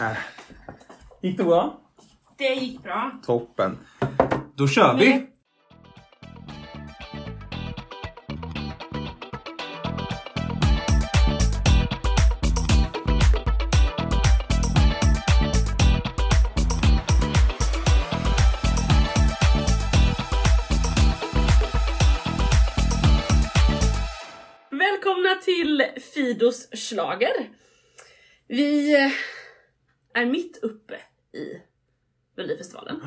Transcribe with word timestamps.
Äh. 0.00 0.16
Gick 1.22 1.36
det 1.38 1.44
bra? 1.44 1.80
Det 2.38 2.54
gick 2.54 2.82
bra. 2.82 3.10
Toppen. 3.26 3.78
Då 4.54 4.68
kör 4.68 4.94
vi. 4.98 5.08
Men- 5.08 5.26
Välkomna 24.70 25.34
till 25.34 25.82
Fidos 26.14 26.68
slager. 26.72 27.48
Vi 28.48 28.94
eh, 29.04 29.10
är 30.14 30.26
mitt 30.26 30.58
uppe 30.62 30.94
i 31.32 31.60
Melodifestivalen. 32.36 33.00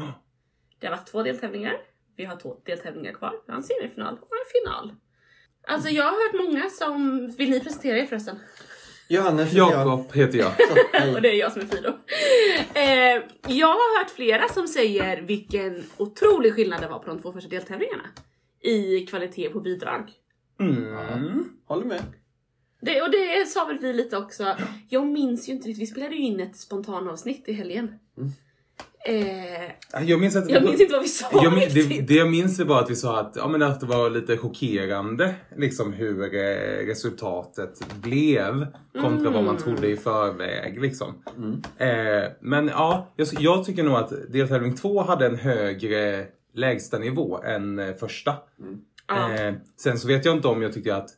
Det 0.80 0.88
har 0.88 0.96
varit 0.96 1.08
två 1.08 1.24
deltävlingar. 1.24 1.78
Vi 2.16 2.26
har 2.26 2.36
två 2.36 2.58
deltävlingar 2.66 3.14
kvar. 3.14 3.34
Vi 3.46 3.52
har 3.52 3.58
en 3.58 3.64
semifinal 3.64 4.14
och 4.14 4.32
en 4.32 4.62
final. 4.62 4.96
Alltså 5.68 5.90
jag 5.90 6.04
har 6.04 6.12
hört 6.12 6.48
många 6.48 6.70
som... 6.70 7.28
Vill 7.38 7.50
ni 7.50 7.60
presentera 7.60 7.98
er 7.98 8.06
förresten? 8.06 8.40
Johannes 9.10 9.48
heter 9.48 9.58
jag. 9.58 9.72
Jakob 9.72 10.14
heter 10.14 10.38
jag. 10.38 10.52
Och 11.16 11.22
det 11.22 11.30
är 11.30 11.40
jag 11.40 11.52
som 11.52 11.62
är 11.62 11.66
Fido. 11.66 11.90
Eh, 12.74 13.24
jag 13.58 13.68
har 13.68 14.00
hört 14.00 14.10
flera 14.10 14.48
som 14.48 14.68
säger 14.68 15.22
vilken 15.22 15.84
otrolig 15.98 16.54
skillnad 16.54 16.82
det 16.82 16.88
var 16.88 17.00
på 17.00 17.08
de 17.10 17.20
två 17.20 17.32
första 17.32 17.50
deltävlingarna. 17.50 18.04
I 18.62 19.06
kvalitet 19.06 19.50
på 19.50 19.60
bidrag. 19.60 20.12
Mm. 20.60 21.50
Håller 21.66 21.86
med. 21.86 22.02
Det, 22.82 23.02
och 23.02 23.12
det 23.12 23.48
sa 23.48 23.66
väl 23.66 23.78
vi 23.78 23.94
lite 23.94 24.18
också. 24.18 24.56
Jag 24.90 25.08
minns 25.08 25.50
ju 25.50 25.54
inte 25.54 25.68
riktigt, 25.68 25.82
vi 25.82 25.88
spelade 25.88 26.16
ju 26.16 26.22
in 26.22 26.40
ett 26.40 26.58
spontanavsnitt 26.58 27.44
i 27.48 27.54
helgen. 27.54 27.94
Eh, 29.06 30.04
Jag 30.06 30.20
minns 30.20 30.36
att 30.36 30.50
jag 30.50 30.64
minns 30.64 30.82
inte 30.82 30.94
vad 30.94 31.02
vi 31.02 31.08
sa 31.08 31.26
jag 31.44 31.54
min, 31.54 31.70
det, 31.74 32.02
det 32.02 32.14
jag 32.14 32.32
minns 32.32 32.60
var 32.60 32.82
att 32.82 32.90
vi 32.90 32.96
sa 32.96 33.20
att, 33.20 33.34
ja, 33.36 33.48
men 33.48 33.62
att 33.64 33.80
det 33.80 33.86
var 33.86 34.10
lite 34.10 34.38
chockerande 34.38 35.36
liksom 35.58 35.94
hur 35.94 36.36
eh, 36.36 36.86
resultatet 36.86 37.94
blev 38.02 38.68
kontra 39.02 39.30
vad 39.30 39.44
man 39.44 39.58
trodde 39.58 39.88
i 39.88 39.98
förväg. 39.98 40.82
Liksom. 40.82 41.24
Eh, 41.78 42.32
men 42.42 42.68
ja, 42.68 43.14
jag, 43.16 43.28
jag 43.40 43.66
tycker 43.66 43.84
nog 43.84 43.96
att 43.96 44.14
deltävling 44.32 44.76
två 44.76 45.02
hade 45.02 45.26
en 45.26 45.36
högre 45.36 46.26
lägsta 46.54 47.00
nivå 47.00 47.42
än 47.44 47.80
eh, 47.80 47.96
första. 47.96 48.36
Ja. 49.08 49.34
Eh, 49.34 49.54
sen 49.78 50.00
så 50.00 50.08
vet 50.08 50.26
jag 50.26 50.36
inte 50.36 50.48
om 50.48 50.62
jag 50.62 50.74
tycker 50.74 50.94
att 50.94 51.10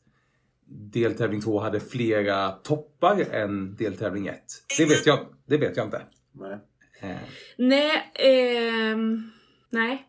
deltävling 0.69 1.41
två 1.41 1.59
hade 1.59 1.79
flera 1.79 2.51
toppar 2.51 3.19
än 3.31 3.75
deltävling 3.75 4.27
ett. 4.27 4.45
Det 4.77 4.85
vet 4.85 5.05
jag, 5.05 5.19
det 5.45 5.57
vet 5.57 5.77
jag 5.77 5.87
inte. 5.87 6.01
Nej. 6.31 6.57
Eh, 7.01 7.17
Nej, 7.57 8.11
ehm, 8.15 9.31
nej. 9.69 10.05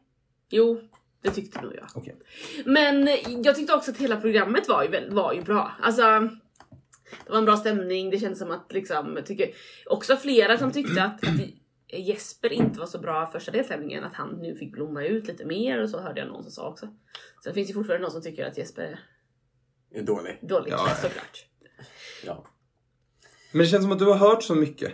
Jo, 0.50 0.80
det 1.22 1.30
tyckte 1.30 1.62
nog 1.62 1.74
jag. 1.76 1.86
okej. 1.94 2.16
Men 2.64 3.08
jag 3.44 3.56
tyckte 3.56 3.74
också 3.74 3.90
att 3.90 3.96
hela 3.98 4.20
programmet 4.20 4.68
var 4.68 4.82
ju, 4.84 5.10
var 5.10 5.32
ju 5.32 5.42
bra. 5.42 5.72
Alltså, 5.82 6.02
det 7.26 7.30
var 7.30 7.38
en 7.38 7.44
bra 7.44 7.56
stämning, 7.56 8.10
det 8.10 8.18
kändes 8.18 8.38
som 8.38 8.50
att 8.50 8.72
liksom, 8.72 9.16
jag 9.16 9.26
tycker 9.26 9.50
också 9.86 10.16
flera 10.16 10.58
som 10.58 10.72
tyckte 10.72 11.02
att, 11.02 11.28
att 11.28 11.40
Jesper 11.98 12.52
inte 12.52 12.78
var 12.78 12.86
så 12.86 12.98
bra 12.98 13.26
första 13.26 13.52
deltävlingen, 13.52 14.04
att 14.04 14.14
han 14.14 14.28
nu 14.40 14.56
fick 14.56 14.72
blomma 14.72 15.04
ut 15.04 15.26
lite 15.26 15.44
mer 15.44 15.82
och 15.82 15.90
så 15.90 16.00
hörde 16.00 16.20
jag 16.20 16.28
någon 16.28 16.42
som 16.42 16.52
sa 16.52 16.68
också. 16.68 16.88
Sen 17.44 17.54
finns 17.54 17.68
det 17.68 17.74
fortfarande 17.74 18.02
någon 18.02 18.12
som 18.12 18.22
tycker 18.22 18.46
att 18.46 18.58
Jesper 18.58 19.00
är 19.94 19.98
Är 19.98 20.02
dålig. 20.02 20.38
dålig, 20.42 20.72
Ja. 20.72 20.88
såklart. 21.02 21.46
Ja. 22.24 22.44
Men 23.52 23.58
det 23.62 23.66
känns 23.66 23.82
som 23.82 23.92
att 23.92 23.98
du 23.98 24.04
har 24.04 24.14
hört 24.14 24.42
så 24.42 24.54
mycket. 24.54 24.92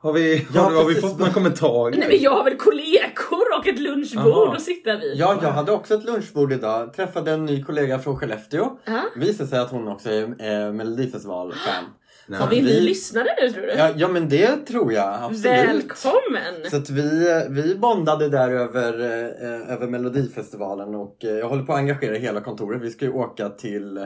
Har 0.00 0.12
vi, 0.12 0.46
Ja, 0.54 0.60
har, 0.60 0.70
har 0.74 0.84
vi 0.84 0.94
fått 0.94 1.18
några 1.18 1.32
kommentarer? 1.32 1.96
Nej 1.96 2.08
men 2.08 2.18
jag 2.20 2.30
har 2.30 2.44
väl 2.44 2.56
kollegor 2.56 3.58
och 3.58 3.66
ett 3.66 3.78
lunchbord 3.78 4.26
Aha. 4.46 4.54
att 4.56 4.62
sitta 4.62 4.96
vid. 4.96 5.16
ja, 5.16 5.38
jag 5.42 5.50
hade 5.50 5.72
också 5.72 5.94
ett 5.94 6.04
lunchbord 6.04 6.52
idag. 6.52 6.94
Träffade 6.94 7.30
en 7.32 7.44
ny 7.44 7.62
kollega 7.64 7.98
från 7.98 8.16
Skellefteå. 8.18 8.78
Ja. 8.84 9.02
Visade 9.16 9.48
sig 9.48 9.58
att 9.58 9.70
hon 9.70 9.88
också 9.88 10.10
är 10.10 10.22
eh, 10.22 10.72
Melodifestival-fan. 10.72 11.84
Nej. 12.30 12.40
Har 12.40 12.48
vi 12.50 12.60
Vi- 12.60 12.80
lyssnare 12.80 13.26
nu 13.42 13.50
tror 13.52 13.62
du? 13.62 13.72
Ja, 13.72 13.90
ja, 13.96 14.08
men 14.08 14.28
det 14.28 14.56
tror 14.66 14.92
jag 14.92 15.14
absolut. 15.22 15.44
Välkommen! 15.44 16.70
Så 16.70 16.76
att 16.76 16.90
vi, 16.90 17.44
vi 17.50 17.74
bondade 17.74 18.28
där 18.28 18.50
över, 18.50 19.00
eh, 19.00 19.72
över 19.72 19.86
Melodifestivalen 19.86 20.94
och 20.94 21.24
eh, 21.24 21.30
jag 21.30 21.48
håller 21.48 21.62
på 21.62 21.72
att 21.72 21.78
engagera 21.78 22.14
hela 22.16 22.40
kontoret. 22.40 22.82
Vi 22.82 22.90
ska 22.90 23.04
ju 23.04 23.12
åka 23.12 23.48
till 23.48 23.96
eh, 23.96 24.04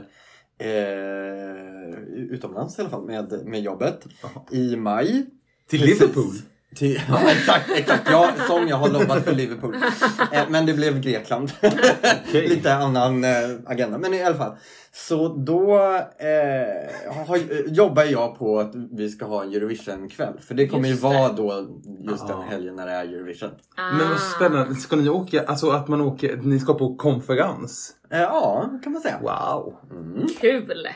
utomlands 2.30 2.78
i 2.78 2.80
alla 2.82 2.90
fall 2.90 3.04
med, 3.06 3.32
med 3.44 3.60
jobbet 3.62 4.06
Jaha. 4.22 4.42
i 4.50 4.76
maj. 4.76 5.26
Till 5.70 5.80
Precis. 5.80 6.00
Liverpool? 6.00 6.32
Till, 6.76 7.00
ja, 7.08 7.20
exakt, 7.30 7.70
exakt. 7.76 8.10
Ja, 8.10 8.30
som 8.48 8.68
jag 8.68 8.76
har 8.76 8.88
lobbat 8.90 9.24
för 9.24 9.32
Liverpool. 9.32 9.74
Eh, 10.32 10.42
men 10.48 10.66
det 10.66 10.74
blev 10.74 11.00
Grekland. 11.00 11.50
Okej. 12.28 12.48
Lite 12.48 12.74
annan 12.74 13.24
eh, 13.24 13.30
agenda. 13.66 13.98
Men 13.98 14.14
i 14.14 14.22
alla 14.22 14.36
fall. 14.36 14.56
Så 14.94 15.28
då 15.28 15.74
eh, 16.18 17.24
har, 17.26 17.38
jobbar 17.68 18.04
jag 18.04 18.38
på 18.38 18.58
att 18.58 18.72
vi 18.92 19.08
ska 19.08 19.24
ha 19.24 19.42
en 19.42 19.52
Eurovision-kväll. 19.52 20.34
För 20.40 20.54
det 20.54 20.68
kommer 20.68 20.88
Just 20.88 21.00
ju 21.04 21.08
vara 21.08 21.32
då 21.32 21.68
just 22.00 22.28
den 22.28 22.36
Ah. 22.36 22.42
helgen 22.42 22.76
när 22.76 22.86
det 22.86 22.92
är 22.92 23.04
Eurovision. 23.04 23.50
Men 23.76 24.08
vad 24.10 24.20
spännande. 24.20 24.74
Ska 24.74 24.96
ni 24.96 25.08
åka, 25.08 25.42
alltså 25.46 25.70
att 25.70 25.88
man 25.88 26.00
åker, 26.00 26.36
ni 26.36 26.58
ska 26.60 26.74
på 26.74 26.94
konferens? 26.96 27.96
Eh, 28.10 28.20
ja, 28.20 28.70
kan 28.84 28.92
man 28.92 29.02
säga. 29.02 29.18
Wow. 29.22 29.74
Mm. 29.90 30.26
Kul! 30.40 30.88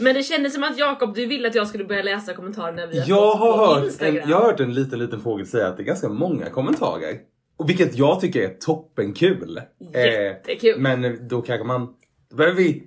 Men 0.00 0.14
det 0.14 0.22
kändes 0.22 0.54
som 0.54 0.62
att 0.64 0.78
Jakob, 0.78 1.14
du 1.14 1.26
ville 1.26 1.48
att 1.48 1.54
jag 1.54 1.68
skulle 1.68 1.84
börja 1.84 2.02
läsa 2.02 2.34
kommentarerna 2.34 2.86
vi 2.86 2.98
har 3.00 3.06
Jag 3.08 3.32
fått 3.32 3.40
på 3.40 3.46
har, 3.46 3.66
hört 3.66 3.78
en, 3.78 3.84
Instagram. 3.84 4.30
jag 4.30 4.36
har 4.36 4.44
hört 4.50 4.60
en 4.60 4.74
liten, 4.74 4.98
liten 4.98 5.20
fågel 5.20 5.46
säga 5.46 5.66
att 5.68 5.76
det 5.76 5.82
är 5.82 5.84
ganska 5.84 6.08
många 6.08 6.50
kommentarer. 6.50 7.18
Och 7.56 7.68
vilket 7.68 7.96
jag 7.98 8.20
tycker 8.20 8.42
är 8.42 8.48
toppenkul. 8.54 9.60
Jättekul. 9.94 10.70
Eh, 10.74 10.78
men 10.80 11.28
då 11.28 11.42
kanske 11.42 11.64
man, 11.66 11.86
då 12.30 12.36
behöver 12.36 12.56
vi 12.56 12.82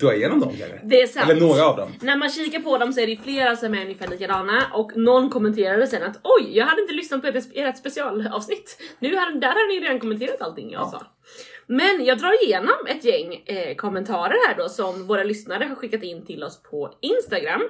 dra 0.00 0.14
igenom 0.14 0.40
dem 0.40 0.48
kanske. 0.58 0.80
Det 0.84 1.02
är 1.02 1.06
sant. 1.06 1.30
Eller 1.30 1.40
några 1.40 1.64
av 1.66 1.76
dem. 1.76 1.92
När 2.00 2.16
man 2.16 2.30
kikar 2.30 2.60
på 2.60 2.78
dem 2.78 2.92
så 2.92 3.00
är 3.00 3.06
det 3.06 3.16
flera 3.16 3.56
som 3.56 3.74
är 3.74 3.82
ungefär 3.82 4.08
likadana 4.08 4.70
och 4.74 4.96
någon 4.96 5.30
kommenterade 5.30 5.86
sen 5.86 6.02
att 6.02 6.20
oj, 6.22 6.56
jag 6.56 6.66
hade 6.66 6.82
inte 6.82 6.94
lyssnat 6.94 7.22
på 7.22 7.28
ert, 7.28 7.44
ert 7.54 7.78
specialavsnitt. 7.78 8.82
Nu 8.98 9.16
har, 9.16 9.40
där 9.40 9.48
har 9.48 9.68
ni 9.68 9.80
redan 9.86 10.00
kommenterat 10.00 10.40
allting 10.40 10.70
jag 10.70 10.80
Ja. 10.82 10.90
sa. 10.90 11.06
Men 11.66 12.04
jag 12.04 12.18
drar 12.18 12.44
igenom 12.44 12.86
ett 12.88 13.04
gäng 13.04 13.34
eh, 13.46 13.74
kommentarer 13.74 14.48
här 14.48 14.56
då 14.56 14.68
som 14.68 15.06
våra 15.06 15.24
lyssnare 15.24 15.64
har 15.64 15.74
skickat 15.74 16.02
in 16.02 16.26
till 16.26 16.42
oss 16.44 16.62
på 16.62 16.94
Instagram. 17.00 17.62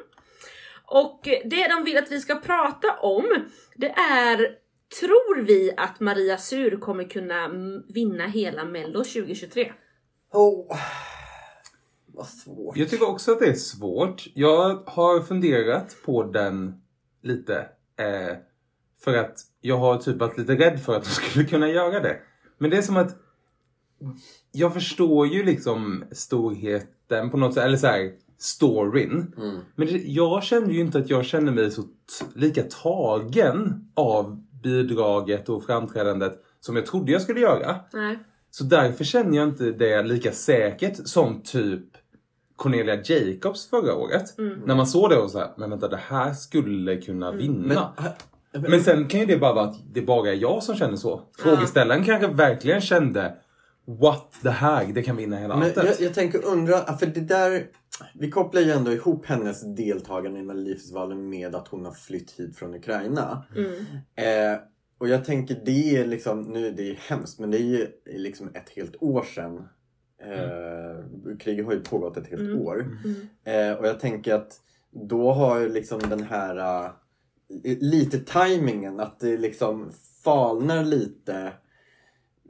Och 0.86 1.28
eh, 1.28 1.38
det 1.44 1.68
de 1.68 1.84
vill 1.84 1.96
att 1.98 2.10
vi 2.12 2.20
ska 2.20 2.34
prata 2.34 2.92
om, 3.00 3.24
det 3.76 3.90
är 3.90 4.48
Tror 5.00 5.42
vi 5.42 5.72
att 5.76 6.00
Maria 6.00 6.36
Sur 6.38 6.76
kommer 6.76 7.04
kunna 7.04 7.48
vinna 7.94 8.26
hela 8.26 8.64
mello 8.64 8.98
2023? 9.04 9.72
Oh. 10.32 10.76
Vad 12.14 12.26
svårt. 12.26 12.76
Jag 12.76 12.88
tycker 12.88 13.08
också 13.08 13.32
att 13.32 13.38
det 13.38 13.46
är 13.46 13.54
svårt. 13.54 14.26
Jag 14.34 14.82
har 14.86 15.20
funderat 15.20 15.96
på 16.04 16.22
den 16.22 16.80
lite. 17.22 17.54
Eh, 17.96 18.36
för 19.00 19.16
att 19.16 19.40
jag 19.60 19.76
har 19.76 19.96
typ 19.96 20.16
varit 20.16 20.38
lite 20.38 20.54
rädd 20.54 20.80
för 20.80 20.96
att 20.96 21.04
de 21.04 21.10
skulle 21.10 21.44
kunna 21.44 21.68
göra 21.68 22.00
det. 22.00 22.16
Men 22.58 22.70
det 22.70 22.76
är 22.76 22.82
som 22.82 22.96
att 22.96 23.16
jag 24.52 24.74
förstår 24.74 25.26
ju 25.26 25.44
liksom 25.44 26.04
storheten 26.12 27.30
på 27.30 27.36
något 27.36 27.54
sätt, 27.54 27.64
eller 27.64 27.76
så 27.76 27.86
här 27.86 28.12
storyn. 28.38 29.34
Mm. 29.36 29.60
Men 29.74 29.86
det, 29.86 29.92
jag 29.92 30.42
känner 30.42 30.70
ju 30.70 30.80
inte 30.80 30.98
att 30.98 31.10
jag 31.10 31.24
känner 31.24 31.52
mig 31.52 31.70
så 31.70 31.82
lika 32.34 32.62
tagen 32.62 33.90
av 33.94 34.42
bidraget 34.62 35.48
och 35.48 35.64
framträdandet 35.64 36.44
som 36.60 36.76
jag 36.76 36.86
trodde 36.86 37.12
jag 37.12 37.22
skulle 37.22 37.40
göra. 37.40 37.76
Nej. 37.92 38.18
Så 38.50 38.64
därför 38.64 39.04
känner 39.04 39.36
jag 39.36 39.48
inte 39.48 39.64
det 39.64 40.02
lika 40.02 40.32
säkert 40.32 41.08
som 41.08 41.42
typ 41.42 41.89
Cornelia 42.60 43.02
Jacobs 43.04 43.70
förra 43.70 43.94
året. 43.94 44.34
När 44.64 44.74
man 44.74 44.86
såg 44.86 45.10
det 45.10 45.16
och 45.16 45.30
så 45.30 45.38
här, 45.38 45.50
men 45.56 45.70
vänta 45.70 45.88
det 45.88 46.00
här 46.08 46.32
skulle 46.32 46.96
kunna 46.96 47.32
vinna. 47.32 47.92
Men, 48.52 48.62
Men, 48.62 48.80
sen 48.80 49.08
kan 49.08 49.20
ju 49.20 49.26
det 49.26 49.36
bara 49.36 49.54
vara 49.54 49.64
att 49.64 49.76
det 49.92 50.02
bara 50.02 50.30
är 50.30 50.34
jag 50.34 50.62
som 50.62 50.74
känner 50.74 50.96
så. 50.96 51.22
Frågeställaren 51.38 52.04
kanske 52.04 52.26
verkligen 52.28 52.80
kände 52.80 53.34
What 53.86 54.34
det 54.42 54.50
här, 54.50 54.86
det 54.86 55.02
kan 55.02 55.16
vinna 55.16 55.36
hela 55.36 55.56
Men 55.56 55.68
alltet. 55.68 55.84
jag, 55.84 56.06
jag 56.06 56.14
tänker 56.14 56.44
undra, 56.44 56.96
för 56.96 57.06
det 57.06 57.20
där... 57.20 57.66
Vi 58.14 58.30
kopplar 58.30 58.60
ju 58.60 58.70
ändå 58.70 58.92
ihop 58.92 59.26
hennes 59.26 59.76
deltagande 59.76 60.40
i 60.40 60.42
Melodifestivalen 60.42 61.28
med 61.28 61.54
att 61.54 61.68
hon 61.68 61.84
har 61.84 61.92
flytt 61.92 62.30
hit 62.30 62.56
från 62.56 62.74
Ukraina. 62.74 63.44
Mm. 63.56 63.72
Eh, 64.14 64.60
och 64.98 65.08
jag 65.08 65.24
tänker 65.24 65.62
det 65.64 65.96
är 65.96 66.06
liksom, 66.06 66.42
nu 66.42 66.66
är 66.66 66.70
det 66.72 66.82
ju 66.82 66.96
hemskt 67.08 67.38
men 67.38 67.50
det 67.50 67.58
är 67.58 67.62
ju 67.62 67.86
liksom 68.06 68.48
ett 68.54 68.68
helt 68.76 68.96
år 69.00 69.22
sedan. 69.22 69.68
Eh, 70.22 71.36
kriget 71.38 71.64
har 71.66 71.72
ju 71.72 71.80
pågått 71.80 72.16
ett 72.16 72.26
helt 72.30 72.42
Mm. 72.42 72.58
år. 72.58 72.98
Mm. 73.04 73.70
Eh, 73.72 73.78
och 73.78 73.86
jag 73.86 74.00
tänker 74.00 74.34
att 74.34 74.60
då 75.08 75.32
har 75.32 75.60
ju 75.60 75.68
liksom 75.68 76.00
den 76.08 76.22
här 76.22 76.84
eh, 76.84 76.90
lite 77.80 78.18
tajmingen 78.18 79.00
att 79.00 79.20
det 79.20 79.36
liksom 79.36 79.92
falnar 80.24 80.84
lite. 80.84 81.52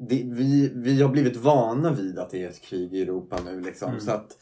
Det, 0.09 0.23
vi, 0.27 0.73
vi 0.75 1.03
har 1.03 1.09
blivit 1.09 1.37
vana 1.37 1.93
vid 1.93 2.19
att 2.19 2.31
det 2.31 2.43
är 2.45 2.49
ett 2.49 2.63
krig 2.63 2.95
i 2.95 3.03
Europa 3.03 3.39
nu 3.45 3.61
liksom. 3.61 3.89
Mm. 3.89 4.01
Så 4.01 4.11
att, 4.11 4.37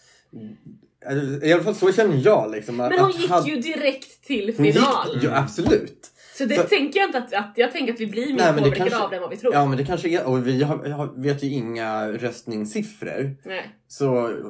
i 1.43 1.53
alla 1.53 1.63
fall 1.63 1.75
så 1.75 1.93
känner 1.93 2.21
jag 2.25 2.51
liksom. 2.51 2.77
Men 2.77 2.99
hon 3.01 3.11
gick 3.11 3.31
hade- 3.31 3.51
ju 3.51 3.61
direkt 3.61 4.25
till 4.25 4.55
hon 4.57 4.67
gick- 4.67 4.75
final. 4.75 5.21
Ja, 5.23 5.39
absolut. 5.39 6.08
Så 6.39 6.45
det 6.45 6.55
Så- 6.57 6.63
tänker 6.63 7.01
jag 7.01 7.09
inte 7.09 7.19
att, 7.19 7.35
att 7.35 7.53
jag 7.57 7.73
tänker 7.73 7.93
att 7.93 8.01
vi 8.01 8.07
blir 8.07 8.27
mer 8.27 8.35
Nej, 8.35 8.53
påverkade 8.53 8.77
kanske- 8.77 8.99
av 8.99 9.11
det 9.11 9.17
än 9.17 9.23
vad 9.23 9.31
vi 9.31 9.37
tror. 9.37 9.55
Ja 9.55 9.67
men 9.67 9.79
det 9.79 9.85
kanske 9.85 10.09
är, 10.09 10.27
och 10.27 10.47
vi 10.47 10.63
har, 10.63 10.89
har, 10.89 11.23
vet 11.23 11.43
ju 11.43 11.49
inga 11.49 12.09
röstningssiffror. 12.13 13.37
Nej. 13.45 13.77
Så 13.89 14.07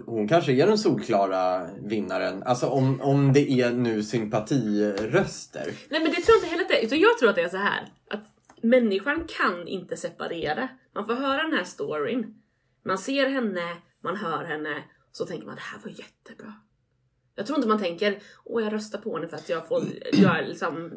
hon 0.06 0.28
kanske 0.28 0.52
är 0.52 0.66
den 0.66 0.78
solklara 0.78 1.66
vinnaren. 1.82 2.42
Alltså 2.42 2.66
om, 2.66 3.00
om 3.00 3.32
det 3.32 3.50
är 3.50 3.70
nu 3.72 4.02
sympatiröster. 4.02 5.72
Nej 5.90 6.00
men 6.02 6.10
det 6.10 6.16
tror 6.20 6.26
jag 6.28 6.36
inte 6.36 6.46
heller 6.48 6.62
att 6.64 6.68
det 6.68 6.80
är. 6.80 6.84
Utan 6.86 6.98
jag 7.00 7.18
tror 7.18 7.30
att 7.30 7.36
det 7.36 7.42
är 7.42 7.48
så 7.48 7.56
här 7.56 7.88
att 8.10 8.24
människan 8.62 9.24
kan 9.38 9.68
inte 9.68 9.96
separera. 9.96 10.68
Man 10.94 11.06
får 11.06 11.14
höra 11.14 11.42
den 11.42 11.52
här 11.52 11.64
storyn. 11.64 12.34
Man 12.84 12.98
ser 12.98 13.28
henne, 13.28 13.76
man 14.04 14.16
hör 14.16 14.44
henne. 14.44 14.82
Så 15.12 15.26
tänker 15.26 15.46
man 15.46 15.54
det 15.54 15.62
här 15.62 15.78
var 15.84 15.90
jättebra. 15.90 16.52
Jag 17.38 17.46
tror 17.46 17.58
inte 17.58 17.68
man 17.68 17.78
tänker 17.78 18.18
åh 18.44 18.62
jag 18.64 18.72
röstar 18.72 18.98
på 18.98 19.14
henne 19.16 19.28
för 19.28 19.36
att 19.36 19.48
jag 19.48 19.68
får, 19.68 19.82
jag 20.12 20.38
är 20.38 20.46
liksom, 20.46 20.90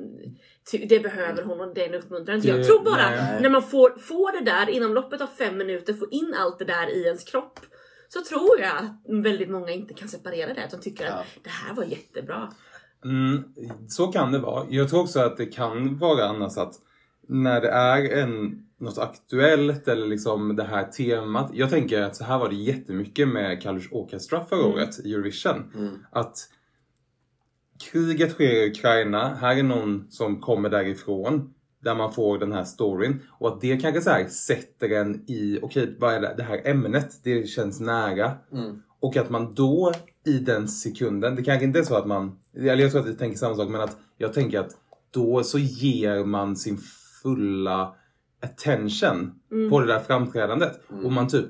det 0.71 0.99
behöver 0.99 1.43
hon 1.43 1.61
och 1.61 1.73
det 1.73 1.85
är 1.85 1.89
en 1.89 2.03
uppmuntran. 2.03 2.41
Jag 2.43 2.65
tror 2.65 2.83
bara 2.83 3.09
nej. 3.09 3.41
när 3.41 3.49
man 3.49 3.63
får, 3.63 3.89
får 3.99 4.39
det 4.39 4.51
där 4.51 4.69
inom 4.69 4.93
loppet 4.93 5.21
av 5.21 5.27
fem 5.27 5.57
minuter, 5.57 5.93
får 5.93 6.13
in 6.13 6.35
allt 6.37 6.59
det 6.59 6.65
där 6.65 6.89
i 6.89 7.03
ens 7.05 7.23
kropp. 7.23 7.59
Så 8.09 8.21
tror 8.21 8.59
jag 8.59 8.77
att 8.77 9.23
väldigt 9.23 9.49
många 9.49 9.71
inte 9.71 9.93
kan 9.93 10.07
separera 10.07 10.53
det. 10.53 10.63
Att 10.63 10.71
de 10.71 10.79
tycker 10.81 11.05
Ja. 11.05 11.11
att 11.11 11.25
det 11.43 11.49
här 11.49 11.73
var 11.73 11.83
jättebra. 11.83 12.53
Mm, 13.05 13.43
så 13.87 14.07
kan 14.07 14.31
det 14.31 14.39
vara. 14.39 14.65
Jag 14.69 14.89
tror 14.89 15.01
också 15.01 15.19
att 15.19 15.37
det 15.37 15.45
kan 15.45 15.97
vara 15.97 16.25
annars 16.25 16.57
att 16.57 16.73
när 17.31 17.61
det 17.61 17.69
är 17.69 18.17
en, 18.23 18.63
något 18.79 18.97
aktuellt 18.97 19.87
eller 19.87 20.07
liksom 20.07 20.55
det 20.55 20.63
här 20.63 20.83
temat. 20.83 21.51
Jag 21.53 21.69
tänker 21.69 22.01
att 22.01 22.15
så 22.15 22.23
här 22.23 22.37
var 22.37 22.49
det 22.49 22.55
jättemycket 22.55 23.27
med 23.27 23.61
Kalush 23.61 23.87
Orchestra 23.93 24.45
förra 24.45 24.59
Mm. 24.59 24.73
året 24.73 24.99
i 25.05 25.13
Eurovision. 25.13 25.71
Mm. 25.75 25.97
Att 26.11 26.37
kriget 27.91 28.31
sker 28.31 28.51
i 28.65 28.69
Ukraina, 28.69 29.35
här 29.35 29.55
är 29.55 29.63
någon 29.63 30.05
som 30.09 30.41
kommer 30.41 30.69
därifrån. 30.69 31.53
Där 31.83 31.95
man 31.95 32.13
får 32.13 32.37
den 32.39 32.51
här 32.51 32.63
storyn. 32.63 33.19
Och 33.39 33.47
att 33.47 33.61
det 33.61 33.77
kanske 33.77 34.01
så 34.01 34.09
här 34.09 34.25
sätter 34.27 34.89
en 34.89 35.23
i, 35.27 35.59
okej 35.61 35.95
vad 35.99 36.13
är 36.13 36.21
det, 36.21 36.33
det 36.37 36.43
här 36.43 36.61
ämnet, 36.67 37.19
det 37.23 37.47
känns 37.49 37.79
nära. 37.79 38.31
Mm. 38.53 38.81
Och 38.99 39.17
att 39.17 39.29
man 39.29 39.53
då 39.53 39.91
i 40.25 40.37
den 40.39 40.67
sekunden, 40.67 41.35
det 41.35 41.43
kanske 41.43 41.65
inte 41.65 41.79
är 41.79 41.83
så 41.83 41.95
att 41.95 42.07
man, 42.07 42.39
eller 42.55 42.75
jag 42.83 42.91
tror 42.91 43.01
att 43.01 43.07
vi 43.07 43.15
tänker 43.15 43.37
samma 43.37 43.55
sak, 43.55 43.69
men 43.69 43.81
att 43.81 43.97
jag 44.17 44.33
tänker 44.33 44.59
att 44.59 44.71
då 45.11 45.43
så 45.43 45.59
ger 45.59 46.23
man 46.25 46.55
sin 46.55 46.77
fulla 47.23 47.95
attention 48.43 49.31
Mm. 49.51 49.69
på 49.69 49.79
det 49.79 49.87
där 49.87 49.99
framträdandet. 49.99 50.79
Och 51.03 51.11
man 51.11 51.27
typ 51.27 51.45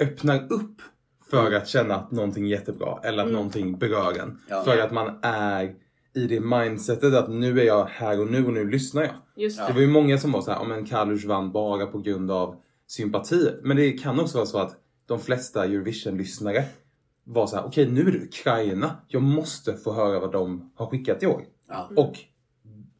öppnar 0.00 0.52
upp 0.52 0.82
för 1.30 1.52
att 1.52 1.68
känna 1.68 1.94
att 1.94 2.10
någonting 2.10 2.44
är 2.44 2.48
jättebra 2.50 2.98
eller 3.02 3.18
att 3.18 3.24
Mm. 3.28 3.36
någonting 3.36 3.78
berör 3.78 4.18
en. 4.20 4.38
Ja. 4.48 4.62
För 4.64 4.78
att 4.78 4.92
man 4.92 5.18
är 5.22 5.74
i 6.14 6.26
det 6.26 6.40
mindsetet 6.40 7.14
att 7.14 7.30
nu 7.30 7.60
är 7.60 7.64
jag 7.64 7.84
här 7.84 8.20
och 8.20 8.26
nu 8.26 8.46
och 8.46 8.52
nu 8.52 8.70
lyssnar 8.70 9.02
jag. 9.02 9.12
Just 9.36 9.58
Ja. 9.58 9.66
Det 9.66 9.72
var 9.72 9.80
ju 9.80 9.86
många 9.86 10.18
som 10.18 10.32
var 10.32 10.40
så 10.40 10.50
här, 10.50 10.58
ja 10.58 10.64
men 10.64 10.86
Kalush 10.86 11.26
vann 11.26 11.52
bara 11.52 11.86
på 11.86 11.98
grund 11.98 12.30
av 12.30 12.56
sympati. 12.86 13.50
Men 13.62 13.76
det 13.76 13.92
kan 13.92 14.20
också 14.20 14.38
vara 14.38 14.46
så 14.46 14.58
att 14.58 14.76
de 15.06 15.20
flesta 15.20 15.64
Eurovision-lyssnare 15.64 16.64
var 17.24 17.46
så 17.46 17.56
här, 17.56 17.64
okej 17.66 17.90
nu 17.90 18.00
är 18.00 18.12
det 18.12 18.18
Ukraina. 18.18 18.96
Jag 19.08 19.22
måste 19.22 19.74
få 19.76 19.92
höra 19.92 20.20
vad 20.20 20.32
de 20.32 20.72
har 20.76 20.86
skickat 20.86 21.22
i 21.22 21.26
år. 21.26 21.42
Ja. 21.68 21.90
Och 21.96 22.18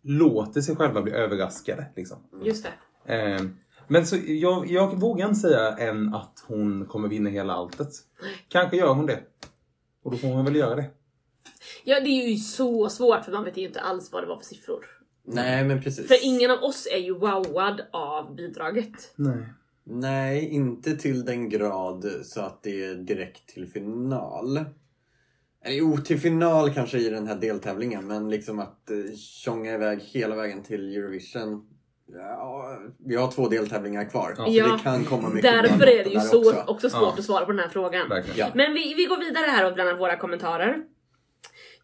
låter 0.04 0.60
sig 0.60 0.76
själva 0.76 1.02
bli 1.02 1.12
överraskade. 1.12 1.86
Liksom. 1.96 2.18
Just 2.44 2.66
det. 3.06 3.14
Eh, 3.14 3.42
men 3.88 4.06
så 4.06 4.16
jag, 4.26 4.70
jag 4.70 5.00
vågar 5.00 5.28
inte 5.28 5.40
säga 5.40 5.76
än 5.76 6.14
att 6.14 6.44
hon 6.46 6.86
kommer 6.86 7.08
vinna 7.08 7.30
hela 7.30 7.52
alltet. 7.52 7.88
Kanske 8.48 8.76
gör 8.76 8.94
hon 8.94 9.06
det. 9.06 9.20
Och 10.02 10.10
då 10.10 10.16
får 10.16 10.28
hon 10.28 10.44
väl 10.44 10.56
göra 10.56 10.74
det. 10.74 10.90
Ja, 11.84 12.00
det 12.00 12.08
är 12.08 12.28
ju 12.28 12.36
så 12.36 12.88
svårt 12.88 13.24
för 13.24 13.32
man 13.32 13.44
vet 13.44 13.56
ju 13.56 13.66
inte 13.66 13.80
alls 13.80 14.12
vad 14.12 14.22
det 14.22 14.26
var 14.26 14.36
för 14.36 14.44
siffror. 14.44 14.86
Nej 15.26 15.64
men 15.64 15.82
precis. 15.82 16.08
För 16.08 16.16
ingen 16.22 16.50
av 16.50 16.62
oss 16.62 16.88
är 16.92 16.98
ju 16.98 17.14
wowad 17.14 17.82
av 17.92 18.34
bidraget. 18.34 19.12
Nej. 19.16 19.46
Nej, 19.86 20.48
inte 20.48 20.96
till 20.96 21.24
den 21.24 21.48
grad 21.48 22.04
så 22.24 22.40
att 22.40 22.62
det 22.62 22.84
är 22.84 22.94
direkt 22.94 23.48
till 23.48 23.66
final. 23.66 24.64
Jo, 25.66 25.96
till 25.96 26.18
final 26.18 26.74
kanske 26.74 26.98
i 26.98 27.10
den 27.10 27.26
här 27.26 27.34
deltävlingen, 27.36 28.06
men 28.06 28.30
liksom 28.30 28.58
att 28.58 28.90
eh, 28.90 29.16
tjonga 29.16 29.74
iväg 29.74 30.00
hela 30.00 30.36
vägen 30.36 30.62
till 30.62 30.96
Eurovision. 30.96 31.66
Ja, 32.12 32.78
vi 33.06 33.16
har 33.16 33.30
två 33.30 33.48
deltävlingar 33.48 34.10
kvar, 34.10 34.34
Ja. 34.38 34.44
så 34.66 34.76
det 34.76 34.82
kan 34.82 35.04
komma 35.04 35.28
mycket 35.28 35.52
Därför 35.52 35.86
är 35.86 36.04
det 36.04 36.10
ju 36.10 36.20
så, 36.20 36.38
också. 36.50 36.64
också, 36.66 36.90
svårt 36.90 37.02
Ja. 37.02 37.14
att 37.18 37.24
svara 37.24 37.44
på 37.46 37.52
den 37.52 37.60
här 37.60 37.68
frågan. 37.68 38.22
Ja. 38.36 38.48
Men 38.54 38.74
vi, 38.74 38.94
vi 38.94 39.04
går 39.04 39.16
vidare 39.18 39.46
här 39.46 39.66
och 39.66 39.74
bland 39.74 39.98
våra 39.98 40.16
kommentarer. 40.16 40.84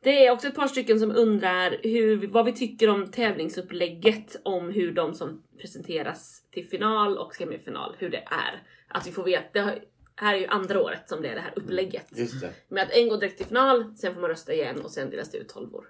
Det 0.03 0.27
är 0.27 0.31
också 0.33 0.49
ett 0.49 0.55
par 0.55 0.67
stycken 0.67 1.01
som 1.01 1.11
undrar 1.17 1.77
hur, 1.83 2.27
vad 2.27 2.45
vi 2.45 2.53
tycker 2.53 2.89
om 2.91 3.11
tävlingsupplägget, 3.11 4.37
om 4.43 4.71
hur 4.71 4.93
de 4.93 5.15
som 5.15 5.43
presenteras 5.61 6.43
till 6.51 6.67
final 6.69 7.19
och 7.19 7.35
semifinal, 7.35 7.95
hur 7.99 8.11
det 8.11 8.25
är. 8.31 8.63
Att 8.89 9.07
vi 9.07 9.13
får 9.13 9.25
veta, 9.25 9.73
här 10.21 10.35
är 10.35 10.39
ju 10.39 10.47
andra 10.47 10.83
året 10.83 11.09
som 11.09 11.23
det 11.23 11.29
är 11.29 11.35
det 11.35 11.41
här 11.41 11.53
upplägget. 11.57 12.07
Just 12.11 12.41
det. 12.41 12.53
Med 12.69 12.83
att 12.83 12.91
en 12.91 13.09
går 13.09 13.17
direkt 13.17 13.37
till 13.37 13.47
final, 13.47 13.97
sen 13.97 14.15
får 14.15 14.21
man 14.21 14.31
rösta 14.31 14.53
igen 14.53 14.81
och 14.81 14.91
sen 14.91 15.11
delas 15.11 15.31
det 15.31 15.39
ut 15.39 15.49
tolvor. 15.49 15.85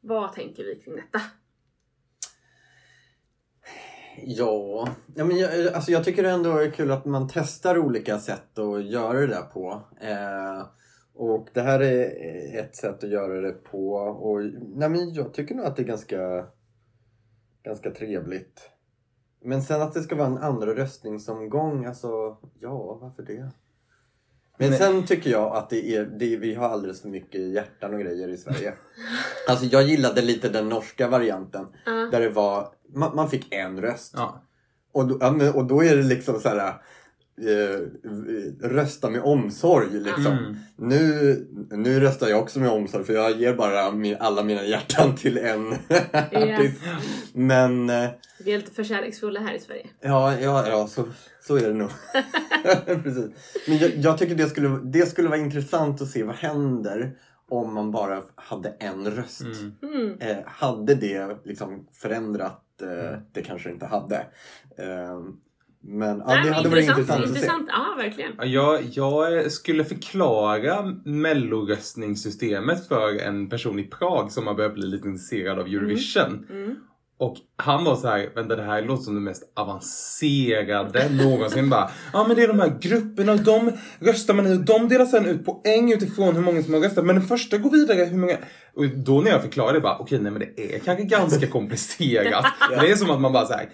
Vad 0.00 0.32
tänker 0.32 0.64
vi 0.64 0.80
kring 0.80 0.96
detta? 0.96 1.20
Ja, 4.22 4.88
ja 5.14 5.24
men 5.24 5.38
jag, 5.38 5.66
alltså 5.74 5.92
jag 5.92 6.04
tycker 6.04 6.22
det 6.22 6.30
ändå 6.30 6.50
är 6.50 6.70
kul 6.70 6.90
att 6.90 7.04
man 7.04 7.28
testar 7.32 7.78
olika 7.78 8.18
sätt 8.18 8.58
att 8.58 8.84
göra 8.84 9.20
det 9.20 9.26
där 9.26 9.42
på. 9.42 9.82
Eh, 10.00 10.66
och 11.14 11.48
det 11.54 11.60
här 11.60 11.80
är 11.82 12.60
ett 12.60 12.76
sätt 12.76 13.04
att 13.04 13.10
göra 13.10 13.40
det 13.40 13.52
på. 13.52 13.92
Och, 13.94 14.42
nej 14.76 14.88
men 14.88 15.14
jag 15.14 15.34
tycker 15.34 15.54
nog 15.54 15.66
att 15.66 15.76
det 15.76 15.82
är 15.82 15.86
ganska, 15.86 16.46
ganska 17.62 17.90
trevligt. 17.90 18.70
Men 19.40 19.62
sen 19.62 19.82
att 19.82 19.94
det 19.94 20.02
ska 20.02 20.16
vara 20.16 20.26
en 20.26 20.38
andra 20.38 20.74
röstningsomgång, 20.74 21.84
alltså 21.84 22.38
ja, 22.60 22.98
varför 23.00 23.22
det? 23.22 23.50
Men 24.58 24.78
sen 24.78 25.06
tycker 25.06 25.30
jag 25.30 25.56
att 25.56 25.70
det 25.70 25.96
är, 25.96 26.04
det, 26.04 26.36
vi 26.36 26.54
har 26.54 26.68
alldeles 26.68 27.02
för 27.02 27.08
mycket 27.08 27.40
hjärtan 27.40 27.94
och 27.94 28.00
grejer 28.00 28.28
i 28.28 28.36
Sverige. 28.36 28.74
Alltså 29.48 29.64
jag 29.64 29.82
gillade 29.82 30.22
lite 30.22 30.48
den 30.48 30.68
norska 30.68 31.08
varianten. 31.08 31.66
Ja. 31.86 31.92
Där 31.92 32.20
det 32.20 32.28
var, 32.28 32.68
man, 32.94 33.16
man 33.16 33.30
fick 33.30 33.54
en 33.54 33.80
röst. 33.80 34.12
Ja. 34.16 34.42
Och, 34.92 35.06
då, 35.06 35.14
och 35.54 35.64
då 35.64 35.84
är 35.84 35.96
det 35.96 36.02
liksom 36.02 36.40
så 36.40 36.48
här. 36.48 36.74
Eh, 37.40 37.80
rösta 38.68 39.10
med 39.10 39.22
omsorg 39.22 39.86
liksom. 39.90 40.26
Mm. 40.26 40.56
Nu, 40.76 41.46
nu 41.70 42.00
röstar 42.00 42.28
jag 42.28 42.40
också 42.42 42.58
med 42.58 42.70
omsorg 42.70 43.04
för 43.04 43.12
jag 43.12 43.36
ger 43.40 43.54
bara 43.54 43.92
min, 43.92 44.16
alla 44.20 44.42
mina 44.42 44.64
hjärtan 44.64 45.16
till 45.16 45.38
en 45.38 45.72
artist. 46.32 46.82
Men 47.32 47.90
eh, 47.90 48.10
Vi 48.44 48.52
är 48.52 48.58
lite 48.58 48.70
för 48.74 48.84
kärleksfulla 48.84 49.40
här 49.40 49.54
i 49.54 49.60
Sverige. 49.60 49.86
ja, 50.00 50.38
ja, 50.40 50.68
ja 50.68 50.86
så, 50.86 51.04
så 51.40 51.56
är 51.56 51.68
det 51.68 51.74
nog. 51.74 51.90
Precis. 53.02 53.30
Men 53.68 53.78
jag, 53.78 53.90
jag 53.96 54.18
tycker 54.18 54.34
det 54.34 54.48
skulle, 54.48 54.68
det 54.68 55.06
skulle 55.06 55.28
vara 55.28 55.40
intressant 55.40 56.02
att 56.02 56.08
se 56.08 56.22
vad 56.22 56.34
händer 56.36 57.12
om 57.50 57.74
man 57.74 57.90
bara 57.90 58.22
hade 58.34 58.68
en 58.78 59.10
röst. 59.10 59.40
Mm. 59.40 59.72
Mm. 59.82 60.18
Eh, 60.20 60.36
hade 60.46 60.94
det 60.94 61.36
liksom 61.44 61.86
förändrat? 61.92 62.64
Eh, 62.82 62.88
Mm. 63.08 63.20
Det 63.32 63.42
kanske 63.42 63.70
inte 63.70 63.86
hade. 63.86 64.26
Men 65.90 66.18
ja, 66.18 66.24
Nej, 66.26 66.36
det 66.38 66.44
men 66.44 66.52
hade 66.54 66.68
varit 66.68 66.88
intressant 66.88 67.10
att 67.24 67.28
se. 67.30 67.34
intressant. 67.34 67.68
Ja, 67.72 67.94
verkligen. 67.96 68.32
Ja, 68.38 68.44
Jag, 68.44 68.80
jag 68.92 69.52
skulle 69.52 69.84
förklara 69.84 70.82
melloröstningssystemet 71.04 72.88
för 72.88 73.18
en 73.20 73.48
person 73.48 73.78
i 73.78 73.82
Prag 73.84 74.32
som 74.32 74.46
har 74.46 74.54
börjat 74.54 74.74
bli 74.74 74.86
lite 74.86 75.08
intresserad 75.08 75.58
av 75.58 75.66
Eurovision. 75.66 76.46
Mm. 76.50 76.76
Och 77.20 77.36
han 77.56 77.84
var 77.84 77.96
så 77.96 78.08
här, 78.08 78.28
vänta 78.34 78.56
det 78.56 78.62
här 78.62 78.82
låter 78.82 79.02
som 79.02 79.14
det 79.14 79.20
mest 79.20 79.42
avancerade 79.56 81.08
någonsin. 81.24 81.70
bara, 81.70 81.90
ja 82.12 82.24
men 82.28 82.36
det 82.36 82.42
är 82.42 82.48
de 82.48 82.60
här 82.60 82.78
grupperna 82.80 83.32
och 83.32 83.40
de 83.40 83.72
röstar 84.00 84.34
man 84.34 84.46
i 84.46 84.54
och 84.56 84.60
de 84.64 84.88
delar 84.88 85.06
sen 85.06 85.26
ut 85.26 85.44
poäng 85.44 85.92
utifrån 85.92 86.34
hur 86.36 86.42
många 86.42 86.62
som 86.62 86.74
har 86.74 86.80
röstat. 86.80 87.04
Men 87.04 87.16
den 87.16 87.24
första 87.26 87.58
går 87.58 87.70
vidare 87.70 88.04
hur 88.04 88.18
många... 88.18 88.36
Och 88.74 88.88
då 88.88 89.20
när 89.20 89.30
jag 89.30 89.42
förklarade 89.42 89.76
det 89.78 89.80
bara, 89.80 89.98
okej 89.98 90.18
nej 90.20 90.32
men 90.32 90.40
det 90.56 90.74
är 90.74 90.78
kanske 90.78 91.04
ganska 91.04 91.46
komplicerat. 91.50 92.44
Det 92.70 92.90
är 92.90 92.96
som 92.96 93.10
att 93.10 93.20
man 93.20 93.32
bara 93.32 93.46
så 93.46 93.52
här, 93.52 93.68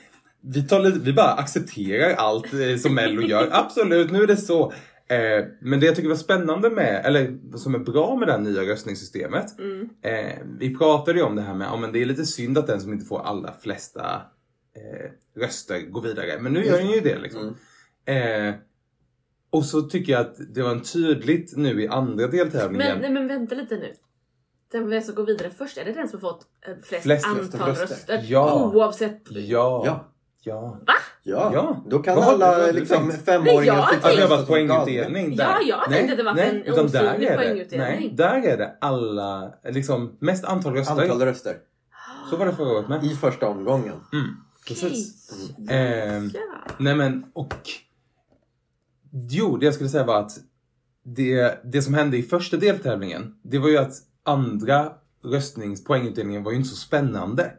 vi, 0.45 0.63
tar 0.63 0.81
lite, 0.81 0.99
vi 0.99 1.13
bara 1.13 1.33
accepterar 1.33 2.15
allt 2.15 2.53
eh, 2.53 2.77
som 2.77 2.95
Mello 2.95 3.23
gör. 3.23 3.49
Absolut, 3.53 4.11
nu 4.11 4.23
är 4.23 4.27
det 4.27 4.37
så. 4.37 4.73
Eh, 5.09 5.47
men 5.61 5.81
det 5.81 5.87
jag 5.87 5.97
tycker 5.97 6.09
var 6.09 6.17
spännande 6.17 6.71
med, 6.71 7.07
eller 7.07 7.57
som 7.57 7.75
är 7.75 7.79
bra 7.79 8.17
med 8.17 8.29
det 8.29 8.33
här 8.33 8.41
nya 8.41 8.63
röstningssystemet. 8.63 9.59
Mm. 9.59 9.89
Eh, 10.03 10.39
vi 10.59 10.77
pratade 10.77 11.19
ju 11.19 11.25
om 11.25 11.37
det 11.37 11.43
här 11.43 11.55
med, 11.55 11.67
ja 11.67 11.77
men 11.77 11.93
det 11.93 12.03
är 12.03 12.07
lite 12.07 12.25
synd 12.25 12.59
att 12.59 12.67
den 12.67 12.81
som 12.81 12.93
inte 12.93 13.05
får 13.05 13.21
alla 13.21 13.55
flesta 13.61 14.23
eh, 14.77 15.41
röster 15.43 15.81
går 15.81 16.03
vidare. 16.03 16.39
Men 16.41 16.53
nu 16.53 16.65
gör 16.65 16.79
den 16.79 16.91
ju 16.91 17.01
det 17.01 17.19
liksom. 17.19 17.57
Eh, 18.05 18.55
och 19.51 19.65
så 19.65 19.83
tycker 19.83 20.13
jag 20.13 20.21
att 20.21 20.37
det 20.55 20.63
var 20.63 20.71
en 20.71 20.83
tydligt 20.83 21.57
nu 21.57 21.83
i 21.83 21.89
andra 21.89 22.27
deltävlingen. 22.27 22.89
Men, 22.89 23.01
nej, 23.01 23.11
men 23.11 23.29
vänta 23.29 23.55
lite 23.55 23.77
nu. 23.77 23.93
Den 24.73 25.03
som 25.03 25.15
går 25.15 25.27
vidare 25.27 25.51
först, 25.51 25.79
är 25.79 25.85
det 25.85 25.93
den 25.93 26.09
som 26.09 26.21
fått 26.21 26.47
flest, 26.83 27.03
Flest 27.03 27.27
antal 27.27 27.69
röster. 27.69 27.87
röster? 27.87 28.25
Ja. 28.29 28.73
Oavsett. 28.75 29.23
Ja. 29.31 29.83
Ja. 29.87 30.14
Ja. 30.45 30.79
Ja, 31.23 31.51
Ja. 31.55 31.83
då 31.87 31.99
kan 31.99 32.17
Vad 32.17 32.25
alla 32.25 32.67
liksom, 32.71 33.13
femåringar 33.13 33.57
Nej, 33.57 33.67
jag 33.67 33.95
sitta 33.95 34.11
Ja, 34.11 34.17
det 34.17 34.23
har 34.23 34.31
och 34.31 34.37
varit 34.37 34.47
poängutdelning 34.49 35.37
där. 35.37 35.45
Ja, 35.45 35.59
jag 35.63 35.91
tänkte 35.91 36.13
att 36.13 36.19
det 36.19 36.25
var 36.25 36.37
en 36.37 36.63
utan 36.63 36.87
där 36.87 37.09
osynlig 37.11 37.29
poängutdelning. 37.37 37.79
Nej, 37.79 38.13
där 38.15 38.43
är 38.47 38.57
det 38.57 38.77
alla, 38.81 39.53
liksom 39.65 40.17
mest 40.19 40.45
antal 40.45 40.75
röster. 40.75 41.03
Antal 41.03 41.23
röster. 41.23 41.57
Så 42.31 42.37
var 42.37 42.47
det 42.47 42.53
förra 42.53 42.69
året 42.69 42.89
med. 42.89 43.05
I 43.05 43.17
första 43.17 43.49
omgången. 43.49 43.95
Mm, 44.13 44.27
precis. 44.69 45.33
Ehm, 45.71 46.31
Ja. 46.35 46.41
nej 46.79 46.95
men, 46.95 47.25
och... 47.33 47.55
Jo, 49.31 49.57
det 49.57 49.65
jag 49.65 49.75
skulle 49.75 49.91
säga 49.91 50.05
var 50.05 50.21
att 50.21 50.33
det, 51.05 51.61
det 51.65 51.83
som 51.83 51.95
hände 51.95 52.17
i 52.17 52.23
första 52.23 52.57
deltävlingen, 52.57 53.35
det 53.43 53.59
var 53.59 53.69
ju 53.69 53.79
att 53.79 53.93
andra 54.23 54.93
röstnings 55.25 55.85
poängutdelningen 55.85 56.43
var 56.43 56.51
ju 56.53 56.57
inte 56.57 56.69
så 56.69 56.77
spännande. 56.77 57.53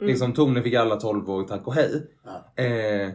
Liksom 0.00 0.32
Tone 0.32 0.62
fick 0.62 0.74
alla 0.74 0.96
12 0.96 1.30
år, 1.30 1.44
tack 1.44 1.66
och 1.66 1.74
hej. 1.74 2.06
Ja. 2.24 2.64
Eh, 2.64 3.10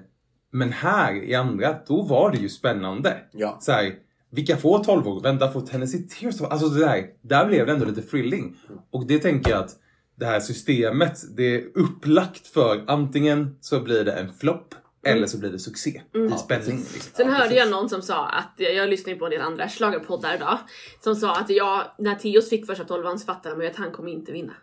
men 0.51 0.71
här 0.71 1.15
i 1.15 1.35
andra, 1.35 1.75
då 1.88 2.01
var 2.01 2.31
det 2.31 2.38
ju 2.38 2.50
spännande. 2.50 3.17
Ja. 3.31 3.57
Så 3.61 3.71
här, 3.71 3.95
vilka 4.31 4.57
får 4.57 4.83
12 4.83 5.07
år? 5.07 5.21
Vänta, 5.21 5.51
får 5.51 5.61
Tennessee 5.61 6.07
Tears 6.07 6.41
Alltså 6.41 6.67
det 6.67 6.79
där, 6.79 7.05
där 7.21 7.45
blev 7.45 7.65
det 7.65 7.71
ändå 7.71 7.85
lite 7.85 8.01
thrilling. 8.01 8.57
Och 8.91 9.07
det 9.07 9.19
tänker 9.19 9.51
jag 9.51 9.59
att 9.59 9.75
det 10.15 10.25
här 10.25 10.39
systemet, 10.39 11.35
det 11.38 11.55
är 11.55 11.63
upplagt 11.75 12.47
för 12.47 12.83
antingen 12.88 13.57
så 13.61 13.79
blir 13.79 14.03
det 14.03 14.11
en 14.11 14.33
flopp 14.33 14.75
eller 15.05 15.27
så 15.27 15.38
blir 15.38 15.50
det 15.50 15.59
succé 15.59 16.01
i 16.13 16.38
spänning. 16.38 16.77
Liksom. 16.77 17.11
Sen 17.13 17.29
hörde 17.29 17.55
jag 17.55 17.69
någon 17.69 17.89
som 17.89 18.01
sa 18.01 18.27
att, 18.27 18.53
jag 18.57 18.89
lyssnade 18.89 19.19
på 19.19 19.25
en 19.25 19.31
del 19.31 19.41
andra 19.41 19.69
schlagerpoddar 19.69 20.35
idag, 20.35 20.57
som 21.03 21.15
sa 21.15 21.35
att 21.35 21.50
jag, 21.50 21.83
när 21.97 22.15
Tios 22.15 22.50
fick 22.50 22.65
första 22.65 22.83
tolvan 22.83 23.19
så 23.19 23.25
fattade 23.25 23.55
man 23.55 23.65
ju 23.65 23.71
att 23.71 23.77
han 23.77 23.91
kommer 23.91 24.11
inte 24.11 24.31
vinna. 24.31 24.53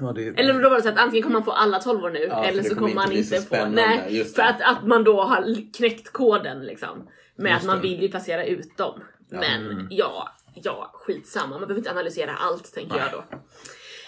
Ja, 0.00 0.12
det, 0.12 0.26
Eller 0.40 0.62
då 0.62 0.68
var 0.68 0.76
det 0.76 0.82
så 0.82 0.88
att 0.88 0.98
antingen 0.98 1.22
kommer 1.22 1.34
man 1.38 1.44
få 1.44 1.50
alla 1.52 1.78
tolvor 1.80 2.10
nu 2.10 2.18
Ja, 2.30 2.44
eller 2.44 2.62
så 2.62 2.74
kommer 2.74 2.94
man 2.94 3.12
inte 3.12 3.40
få. 3.40 3.66
Nej, 3.68 4.24
för 4.24 4.42
att, 4.42 4.60
att 4.62 4.86
man 4.86 5.04
då 5.04 5.22
har 5.22 5.72
knäckt 5.76 6.12
koden 6.12 6.60
liksom. 6.66 7.08
Med 7.38 7.50
Just 7.52 7.60
att 7.62 7.66
man 7.66 7.76
det. 7.76 7.82
vill 7.82 8.02
ju 8.02 8.08
placera 8.08 8.44
ut 8.44 8.76
dem. 8.76 9.00
Men 9.30 9.70
Mm. 9.70 9.86
ja, 9.90 10.28
ja, 10.54 10.90
skitsamma. 10.94 11.46
Man 11.50 11.60
behöver 11.60 11.78
inte 11.78 11.90
analysera 11.90 12.30
allt 12.36 12.74
tänker 12.74 12.98
jag 12.98 13.12
då. 13.12 13.24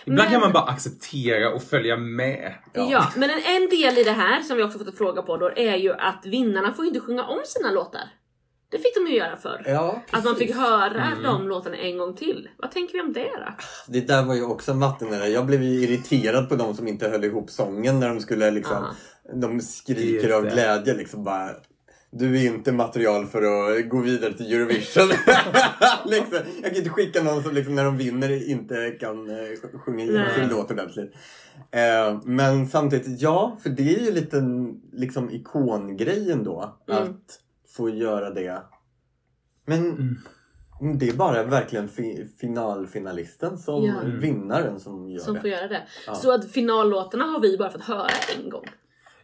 Ibland 0.04 0.30
kan 0.30 0.33
Men- 0.33 0.40
man 0.40 0.52
bara 0.52 0.73
acceptera 0.73 1.50
och 1.54 1.62
följa 1.62 1.97
med. 1.97 2.54
Ja. 2.75 2.88
Ja, 2.90 3.09
men 3.16 3.30
en, 3.30 3.38
en 3.62 3.68
del 3.68 3.99
i 3.99 4.02
det 4.04 4.11
här 4.12 4.42
som 4.42 4.57
vi 4.57 4.62
också 4.62 4.78
fått 4.78 4.87
en 4.88 4.92
fråga 4.97 5.23
på 5.23 5.37
då 5.37 5.50
är 5.57 5.76
ju 5.76 5.92
att 5.92 6.26
vinnarna 6.26 6.73
får 6.73 6.85
inte 6.85 7.00
sjunga 7.00 7.25
om 7.25 7.40
sina 7.45 7.71
låtar. 7.71 8.02
Det 8.71 8.79
fick 8.79 8.95
de 8.95 9.07
ju 9.11 9.17
göra 9.17 9.37
förr. 9.37 9.63
Ja, 9.67 10.03
Att 10.11 10.25
man 10.25 10.37
fick 10.37 10.55
höra 10.55 11.05
Mm. 11.07 11.23
de 11.23 11.49
låtarna 11.49 11.77
en 11.77 11.99
gång 11.99 12.15
till. 12.17 12.49
Vad 12.57 12.71
tänker 12.71 12.93
vi 12.93 13.01
om 13.01 13.13
det 13.13 13.21
då? 13.37 13.53
Det 13.87 14.01
där 14.01 14.23
var 14.25 14.35
ju 14.35 14.45
också 14.45 14.71
en 14.73 14.81
vattendelare. 14.81 15.29
Jag 15.29 15.47
blev 15.47 15.63
ju 15.63 15.71
irriterad 15.83 16.49
på 16.49 16.57
de 16.57 16.75
som 16.75 16.89
inte 16.89 17.09
höll 17.09 17.25
ihop 17.25 17.51
sången 17.51 18.01
när 18.01 18.09
de 18.09 18.21
skulle 18.21 18.51
liksom... 18.51 18.85
De 19.35 19.61
skriker 19.61 20.31
av 20.31 20.43
glädje 20.43 20.95
liksom 20.95 21.25
bara... 21.25 21.51
Du 22.11 22.37
är 22.41 22.47
inte 22.47 22.73
material 22.73 23.27
för 23.27 23.43
att 23.43 23.89
gå 23.89 24.01
vidare 24.01 24.33
till 24.33 24.53
Eurovision. 24.53 25.09
liksom, 26.07 26.39
jag 26.63 26.71
kan 26.71 26.77
inte 26.77 26.91
skicka 26.91 27.23
någon 27.23 27.43
som 27.43 27.55
liksom, 27.55 27.75
när 27.75 27.85
de 27.85 27.97
vinner 27.97 28.51
inte 28.51 28.91
kan 29.01 29.31
eh, 29.31 29.37
sjunga 29.85 30.05
in 30.05 30.25
sin 30.35 30.49
låt 30.49 30.71
ordentligt. 30.71 31.15
Eh, 31.71 32.21
men 32.25 32.69
samtidigt, 32.69 33.21
ja, 33.21 33.59
för 33.63 33.71
det 33.71 33.95
är 33.95 34.01
ju 34.05 34.13
lite 34.13 34.43
liksom 34.93 35.31
ikongrejen 35.31 36.45
då. 36.45 36.79
Mm. 36.91 37.03
Att 37.03 37.39
få 37.79 37.91
göra 37.91 38.31
det. 38.31 38.63
Men 39.67 39.81
Mm. 40.81 40.99
det 40.99 41.09
är 41.09 41.13
bara 41.17 41.43
verkligen 41.43 41.89
fi- 41.89 42.27
finalfinalisten 42.41 43.59
som 43.59 43.85
Ja. 43.85 43.95
vinnaren 44.21 44.81
som 44.81 45.11
gör 45.11 45.19
Som 45.19 45.35
det. 45.35 45.41
får 45.41 45.51
göra 45.51 45.69
det. 45.69 45.83
Ja. 46.07 46.15
Så 46.15 46.35
att 46.35 46.51
finallåtarna 46.53 47.25
har 47.25 47.41
vi 47.41 47.59
bara 47.59 47.71
fått 47.71 47.83
höra 47.85 48.09
en 48.39 48.51
gång. 48.51 48.65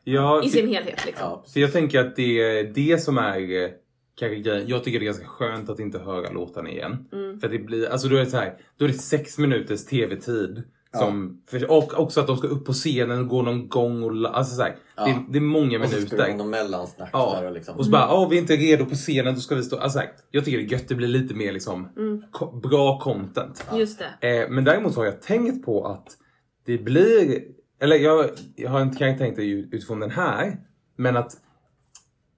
Ja, 0.05 0.43
I 0.45 0.51
sin 0.51 0.69
helhet 0.69 1.07
liksom. 1.07 1.27
Ja, 1.29 1.43
Så 1.47 1.61
jag 1.61 1.73
tänker 1.73 2.01
att 2.01 2.17
det 2.17 2.41
är 2.59 2.65
det 2.65 3.03
som 3.03 3.19
är 3.19 3.63
eh, 3.65 3.71
kanske 4.15 4.37
grejen. 4.37 4.69
Jag 4.69 4.85
tycker 4.85 4.99
det 4.99 5.05
är 5.05 5.07
ganska 5.07 5.27
skönt 5.27 5.71
att 5.71 5.81
inte 5.81 5.99
höra 5.99 6.31
låtarna 6.31 6.71
igen. 6.71 7.09
Mm. 7.13 7.41
För 7.41 7.49
det 7.49 7.59
blir, 7.59 7.89
alltså 7.89 8.09
då 8.09 8.17
är 8.17 8.21
det 8.21 8.31
så 8.31 8.37
här, 8.37 8.57
då 8.77 8.85
är 8.85 8.89
det 8.89 8.95
sex 8.95 9.39
minuters 9.39 9.85
tv-tid. 9.85 10.63
Som, 10.99 11.43
och 11.69 11.99
också 12.01 12.21
att 12.21 12.27
de 12.27 12.37
ska 12.37 12.47
upp 12.49 12.65
på 12.67 12.73
scenen 12.73 13.19
och 13.21 13.29
gå 13.29 13.43
någon 13.43 13.69
gång 13.69 14.03
och 14.03 14.37
alltså 14.39 14.57
så 14.57 14.63
här, 14.63 14.77
Ja. 14.97 15.05
det, 15.05 15.15
det 15.31 15.39
är 15.39 15.41
många 15.41 15.79
Och 15.81 15.85
så 15.89 15.97
vara 15.97 16.05
minuter. 16.05 16.35
någon 16.37 16.51
mellansnack 16.51 17.11
Ja, 17.13 17.37
där 17.41 17.47
och 17.47 17.53
liksom. 17.53 17.77
och 17.79 17.85
så 17.85 17.91
bara, 17.91 18.15
åh 18.15 18.29
vi 18.31 18.37
är 18.37 18.41
inte 18.41 18.57
redo 18.57 18.85
på 18.87 18.95
scenen, 18.95 19.35
då 19.35 19.41
ska 19.41 19.55
vi 19.55 19.63
stå. 19.63 19.77
Alltså, 19.77 19.99
så 19.99 20.05
här, 20.05 20.13
jag 20.31 20.45
tycker 20.45 20.59
det 20.59 20.65
är 20.65 20.69
gött, 20.73 20.89
det 20.89 20.95
blir 20.95 21.09
lite 21.09 21.35
mer 21.35 21.53
liksom 21.53 21.89
ko- 22.33 22.61
bra 22.61 22.99
content. 23.01 23.67
Just 23.77 24.03
det. 24.21 24.29
Eh, 24.43 24.51
men 24.51 24.65
däremot 24.65 24.95
så 24.95 25.01
har 25.01 25.05
jag 25.05 25.23
tänkt 25.23 25.65
på 25.65 25.87
att 25.87 26.07
det 26.67 26.79
blir, 26.79 27.43
eller 27.81 27.97
jag, 27.97 28.31
jag 28.57 28.71
har 28.71 28.83
inte 28.83 28.97
kanske 28.99 29.19
tänkt 29.25 29.37
det 29.37 29.45
utifrån 29.45 30.01
den 30.01 30.11
här, 30.11 30.57
men 30.97 31.17
att 31.17 31.33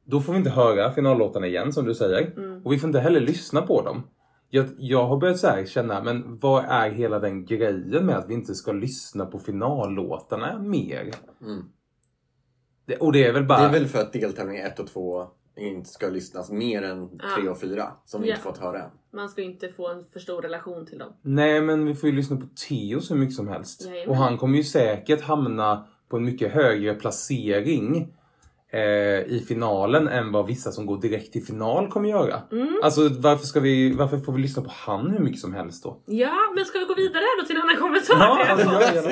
då 0.07 0.21
får 0.21 0.33
vi 0.33 0.39
inte 0.39 0.51
höra 0.51 0.93
finallåtarna 0.93 1.47
igen 1.47 1.73
som 1.73 1.85
du 1.87 1.95
säger. 1.95 2.33
Och 2.65 2.73
vi 2.73 2.79
får 2.79 2.89
inte 2.89 3.01
heller 3.01 3.21
lyssna 3.21 3.63
på 3.63 3.83
dem. 3.83 4.03
Jag, 4.51 4.67
jag 4.79 5.07
har 5.07 5.17
börjat 5.17 5.39
så 5.39 5.47
här 5.47 5.65
känna, 5.67 6.03
men 6.03 6.39
vad 6.39 6.65
är 6.65 6.91
hela 6.91 7.19
den 7.19 7.45
grejen 7.45 8.07
med 8.07 8.17
att 8.17 8.29
vi 8.29 8.35
inte 8.35 8.55
ska 8.55 8.73
lyssna 8.73 9.27
på 9.27 9.39
finallåtarna 9.39 10.59
mer? 10.59 11.11
Mm. 11.43 11.65
Det, 12.87 12.97
och 12.97 13.13
det 13.13 13.27
är 13.27 13.33
väl 13.33 13.45
bara... 13.45 13.59
Det 13.59 13.65
är 13.65 13.73
väl 13.73 13.87
för 13.87 13.99
att 13.99 14.13
deltävling 14.13 14.57
1 14.57 14.79
och 14.79 14.87
2 14.87 15.27
inte 15.57 15.91
ska 15.91 16.09
lyssnas 16.09 16.51
mer 16.51 16.83
än 16.83 17.09
3 17.39 17.49
och 17.49 17.61
4 17.61 17.93
som 18.05 18.23
vi 18.23 18.29
Ja. 18.29 18.35
inte 18.35 18.43
fått 18.45 18.59
höra 18.59 18.83
än. 18.83 18.91
Man 19.13 19.29
ska 19.29 19.41
ju 19.43 19.47
inte 19.51 19.69
få 19.69 19.89
en 19.89 20.05
för 20.13 20.21
stor 20.21 20.43
relation 20.43 20.87
till 20.87 20.99
dem. 20.99 21.13
Nej, 21.23 21.61
men 21.61 21.85
vi 21.85 21.95
får 21.95 22.09
ju 22.09 22.17
lyssna 22.17 22.37
på 22.37 22.47
Theo 22.69 23.01
så 23.01 23.15
mycket 23.15 23.35
som 23.35 23.49
helst. 23.49 23.87
Jajamän. 23.87 24.09
Och 24.09 24.17
han 24.17 24.39
kommer 24.39 24.57
ju 24.57 24.65
säkert 24.65 25.21
hamna 25.21 25.87
på 26.09 26.17
en 26.17 26.25
mycket 26.25 26.53
högre 26.53 26.95
placering 26.95 28.15
i 29.27 29.45
finalen 29.49 30.09
än 30.09 30.33
vad 30.33 30.47
vissa 30.47 30.73
som 30.73 30.87
går 30.87 31.01
direkt 31.01 31.33
till 31.33 31.45
final 31.45 31.89
kommer 31.89 32.09
göra. 32.09 32.43
Mm. 32.53 32.81
Alltså 32.83 33.09
varför, 33.19 33.47
ska 33.47 33.61
vi, 33.61 33.93
varför 33.93 34.19
får 34.19 34.33
vi 34.33 34.43
lyssna 34.43 34.63
på 34.63 34.71
han 34.73 35.11
hur 35.11 35.19
mycket 35.19 35.41
som 35.41 35.55
helst 35.55 35.85
då? 35.85 36.03
Ja, 36.07 36.37
men 36.55 36.65
ska 36.65 36.79
vi 36.79 36.85
gå 36.85 36.95
vidare 36.95 37.21
här 37.21 37.43
då 37.43 37.47
till 37.47 37.57
en 37.57 37.63
annan 37.63 37.77
kommentar? 37.77 38.17
Ja, 38.19 38.47
alltså. 38.49 39.11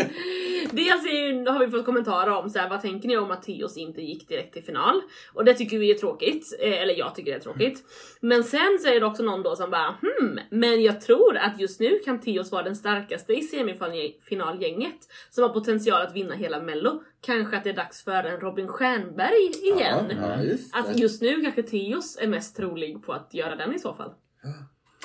Dels 0.76 1.07
är 1.07 1.11
ju, 1.11 1.47
har 1.47 1.66
vi 1.66 1.71
fått 1.71 1.85
kommentarer 1.85 2.31
om 2.31 2.50
så 2.50 2.59
här, 2.59 2.69
vad 2.69 2.83
tänker 2.83 3.09
ni 3.09 3.16
om 3.16 3.31
att 3.31 3.43
Theos 3.43 3.76
inte 3.76 4.02
gick 4.02 4.28
direkt 4.28 4.52
till 4.52 4.64
final? 4.64 5.00
Och 5.33 5.45
det 5.45 5.54
tycker 5.54 5.78
vi 5.78 5.90
är 5.90 5.95
tråkigt, 5.95 6.59
eh, 6.61 6.83
eller 6.83 6.95
jag 6.95 7.14
tycker 7.14 7.31
det 7.31 7.37
är 7.37 7.40
tråkigt. 7.40 7.85
Men 8.21 8.45
sen 8.45 8.78
så 8.81 8.88
är 8.88 9.00
det 9.00 9.07
också 9.07 9.23
någon 9.23 9.43
då 9.43 9.57
som 9.57 9.71
bara 9.71 9.95
hmm, 10.02 10.38
men 10.50 10.83
jag 10.83 11.00
tror 11.00 11.37
att 11.37 11.61
just 11.61 11.81
nu 11.81 11.99
kan 12.04 12.21
Theos 12.21 12.52
vara 12.52 12.62
den 12.62 12.76
starkaste 12.76 13.33
i 13.33 13.43
semifinalgänget 13.43 14.99
som 15.31 15.43
har 15.43 15.50
potential 15.50 16.02
att 16.02 16.16
vinna 16.16 16.35
hela 16.35 16.61
mello. 16.61 17.02
Kanske 17.21 17.57
att 17.57 17.64
det 17.64 17.71
är 17.71 17.75
dags 17.75 18.04
för 18.04 18.25
en 18.25 18.40
Robin 18.40 18.69
Stjernberg 18.69 19.50
igen. 19.62 20.12
Ja, 20.21 20.43
just 20.43 20.76
Att 20.76 20.99
just 20.99 21.23
nu 21.23 21.43
kanske 21.43 21.62
Theos 21.62 22.19
är 22.21 22.28
mest 22.28 22.57
trolig 22.57 23.02
på 23.02 23.12
att 23.12 23.35
göra 23.35 23.57
den 23.57 23.75
i 23.75 23.78
så 23.78 23.95
fall. 23.95 24.11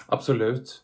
Absolut. 0.07 0.83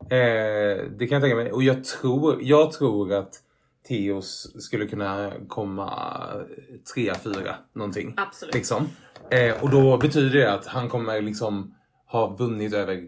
Eh, 0.00 0.84
det 0.98 1.06
kan 1.08 1.16
jag 1.16 1.22
tänka 1.22 1.36
mig. 1.36 1.52
Och 1.52 1.62
jag 1.62 1.84
tror, 1.84 2.38
jag 2.42 2.72
tror 2.72 3.12
att 3.12 3.42
Theos 3.88 4.62
skulle 4.64 4.86
kunna 4.86 5.32
komma 5.48 6.12
trea, 6.94 7.14
fyra 7.14 7.54
någonting. 7.72 8.14
Absolut. 8.16 8.54
Liksom. 8.54 8.88
Eh, 9.30 9.62
och 9.62 9.70
då 9.70 9.98
betyder 9.98 10.38
det 10.38 10.52
att 10.52 10.66
han 10.66 10.88
kommer 10.88 11.22
liksom 11.22 11.74
ha 12.06 12.36
vunnit 12.36 12.74
över 12.74 13.04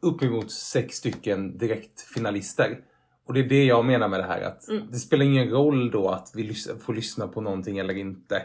uppemot 0.00 0.50
sex 0.50 0.96
stycken 0.96 1.58
direktfinalister. 1.58 2.78
Och 3.26 3.34
det 3.34 3.40
är 3.40 3.48
det 3.48 3.64
jag 3.64 3.84
menar 3.84 4.08
med 4.08 4.20
det 4.20 4.26
här 4.26 4.40
att 4.40 4.68
Mm. 4.68 4.90
det 4.90 4.98
spelar 4.98 5.24
ingen 5.24 5.50
roll 5.50 5.90
då 5.90 6.08
att 6.08 6.32
vi 6.34 6.54
får 6.80 6.94
lyssna 6.94 7.28
på 7.28 7.40
någonting 7.40 7.78
eller 7.78 7.94
inte. 7.96 8.42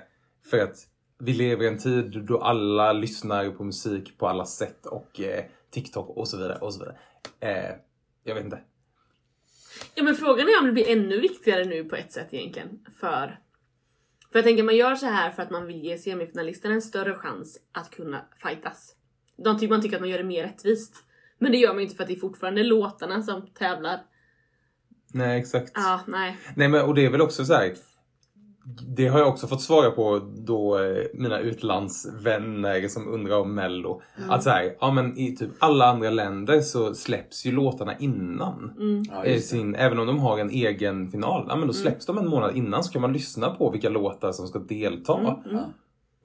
För 0.49 0.59
att 0.59 0.75
vi 1.19 1.33
lever 1.33 1.63
i 1.63 1.67
en 1.67 1.77
tid 1.77 2.25
då 2.27 2.41
alla 2.41 2.93
lyssnar 2.93 3.49
på 3.49 3.63
musik 3.63 4.17
på 4.17 4.27
alla 4.27 4.45
sätt 4.45 4.85
och 4.85 5.19
eh, 5.19 5.43
TikTok 5.71 6.17
och 6.17 6.27
så 6.27 6.37
vidare 6.37 6.57
och 6.57 6.73
så 6.73 6.79
vidare. 6.79 6.97
Eh, 7.39 7.75
jag 8.23 8.35
vet 8.35 8.43
inte. 8.43 8.59
Ja 9.95 10.03
men 10.03 10.15
frågan 10.15 10.47
är 10.47 10.59
om 10.59 10.65
det 10.65 10.71
blir 10.71 10.89
ännu 10.89 11.19
viktigare 11.19 11.65
nu 11.65 11.83
på 11.83 11.95
ett 11.95 12.11
sätt 12.11 12.27
egentligen. 12.33 12.79
För, 12.99 13.39
för 14.31 14.39
jag 14.39 14.43
tänker 14.43 14.63
man 14.63 14.75
gör 14.75 14.95
så 14.95 15.05
här 15.05 15.31
för 15.31 15.43
att 15.43 15.49
man 15.49 15.67
vill 15.67 15.83
ge 15.83 15.97
semifinalisterna 15.97 16.73
en 16.73 16.81
större 16.81 17.15
chans 17.15 17.59
att 17.71 17.91
kunna 17.91 18.25
fightas. 18.43 18.95
De 19.37 19.59
tycker 19.59 19.73
man 19.73 19.81
tycker 19.81 19.95
att 19.95 20.01
man 20.01 20.09
gör 20.09 20.17
det 20.17 20.23
mer 20.23 20.43
rättvist. 20.43 20.95
Men 21.37 21.51
det 21.51 21.57
gör 21.57 21.69
man 21.69 21.77
ju 21.77 21.83
inte 21.83 21.95
för 21.95 22.03
att 22.03 22.07
det 22.07 22.15
är 22.15 22.19
fortfarande 22.19 22.63
låtarna 22.63 23.21
som 23.21 23.47
tävlar. 23.47 23.99
Nej, 25.13 25.39
exakt. 25.39 25.71
Ja, 25.75 26.01
nej. 26.07 26.37
Nej 26.55 26.67
men 26.67 26.81
och 26.81 26.95
det 26.95 27.05
är 27.05 27.09
väl 27.09 27.21
också 27.21 27.45
så 27.45 27.53
här. 27.53 27.73
Det 28.95 29.07
har 29.07 29.19
jag 29.19 29.27
också 29.27 29.47
fått 29.47 29.61
svara 29.61 29.91
på 29.91 30.21
då 30.35 30.79
eh, 30.79 31.03
mina 31.13 31.39
utlandsvänner 31.39 32.87
som 32.87 33.07
undrar 33.07 33.39
om 33.39 33.55
mello. 33.55 34.01
Att 34.29 34.43
så 34.43 34.49
här, 34.49 34.75
ja 34.79 34.91
men 34.91 35.17
i 35.17 35.35
typ 35.35 35.49
alla 35.59 35.85
andra 35.85 36.09
länder 36.09 36.61
så 36.61 36.93
släpps 36.95 37.45
ju 37.45 37.51
låtarna 37.51 37.97
innan. 37.97 38.73
Mm. 38.79 39.03
Ja, 39.11 39.25
Eh, 39.25 39.39
sin, 39.39 39.75
även 39.75 39.99
om 39.99 40.07
de 40.07 40.19
har 40.19 40.37
en 40.39 40.49
egen 40.49 41.11
final, 41.11 41.45
ja 41.49 41.55
men 41.55 41.67
då 41.67 41.73
släpps 41.73 42.05
de 42.05 42.17
en 42.17 42.27
månad 42.27 42.57
innan 42.57 42.83
så 42.83 42.91
kan 42.91 43.01
man 43.01 43.13
lyssna 43.13 43.49
på 43.49 43.71
vilka 43.71 43.89
låtar 43.89 44.31
som 44.31 44.47
ska 44.47 44.59
delta. 44.59 45.17
Mm. 45.17 45.35
Ja. 45.51 45.73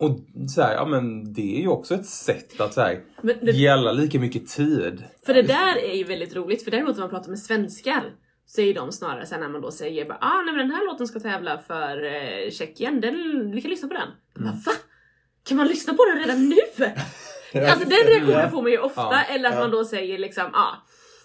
Och 0.01 0.19
så 0.51 0.63
här, 0.63 0.75
ja 0.75 0.87
men 0.87 1.33
det 1.33 1.57
är 1.57 1.61
ju 1.61 1.69
också 1.69 1.95
ett 1.95 2.07
sätt 2.07 2.61
att 2.61 2.75
så 2.75 2.81
här, 2.81 3.01
Men 3.23 3.35
det, 3.43 3.53
ge 3.53 3.69
alla 3.69 3.93
lika 3.93 4.21
mycket 4.21 4.47
tid. 4.47 5.05
för 5.27 5.35
det 5.35 5.43
där 5.43 5.77
är 5.91 5.95
ju 5.95 6.05
väldigt 6.05 6.37
roligt, 6.37 6.65
för 6.65 6.71
däremot 6.71 6.97
när 6.97 7.01
man 7.01 7.11
pratar 7.11 7.29
med 7.31 7.39
svenskar 7.39 8.03
så 8.51 8.61
är 8.61 8.65
ju 8.67 8.73
de 8.73 8.93
snarare 8.93 9.27
sen 9.27 9.41
när 9.41 9.49
man 9.49 9.61
då 9.61 9.71
säger 9.71 10.05
bara, 10.05 10.19
ah, 10.21 10.43
nej, 10.43 10.55
men 10.55 10.69
den 10.69 10.77
här 10.77 10.87
låten 10.87 11.07
ska 11.07 11.21
tävla 11.21 11.59
för 11.59 12.05
eh, 12.05 12.51
Tjeckien, 12.51 13.01
den, 13.01 13.51
vi 13.55 13.63
kan 13.63 13.71
lyssna 13.71 13.89
på 13.89 13.95
den. 13.95 14.09
De 14.35 14.41
bara, 14.45 14.53
va? 14.67 14.73
Kan 15.49 15.57
man 15.57 15.67
lyssna 15.67 15.95
på 15.95 16.05
den 16.05 16.19
redan 16.19 16.49
nu? 16.49 16.57
Alltså 17.55 17.89
den 17.89 17.99
reaktionen 18.07 18.51
får 18.51 18.63
man 18.63 18.71
ju 18.71 18.79
ofta, 18.79 19.01
Ja. 19.01 19.23
eller 19.23 19.49
att 19.49 19.55
Ja. 19.55 19.61
man 19.61 19.71
då 19.71 19.85
säger 19.85 20.19
liksom, 20.19 20.45
ja. 20.53 20.83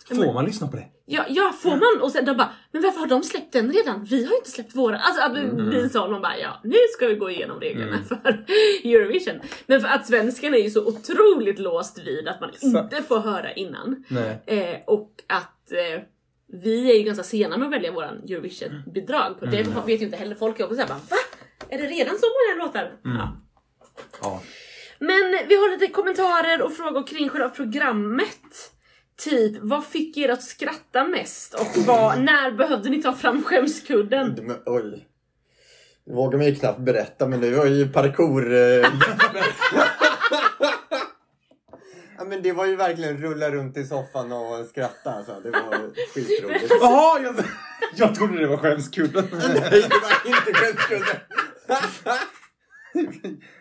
Får 0.07 0.33
man 0.33 0.45
lyssna 0.45 0.67
på 0.67 0.75
det? 0.77 0.85
Ja, 1.05 1.25
ja 1.29 1.53
får 1.61 1.69
man? 1.69 2.01
Och 2.01 2.11
sen 2.11 2.25
de 2.25 2.37
bara, 2.37 2.49
men 2.71 2.81
varför 2.81 2.99
har 2.99 3.07
de 3.07 3.23
släppt 3.23 3.53
den 3.53 3.71
redan? 3.73 4.03
Vi 4.03 4.23
har 4.25 4.31
ju 4.31 4.37
inte 4.37 4.51
släppt 4.51 4.75
våra. 4.75 4.97
Alltså 4.97 5.21
att 5.23 5.33
det 5.35 5.63
blir 5.63 5.89
så, 5.89 6.07
man 6.07 6.21
bara, 6.21 6.37
ja 6.37 6.59
nu 6.63 6.75
ska 6.97 7.07
vi 7.07 7.15
gå 7.15 7.29
igenom 7.29 7.59
reglerna 7.59 7.97
för 8.07 8.45
Eurovision. 8.83 9.39
Men 9.65 9.81
för 9.81 9.87
att 9.87 10.07
svenskan 10.07 10.53
är 10.53 10.57
ju 10.57 10.69
så 10.69 10.85
otroligt 10.87 11.59
låst 11.59 11.97
vid 12.07 12.27
att 12.27 12.41
man 12.41 12.49
inte 12.61 13.03
får 13.07 13.19
höra 13.19 13.53
innan. 13.53 14.03
Eh, 14.45 14.75
och 14.87 15.11
att 15.27 15.71
eh, 15.71 16.01
vi 16.53 16.91
är 16.91 16.97
ju 16.97 17.03
ganska 17.03 17.23
sena 17.23 17.57
med 17.57 17.65
att 17.65 17.73
välja 17.73 17.91
våran 17.91 18.23
Eurovision-bidrag. 18.23 19.35
Och 19.41 19.49
det 19.49 19.63
vet 19.63 20.01
ju 20.01 20.05
inte 20.05 20.17
heller 20.17 20.35
folk. 20.35 20.59
också 20.59 20.75
såhär 20.75 20.87
va? 20.87 20.99
Är 21.69 21.77
det 21.77 21.87
redan 21.87 22.15
så 22.19 22.25
många 22.25 22.65
låtar? 22.65 22.91
Ja. 23.03 23.37
Ja. 24.21 24.41
Men 24.99 25.39
vi 25.47 25.55
har 25.55 25.79
lite 25.79 25.93
kommentarer 25.93 26.61
och 26.61 26.73
frågor 26.73 27.07
kring 27.07 27.29
själva 27.29 27.49
programmet. 27.49 28.71
Typ, 29.17 29.57
vad 29.61 29.85
fick 29.85 30.17
er 30.17 30.29
att 30.29 30.43
skratta 30.43 31.03
mest? 31.03 31.53
Och 31.53 31.83
vad, 31.85 32.21
när 32.21 32.51
behövde 32.51 32.89
ni 32.89 33.01
ta 33.01 33.13
fram 33.13 33.43
skämskudden? 33.43 34.39
Men, 34.41 34.57
oj. 34.65 35.07
Det 36.05 36.13
vågar 36.13 36.37
man 36.37 36.47
ju 36.47 36.55
knappt 36.55 36.79
berätta 36.79 37.27
men 37.27 37.41
det 37.41 37.51
var 37.51 37.65
ju 37.65 37.87
parkour... 37.89 38.53
ja, 42.23 42.29
men 42.29 42.41
det 42.41 42.51
var 42.51 42.65
ju 42.65 42.75
verkligen 42.75 43.17
rulla 43.17 43.51
runt 43.51 43.77
i 43.77 43.85
soffan 43.85 44.31
och 44.31 44.65
skratta 44.65 45.13
alltså. 45.13 45.39
Det 45.43 45.51
var 45.51 45.91
skitroligt. 46.13 46.73
Jaha, 46.81 47.19
jag, 47.23 47.35
jag 47.95 48.15
trodde 48.15 48.39
det 48.39 48.47
var 48.47 48.57
skämskudden. 48.57 49.27
Nej, 49.31 49.69
det 49.71 50.01
var 50.01 50.27
inte 50.27 50.53
skämskudden. 50.53 51.15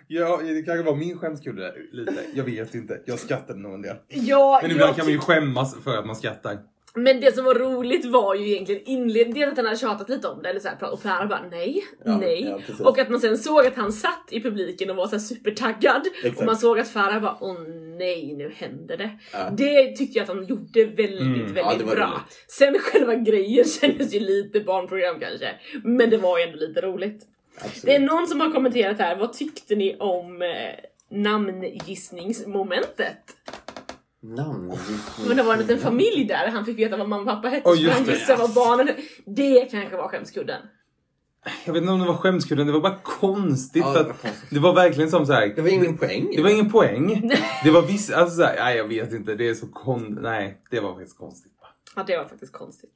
ja, 0.06 0.40
det 0.42 0.62
kanske 0.62 0.82
var 0.82 0.96
min 0.96 1.18
skämskudde 1.18 1.74
lite. 1.92 2.14
Jag 2.34 2.44
vet 2.44 2.74
inte. 2.74 3.00
Jag 3.06 3.18
skrattade 3.18 3.58
nog 3.58 3.74
en 3.74 3.82
del. 3.82 3.96
Ja, 4.08 4.58
Men 4.62 4.70
ibland 4.70 4.96
kan 4.96 5.04
man 5.04 5.12
ju 5.12 5.18
skämmas 5.18 5.76
för 5.84 5.98
att 5.98 6.06
man 6.06 6.16
skrattar. 6.16 6.58
Men 6.94 7.20
det 7.20 7.34
som 7.34 7.44
var 7.44 7.54
roligt 7.54 8.04
var 8.04 8.34
ju 8.34 8.50
egentligen 8.52 8.82
inledningen, 8.84 9.48
att 9.48 9.56
han 9.56 9.66
hade 9.66 9.78
tjatat 9.78 10.08
lite 10.08 10.28
om 10.28 10.42
det, 10.42 10.48
eller 10.48 10.60
så 10.60 10.68
här, 10.68 10.92
och 10.92 11.02
Per 11.02 11.26
bara 11.26 11.42
nej, 11.50 11.84
Ja, 12.04 12.16
nej. 12.18 12.56
ja, 12.78 12.84
och 12.84 12.98
att 12.98 13.08
man 13.10 13.20
sen 13.20 13.38
såg 13.38 13.66
att 13.66 13.76
han 13.76 13.92
satt 13.92 14.28
i 14.30 14.40
publiken 14.42 14.90
och 14.90 14.96
var 14.96 15.06
så 15.06 15.12
här 15.12 15.18
supertaggad. 15.18 16.02
Exakt. 16.22 16.38
Och 16.40 16.46
man 16.46 16.56
såg 16.56 16.78
att 16.78 16.88
Farah 16.88 17.20
bara 17.22 17.36
åh 17.40 17.56
nej, 17.98 18.34
nu 18.36 18.52
händer 18.56 18.96
det. 18.96 19.10
Ja. 19.32 19.50
Det 19.52 19.96
tyckte 19.96 20.18
jag 20.18 20.22
att 20.22 20.28
han 20.36 20.46
gjorde 20.46 20.84
väldigt, 20.84 21.20
Mm, 21.20 21.54
väldigt 21.54 21.86
bra. 21.86 22.06
roligt. 22.06 22.44
Sen 22.48 22.78
själva 22.78 23.14
grejen 23.14 23.64
kändes 23.80 24.14
ju 24.14 24.20
lite 24.20 24.60
barnprogram 24.60 25.20
kanske. 25.20 25.48
Men 25.84 26.10
det 26.10 26.16
var 26.18 26.38
ju 26.38 26.44
ändå 26.44 26.56
lite 26.58 26.80
roligt. 26.80 27.22
Absolut. 27.56 27.82
Det 27.84 27.94
är 27.94 28.00
någon 28.00 28.26
som 28.26 28.40
har 28.40 28.50
kommenterat 28.50 28.98
här, 28.98 29.16
vad 29.16 29.32
tyckte 29.32 29.74
ni 29.74 29.96
om 29.98 30.42
eh, 30.42 30.48
namngissningsmomentet? 31.10 33.18
Namngissning. 34.22 35.28
Men 35.28 35.36
det 35.36 35.42
var 35.42 35.52
en 35.52 35.60
liten 35.60 35.78
familj 35.78 36.24
där, 36.24 36.48
han 36.48 36.64
fick 36.64 36.78
veta 36.78 36.96
vad 36.96 37.08
mamma 37.08 37.22
och 37.22 37.28
pappa 37.36 37.48
hette, 37.48 37.68
Åh, 37.68 37.76
så 37.76 37.90
han 37.90 38.04
det. 38.04 38.12
gissade 38.12 38.38
vad 38.38 38.54
barnen. 38.54 38.88
Det 39.26 39.70
kanske 39.70 39.96
var 39.96 40.08
skämskudden. 40.08 40.60
Jag 41.64 41.72
vet 41.72 41.80
inte 41.80 41.92
om 41.92 42.00
det 42.00 42.06
var 42.06 42.14
skämskudden, 42.16 42.66
det 42.66 42.72
var 42.72 42.80
bara 42.80 42.98
konstigt. 43.02 43.82
Ja, 43.86 43.92
det 43.92 44.02
var 44.02 44.10
att 44.10 44.22
konstigt. 44.22 44.50
det 44.50 44.58
var 44.60 44.74
verkligen 44.74 45.10
som 45.10 45.26
så 45.26 45.32
här. 45.32 45.46
Det 45.56 45.62
var 45.62 45.68
ingen 45.68 45.98
poäng. 45.98 46.32
Det 46.36 46.42
var 46.42 46.50
ingen 46.50 46.70
poäng. 46.70 47.30
Det 47.64 47.70
var 47.70 47.82
vissa, 47.82 48.16
alltså 48.16 48.36
så 48.36 48.42
här, 48.42 48.56
nej 48.56 48.76
jag 48.76 48.88
vet 48.88 49.12
inte, 49.12 49.34
det 49.34 49.48
är 49.48 49.54
så 49.54 49.66
kon... 49.66 50.18
Nej, 50.22 50.62
det 50.70 50.80
var 50.80 50.94
faktiskt 50.94 51.18
konstigt. 51.18 51.52
Ja, 51.96 52.04
det 52.06 52.16
var 52.16 52.24
faktiskt 52.24 52.52
konstigt. 52.52 52.94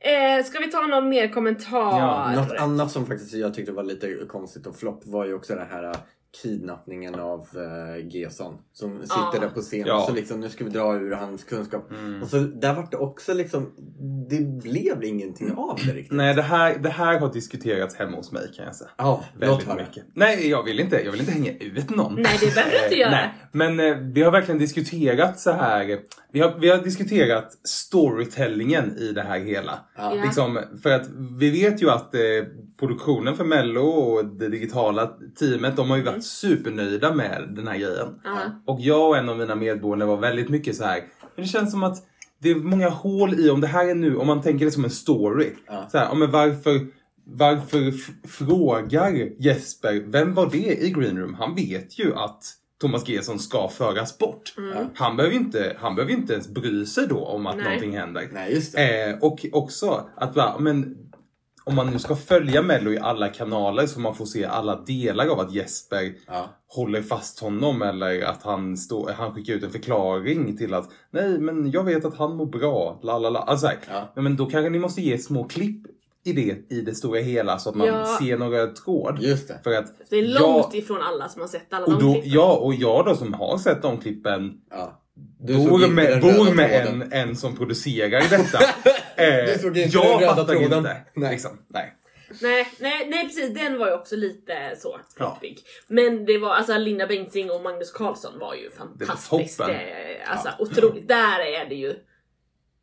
Eh, 0.00 0.44
ska 0.44 0.58
vi 0.58 0.70
ta 0.70 0.80
någon 0.86 1.08
mer 1.08 1.28
kommentar? 1.28 1.98
Ja, 2.00 2.32
Något 2.36 2.52
annat 2.52 2.90
som 2.90 3.06
faktiskt 3.06 3.34
jag 3.34 3.54
tyckte 3.54 3.72
var 3.72 3.82
lite 3.82 4.14
konstigt 4.28 4.66
och 4.66 4.76
flopp 4.76 5.06
var 5.06 5.26
ju 5.26 5.34
också 5.34 5.54
det 5.54 5.66
här 5.70 5.96
kidnappningen 6.42 7.14
av 7.14 7.40
uh, 7.56 8.06
Gesson. 8.08 8.54
Som 8.72 9.00
sitter 9.02 9.14
Ja. 9.32 9.38
där 9.40 9.48
på 9.48 9.60
scen 9.60 9.84
Ja. 9.86 10.04
så 10.08 10.14
liksom 10.14 10.40
nu 10.40 10.48
ska 10.48 10.64
vi 10.64 10.70
dra 10.70 10.94
ur 10.96 11.10
hans 11.12 11.44
kunskap. 11.44 11.90
Mm. 11.90 12.22
Och 12.22 12.28
så 12.28 12.38
där 12.38 12.74
var 12.74 12.88
det 12.90 12.96
också 12.96 13.34
liksom, 13.34 13.72
det 14.30 14.40
blev 14.62 15.04
ingenting 15.04 15.52
av 15.52 15.78
det 15.86 15.92
riktigt. 15.92 16.16
Nej, 16.16 16.34
det 16.34 16.42
här, 16.42 16.78
det 16.78 16.88
här 16.88 17.18
har 17.20 17.32
diskuterats 17.32 17.94
hemma 17.96 18.16
hos 18.16 18.32
mig 18.32 18.42
kan 18.56 18.64
jag 18.64 18.74
säga. 18.76 18.90
Ja, 18.98 19.24
låt 19.34 19.48
Väldigt 19.50 19.68
höra. 19.68 19.82
mycket. 19.82 20.04
Nej, 20.14 20.48
jag 20.50 20.62
vill 20.62 20.80
inte, 20.80 21.00
jag 21.04 21.10
vill 21.12 21.20
inte 21.20 21.32
hänga 21.32 21.52
ut 21.58 21.90
någon. 21.90 22.14
Nej, 22.14 22.36
det 22.40 22.54
behöver 22.54 22.78
du 22.78 22.84
inte 22.84 22.96
göra. 22.98 23.10
Nej, 23.10 23.34
men 23.52 23.80
eh, 23.80 23.96
vi 23.96 24.22
har 24.22 24.30
verkligen 24.32 24.58
diskuterat 24.58 25.40
så 25.40 25.50
här. 25.52 25.98
Vi 26.32 26.40
har, 26.40 26.58
vi 26.60 26.68
har 26.68 26.78
diskuterat 26.78 27.52
storytellingen 27.64 28.96
i 28.96 29.12
det 29.12 29.22
här 29.22 29.40
hela. 29.40 29.78
Ja. 29.96 30.16
Ja. 30.16 30.24
Liksom, 30.24 30.60
för 30.82 30.90
att 30.90 31.08
vi 31.40 31.50
vet 31.50 31.82
ju 31.82 31.90
att 31.90 32.14
eh, 32.14 32.20
produktionen 32.86 33.36
för 33.36 33.44
Mello 33.44 33.80
och 33.82 34.24
det 34.26 34.48
digitala 34.48 35.10
teamet, 35.38 35.76
de 35.76 35.90
har 35.90 35.96
ju 35.96 36.02
varit 36.02 36.24
supernöjda 36.24 37.14
med 37.14 37.48
den 37.56 37.68
här 37.68 37.78
grejen. 37.78 38.20
Ja. 38.24 38.38
Och 38.66 38.80
jag 38.80 39.08
och 39.08 39.16
en 39.16 39.28
av 39.28 39.38
mina 39.38 39.54
medboende 39.54 40.04
var 40.06 40.16
väldigt 40.16 40.48
mycket 40.48 40.76
så 40.76 40.84
här. 40.84 41.00
Men 41.36 41.44
det 41.44 41.48
känns 41.48 41.70
som 41.70 41.82
att 41.82 41.96
det 42.38 42.50
är 42.50 42.54
många 42.54 42.88
hål 42.88 43.34
i 43.40 43.50
om 43.50 43.60
det 43.60 43.66
här 43.66 43.88
är 43.88 43.94
nu, 43.94 44.16
om 44.16 44.26
man 44.26 44.42
tänker 44.42 44.64
det 44.64 44.70
som 44.70 44.84
en 44.84 44.90
story. 44.90 45.50
Ja. 45.66 45.88
Så 45.92 45.98
här, 45.98 46.04
ja, 46.04 46.14
men 46.14 46.30
varför, 46.30 46.80
varför 47.24 47.88
f- 47.88 48.10
frågar 48.30 49.10
Jesper, 49.38 50.02
vem 50.06 50.34
var 50.34 50.50
det 50.52 50.82
i 50.84 50.90
Green 50.90 51.18
Room? 51.18 51.34
Han 51.34 51.54
vet 51.54 51.98
ju 51.98 52.14
att 52.14 52.44
Thomas 52.80 53.08
Gesson 53.08 53.38
ska 53.38 53.68
föras 53.68 54.18
bort. 54.18 54.54
Han, 54.94 55.16
behöver 55.16 55.34
ju 55.34 55.40
inte, 55.40 55.76
han 55.80 55.94
behöver 55.94 56.12
inte 56.14 56.32
ens 56.32 56.48
bry 56.48 56.86
sig 56.86 57.06
då 57.08 57.24
om 57.24 57.46
att 57.46 57.56
Nej. 57.56 57.64
någonting 57.64 57.96
händer. 57.98 58.28
Nej, 58.32 58.54
just 58.54 58.72
det. 58.76 59.10
Eh, 59.10 59.18
och 59.20 59.46
också 59.52 60.08
att 60.16 60.34
bara, 60.34 60.58
men 60.58 60.96
om 61.64 61.74
man 61.74 61.86
nu 61.90 61.98
ska 61.98 62.16
följa 62.16 62.62
Mello 62.62 62.90
i 62.92 62.98
alla 62.98 63.28
kanaler 63.28 63.86
så 63.86 64.00
man 64.00 64.14
får 64.14 64.24
se 64.26 64.44
alla 64.44 64.76
delar 64.80 65.26
av 65.26 65.40
att 65.40 65.52
Jesper 65.54 66.14
Ja. 66.26 66.48
håller 66.68 67.02
fast 67.02 67.40
honom 67.40 67.82
eller 67.82 68.22
att 68.24 68.42
han, 68.42 68.76
stå, 68.76 69.10
han 69.12 69.34
skickar 69.34 69.52
ut 69.54 69.62
en 69.64 69.70
förklaring 69.70 70.56
till 70.56 70.74
att 70.74 70.88
nej 71.10 71.38
men 71.38 71.70
jag 71.70 71.84
vet 71.84 72.04
att 72.04 72.16
han 72.16 72.36
mår 72.36 72.46
bra, 72.46 73.00
la 73.02 73.18
la 73.18 73.30
la. 73.30 73.40
Alltså, 73.40 73.66
här, 73.66 73.76
Ja. 73.90 74.12
ja, 74.14 74.22
men 74.22 74.36
då 74.36 74.46
kanske 74.46 74.70
ni 74.70 74.78
måste 74.78 75.00
ge 75.02 75.18
små 75.18 75.44
klipp 75.44 75.86
i 76.24 76.32
det, 76.32 76.72
i 76.76 76.80
det 76.80 76.94
stora 76.94 77.20
hela 77.20 77.58
så 77.58 77.68
att 77.70 77.74
man 77.74 77.86
Ja. 77.86 78.18
ser 78.20 78.38
några 78.38 78.66
tråd. 78.66 79.18
Just 79.20 79.48
det. 79.48 79.60
För 79.64 79.72
att 79.72 79.86
Det 80.10 80.16
är 80.16 80.22
jag- 80.24 80.40
långt 80.42 80.74
ifrån 80.74 80.98
alla 81.02 81.28
som 81.28 81.40
har 81.40 81.48
sett 81.48 81.72
alla 81.72 81.84
och 81.86 81.92
de 81.92 82.02
då, 82.06 82.12
klippen. 82.12 82.30
ja, 82.32 82.52
och 82.56 82.74
jag 82.74 83.04
då 83.04 83.16
som 83.16 83.34
har 83.34 83.58
sett 83.58 83.82
de 83.82 83.98
klippen 83.98 84.52
Ja. 84.70 84.98
Bor 85.46 85.88
med, 85.88 86.20
bor 86.20 86.54
med 86.54 86.86
en, 86.86 87.12
en 87.12 87.36
som 87.36 87.56
producerar 87.56 88.20
detta. 88.30 88.58
eh, 89.16 89.44
Du 89.54 89.58
såg 89.60 89.76
inte 89.76 89.98
jag 89.98 90.20
den 90.20 90.28
röda 90.28 90.44
tråden. 90.44 90.78
inte. 90.78 90.96
Nej. 91.14 91.30
Liksom, 91.32 91.58
nej. 91.68 91.96
Nej, 92.42 92.68
nej, 92.80 93.06
nej 93.10 93.24
precis, 93.26 93.54
den 93.54 93.78
var 93.78 93.86
ju 93.86 93.92
också 93.94 94.16
lite 94.16 94.76
så 94.78 94.88
Ja. 94.98 95.06
floppig. 95.16 95.58
Men 95.88 96.24
det 96.24 96.38
var 96.38 96.50
alltså 96.54 96.78
Linda 96.78 97.06
Bengtzing 97.06 97.50
och 97.50 97.62
Magnus 97.62 97.90
Carlsson 97.92 98.38
var 98.38 98.54
ju 98.54 98.70
fantastiskt. 98.70 99.58
toppen. 99.58 99.74
eh, 99.74 100.30
Alltså 100.32 100.48
otroligt. 100.58 101.08
Där 101.08 101.40
är 101.40 101.68
det 101.68 101.74
ju 101.74 101.94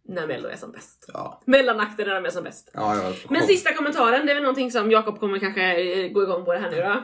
när 0.08 0.28
Mello 0.28 0.48
är 0.50 0.56
som 0.56 0.72
bäst. 0.72 1.06
Ja. 1.14 1.42
Mellanakten 1.46 2.08
när 2.08 2.16
de 2.16 2.26
är 2.26 2.30
som 2.30 2.44
bäst. 2.44 2.72
Ja, 2.74 2.96
ja, 2.96 3.14
Men 3.30 3.42
sista 3.48 3.74
kommentaren, 3.74 4.26
det 4.26 4.32
är 4.32 4.36
väl 4.36 4.44
någonting 4.44 4.72
som 4.72 4.92
Jakob 4.92 5.20
kommer 5.20 5.40
kanske 5.40 5.82
eh, 5.82 6.12
gå 6.12 6.24
igång 6.24 6.46
på 6.46 6.54
det 6.54 6.60
här 6.60 6.72
nu 6.72 6.78
då. 6.82 7.04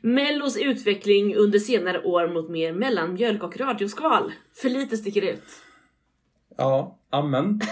Mellos 0.00 0.56
utveckling 0.56 1.36
under 1.36 1.58
senare 1.58 2.02
år 2.02 2.28
mot 2.28 2.50
mer 2.50 2.72
mellanmjölk 2.72 3.42
och 3.42 3.56
radioskval. 3.60 4.32
För 4.62 4.68
lite 4.68 4.96
sticker 4.96 5.22
ut. 5.22 5.44
Ja, 6.56 6.98
amen. 7.10 7.60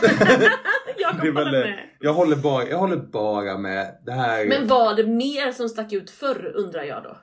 Jakob 1.13 1.37
håller 1.37 1.65
med. 1.65 1.89
jag, 2.01 2.15
håller 2.15 2.37
bara, 2.37 2.69
jag 2.69 2.79
håller 2.79 2.97
bara 2.97 3.59
med 3.59 3.99
det 4.07 4.13
här. 4.13 4.47
Men 4.47 4.67
var 4.67 4.95
det 4.95 5.07
mer 5.07 5.53
som 5.53 5.69
stack 5.69 5.93
ut 5.93 6.11
förr 6.11 6.53
undrar 6.55 6.83
jag 6.83 7.03
då? 7.03 7.17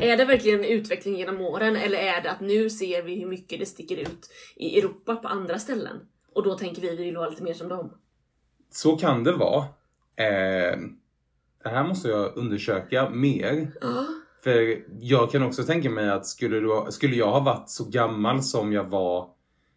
Är 0.00 0.16
det 0.16 0.24
verkligen 0.24 0.58
en 0.58 0.70
utveckling 0.70 1.16
genom 1.16 1.40
åren 1.40 1.76
eller 1.76 1.98
är 1.98 2.22
det 2.22 2.30
att 2.30 2.40
nu 2.40 2.70
ser 2.70 3.02
vi 3.02 3.20
hur 3.20 3.26
mycket 3.26 3.58
det 3.58 3.66
sticker 3.66 3.96
ut 3.96 4.30
i 4.56 4.78
Europa 4.78 5.16
på 5.16 5.28
andra 5.28 5.58
ställen? 5.58 5.96
Och 6.34 6.42
då 6.42 6.54
tänker 6.54 6.82
vi 6.82 6.96
vi 6.96 7.04
vill 7.04 7.16
vara 7.16 7.28
lite 7.28 7.42
mer 7.42 7.54
som 7.54 7.68
dem. 7.68 7.92
Så 8.70 8.96
kan 8.96 9.24
det 9.24 9.32
vara. 9.32 9.64
Eh, 10.16 10.78
det 11.62 11.68
här 11.68 11.84
måste 11.84 12.08
jag 12.08 12.36
undersöka 12.36 13.10
mer. 13.10 13.72
Ja. 13.80 14.06
För 14.44 14.82
jag 15.00 15.30
kan 15.30 15.42
också 15.42 15.64
tänka 15.64 15.90
mig 15.90 16.10
att 16.10 16.26
skulle, 16.26 16.60
du, 16.60 16.86
skulle 16.90 17.16
jag 17.16 17.30
ha 17.30 17.40
varit 17.40 17.70
så 17.70 17.84
gammal 17.84 18.42
som 18.42 18.72
jag 18.72 18.84
var 18.84 19.28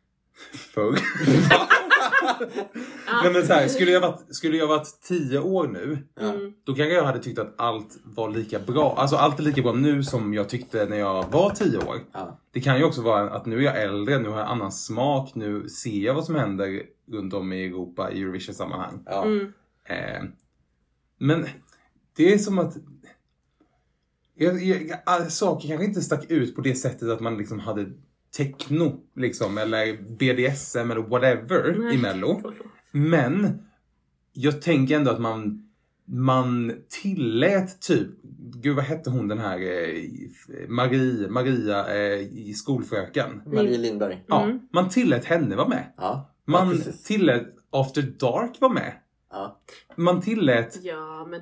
förr. 0.74 1.00
Nej, 3.24 3.34
men 3.34 3.48
så 3.48 3.54
här, 3.54 3.68
skulle, 3.68 3.92
jag 3.92 4.02
varit, 4.02 4.36
skulle 4.36 4.58
jag 4.58 4.68
varit 4.68 5.02
tio 5.02 5.40
år 5.40 5.68
nu, 5.68 6.08
Mm. 6.22 6.54
då 6.64 6.74
kanske 6.74 6.94
jag 6.94 7.04
hade 7.04 7.20
tyckt 7.20 7.40
att 7.40 7.56
allt 7.58 7.98
var 8.04 8.30
lika 8.30 8.60
bra. 8.60 8.96
Alltså 8.98 9.16
allt 9.16 9.40
är 9.40 9.44
lika 9.44 9.62
bra 9.62 9.74
nu 9.74 10.04
som 10.04 10.34
jag 10.34 10.50
tyckte 10.50 10.86
när 10.86 10.98
jag 10.98 11.30
var 11.32 11.50
tio 11.50 11.78
år. 11.78 11.98
Ja. 12.12 12.40
Det 12.52 12.62
kan 12.62 12.78
ju 12.78 12.84
också 12.84 13.02
vara 13.02 13.30
att 13.30 13.46
nu 13.46 13.58
är 13.58 13.62
jag 13.62 13.84
äldre, 13.84 14.20
nu 14.20 14.30
har 14.30 14.40
jag 14.40 14.48
annan 14.48 14.72
smak, 14.72 15.36
nu 15.36 15.70
ser 15.70 16.00
jag 16.00 16.14
vad 16.14 16.26
som 16.26 16.36
händer 16.36 16.84
runt 17.12 17.34
om 17.34 17.54
i 17.54 17.66
Europa 17.66 18.12
i 18.12 18.22
Eurovision-sammanhang. 18.22 19.04
Ja. 19.06 19.24
Mm. 19.24 19.54
Eh, 19.86 20.24
men 21.18 21.46
det 22.16 22.34
är 22.34 22.38
som 22.38 22.60
att 22.60 22.78
jag, 24.36 24.64
jag, 24.64 25.32
saker 25.32 25.68
kanske 25.68 25.86
inte 25.86 26.02
stack 26.02 26.32
ut 26.32 26.56
på 26.56 26.62
det 26.62 26.76
sättet 26.76 27.10
att 27.10 27.20
man 27.20 27.38
liksom 27.38 27.60
hade 27.60 27.86
techno 28.38 29.00
liksom, 29.16 29.58
eller 29.58 29.98
BDSM 30.18 30.92
eller 30.92 31.02
whatever 31.02 31.76
Nej. 31.80 31.96
i 31.96 31.98
Mello. 31.98 32.42
Men 32.92 33.64
jag 34.34 34.62
tänker 34.62 34.96
ändå 34.96 35.12
att 35.12 35.22
man 35.22 35.66
man 36.12 36.74
tillät 37.02 37.82
typ, 37.82 38.10
gud 38.56 38.76
vad 38.76 38.86
hette 38.86 39.10
hon 39.10 39.28
den 39.28 39.40
här 39.40 39.60
eh, 39.60 40.68
Marie, 40.68 41.28
Maria 41.30 41.96
eh, 41.96 42.20
i 42.20 42.54
skolfröken? 42.54 43.42
Marie 43.46 43.78
Lindberg. 43.78 44.24
Ja, 44.28 44.44
Mm. 44.44 44.60
man 44.74 44.90
tillät 44.90 45.26
henne 45.26 45.56
vara 45.56 45.68
med. 45.68 45.94
Ja, 45.98 46.04
ja 46.46 46.52
Man 46.52 46.70
precis. 46.70 47.04
tillät 47.04 47.48
After 47.70 48.02
Dark 48.02 48.62
vara 48.62 48.74
med. 48.74 48.94
Ja. 49.32 49.60
Man 49.96 50.22
tillät 50.22 50.80
Ja, 50.84 51.28
men... 51.30 51.42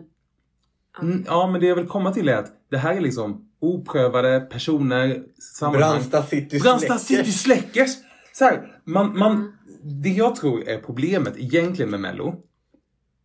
Mm, 1.02 1.24
Ja, 1.28 1.48
men 1.52 1.62
det 1.62 1.68
jag 1.68 1.76
vill 1.76 1.88
komma 1.88 2.14
till 2.14 2.30
är 2.30 2.38
att 2.38 2.52
det 2.70 2.78
här 2.78 2.96
är 2.96 3.02
liksom 3.02 3.50
oprövade 3.60 4.40
personer, 4.40 5.24
sammanhang. 5.58 5.92
Brandsta 5.92 6.24
city 6.24 6.60
Brandsta. 6.60 6.98
City 6.98 7.32
Släckers! 7.32 7.92
Så 8.34 8.46
här, 8.46 8.82
man, 8.84 9.18
man, 9.20 9.58
det 10.04 10.10
jag 10.10 10.36
tror 10.36 10.68
är 10.68 10.78
problemet 10.80 11.34
egentligen 11.38 11.92
med 11.92 12.00
Mello, 12.00 12.36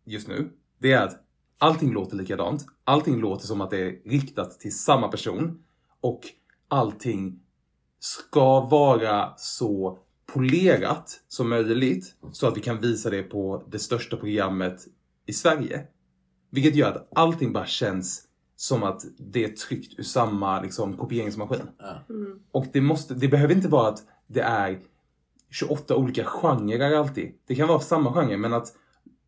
just 0.05 0.27
nu, 0.27 0.49
det 0.79 0.91
är 0.91 1.01
att 1.01 1.19
allting 1.57 1.93
låter 1.93 2.15
likadant. 2.17 2.65
Allting 2.83 3.19
låter 3.19 3.47
som 3.47 3.61
att 3.61 3.69
det 3.69 3.79
är 3.79 4.09
riktat 4.09 4.59
till 4.59 4.77
samma 4.77 5.07
person. 5.07 5.63
Och 6.01 6.21
allting 6.67 7.39
ska 7.99 8.59
vara 8.59 9.33
så 9.37 9.99
polerat 10.33 11.19
som 11.27 11.49
möjligt 11.49 12.15
så 12.31 12.47
att 12.47 12.57
vi 12.57 12.61
kan 12.61 12.81
visa 12.81 13.09
det 13.09 13.23
på 13.23 13.63
det 13.71 13.79
största 13.79 14.17
programmet 14.17 14.87
i 15.25 15.33
Sverige. 15.33 15.83
Vilket 16.53 16.75
gör 16.75 16.91
att 16.91 17.09
allting 17.15 17.53
bara 17.53 17.65
känns 17.65 18.23
som 18.55 18.83
att 18.83 19.01
det 19.17 19.43
är 19.43 19.49
tryckt 19.49 19.99
ur 19.99 20.03
samma 20.03 20.61
liksom, 20.61 20.97
kopieringsmaskin. 20.97 21.61
Mm. 22.09 22.39
Och 22.51 22.65
det, 22.73 22.81
måste, 22.81 23.13
det 23.13 23.27
behöver 23.27 23.55
inte 23.55 23.67
vara 23.67 23.87
att 23.87 23.99
det 24.27 24.41
är 24.41 24.79
28 25.51 25.95
olika 25.95 26.23
genrer 26.23 26.95
alltid. 26.95 27.31
Det 27.47 27.55
kan 27.55 27.67
vara 27.67 27.79
samma 27.79 28.13
genre 28.13 28.37
men 28.37 28.53
att 28.53 28.73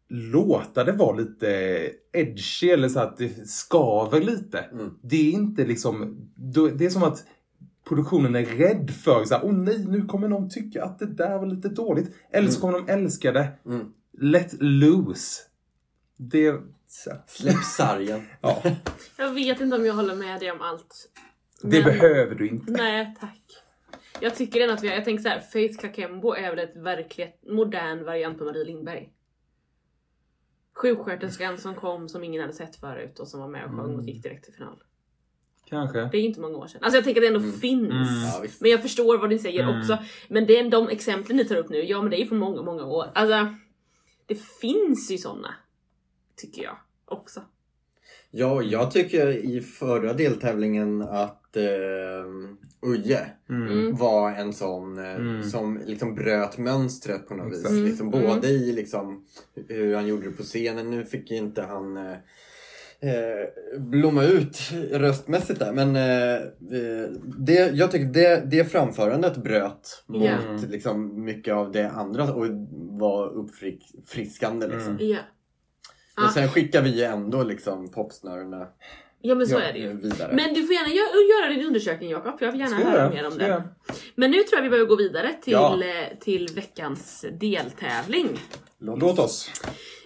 låta 0.09 0.83
det 0.83 0.91
vara 0.91 1.15
lite 1.15 1.47
edgy 2.13 2.69
eller 2.69 2.89
så 2.89 2.99
att 2.99 3.17
det 3.17 3.49
skaver 3.49 4.21
lite. 4.21 4.59
Mm. 4.59 4.97
Det 5.01 5.15
är 5.15 5.31
inte 5.31 5.65
liksom, 5.65 6.17
det 6.75 6.85
är 6.85 6.89
som 6.89 7.03
att 7.03 7.23
produktionen 7.87 8.35
är 8.35 8.45
rädd 8.45 8.91
för 8.91 9.25
så 9.25 9.35
här, 9.35 9.45
åh 9.45 9.53
nej 9.53 9.85
nu 9.87 10.05
kommer 10.05 10.27
någon 10.27 10.49
tycka 10.49 10.83
att 10.83 10.99
det 10.99 11.05
där 11.05 11.37
var 11.39 11.45
lite 11.45 11.69
dåligt. 11.69 12.15
Eller 12.31 12.49
så 12.49 12.61
kommer 12.61 12.79
de 12.79 12.91
älska 12.91 13.31
det. 13.31 13.47
Mm. 13.65 13.93
Let 14.17 14.55
loose. 14.59 15.41
Det... 16.17 16.61
Så, 17.03 17.11
Släpp 17.27 17.63
sargen. 17.63 18.27
ja, 18.41 18.63
Jag 19.17 19.33
vet 19.33 19.61
inte 19.61 19.75
om 19.75 19.85
jag 19.85 19.93
håller 19.93 20.15
med 20.15 20.39
dig 20.39 20.51
om 20.51 20.61
allt. 20.61 21.09
det 21.61 21.67
Men- 21.67 21.83
behöver 21.83 22.35
du 22.35 22.47
inte. 22.47 22.71
Nej, 22.71 23.15
tack. 23.19 23.41
Jag 24.19 24.35
tycker 24.35 24.61
ändå 24.61 24.73
att 24.73 24.83
vi 24.83 24.87
har, 24.87 24.95
jag 24.95 25.05
tänker 25.05 25.23
så 25.23 25.29
här, 25.29 25.39
Faith 25.39 25.77
Kakembo 25.81 26.33
är 26.33 26.49
väl 26.49 26.59
ett 26.59 26.75
verkligt 26.75 27.43
modern 27.47 28.03
variant 28.05 28.37
på 28.37 28.43
Marie 28.43 28.63
Lindberg. 28.63 29.09
Sjuksköterskan 30.75 31.57
som 31.57 31.75
kom 31.75 32.09
som 32.09 32.23
ingen 32.23 32.41
hade 32.41 32.53
sett 32.53 32.75
förut 32.75 33.19
och 33.19 33.27
som 33.27 33.39
var 33.39 33.47
med 33.47 33.65
och 33.65 33.71
sjöng 33.71 33.95
och 33.95 34.03
gick 34.03 34.23
direkt 34.23 34.45
till 34.45 34.53
final. 34.53 34.83
Kanske. 35.65 35.99
Det 35.99 36.17
är 36.17 36.21
ju 36.21 36.27
inte 36.27 36.39
många 36.41 36.57
år 36.57 36.67
sedan. 36.67 36.81
Alltså 36.83 36.97
jag 36.97 37.03
tänker 37.03 37.21
att 37.21 37.33
det 37.33 37.35
ändå 37.47 37.57
finns. 37.59 37.91
Mm. 37.91 38.23
Ja. 38.25 38.45
Men 38.59 38.71
jag 38.71 38.81
förstår 38.81 39.17
vad 39.17 39.29
ni 39.29 39.39
säger 39.39 39.63
Mm. 39.63 39.79
också. 39.79 39.97
Men 40.27 40.45
det 40.47 40.59
är 40.59 40.69
de 40.69 40.89
exemplen 40.89 41.37
ni 41.37 41.45
tar 41.45 41.55
upp 41.55 41.69
nu, 41.69 41.83
ja 41.83 42.01
men 42.01 42.09
det 42.11 42.17
är 42.17 42.19
ju 42.19 42.27
från 42.27 42.37
många, 42.39 42.61
många 42.61 42.85
år. 42.85 43.11
Alltså, 43.15 43.55
det 44.25 44.35
finns 44.61 45.11
ju 45.11 45.17
såna. 45.17 45.55
Tycker 46.35 46.63
jag 46.63 46.77
också. 47.05 47.41
Ja, 48.31 48.61
jag 48.61 48.91
tycker 48.91 49.27
i 49.27 49.61
förra 49.61 50.13
deltävlingen 50.13 51.01
att 51.01 51.57
eh, 51.57 52.25
Uje 52.81 53.19
Mm. 53.49 53.67
Mm. 53.71 53.95
var 53.95 54.31
en 54.31 54.53
sån 54.53 54.97
eh, 54.97 55.15
Mm. 55.15 55.43
som 55.43 55.81
liksom 55.85 56.15
bröt 56.15 56.57
mönstret 56.57 57.27
på 57.27 57.35
något 57.35 57.51
vis. 57.53 57.69
Liksom, 57.71 58.13
Mm. 58.13 58.27
både 58.27 58.47
i 58.47 58.71
liksom, 58.73 59.25
hur 59.67 59.95
han 59.95 60.07
gjorde 60.07 60.25
det 60.29 60.31
på 60.37 60.43
scenen. 60.43 60.91
Nu 60.91 61.05
fick 61.05 61.31
inte 61.31 61.61
han 61.61 61.97
eh, 61.97 62.11
eh, 62.99 63.79
blomma 63.79 64.23
ut 64.23 64.57
röstmässigt 64.91 65.59
där. 65.59 65.73
Men 65.73 65.95
eh, 65.95 66.35
eh, 66.79 67.09
det, 67.37 67.71
jag 67.73 67.91
tycker 67.91 68.05
det, 68.05 68.43
det 68.51 68.65
framförandet 68.71 69.37
bröt 69.37 70.03
mot 70.07 70.23
Ja. 70.23 70.37
liksom, 70.69 71.23
mycket 71.23 71.53
av 71.53 71.71
det 71.71 71.89
andra 71.91 72.33
och 72.33 72.45
var 72.99 73.27
uppfriskande. 73.33 74.67
Liksom. 74.67 74.91
Mm. 74.97 75.15
Ja. 76.15 76.21
Men 76.23 76.31
sen 76.31 76.49
skickar 76.49 76.81
vi 76.81 77.03
ändå 77.03 77.43
liksom 77.43 77.91
popsnörerna 77.91 78.67
Ja 79.21 79.35
men 79.35 79.47
så 79.47 79.55
ja, 79.55 79.61
är 79.61 79.73
det 79.73 79.79
ju. 79.79 79.93
vidare. 79.93 80.33
Men 80.35 80.53
du 80.53 80.65
får 80.65 80.73
gärna 80.75 80.89
göra, 80.89 81.41
göra 81.43 81.53
din 81.57 81.67
undersökning 81.67 82.09
Jakob, 82.09 82.33
jag 82.39 82.51
vill 82.51 82.61
gärna 82.61 82.77
Ska 82.79 82.89
höra 82.89 83.09
mer 83.09 83.27
om 83.27 83.33
göra? 83.39 83.63
Men 84.15 84.31
nu 84.31 84.37
tror 84.43 84.57
jag 84.57 84.63
vi 84.63 84.69
behöver 84.69 84.89
gå 84.89 84.95
vidare 84.95 85.33
till, 85.41 85.53
Ja. 85.53 85.83
eh, 85.83 86.17
till 86.19 86.47
veckans 86.55 87.25
deltävling. 87.39 88.39
Låt 88.79 89.19
oss. 89.19 89.51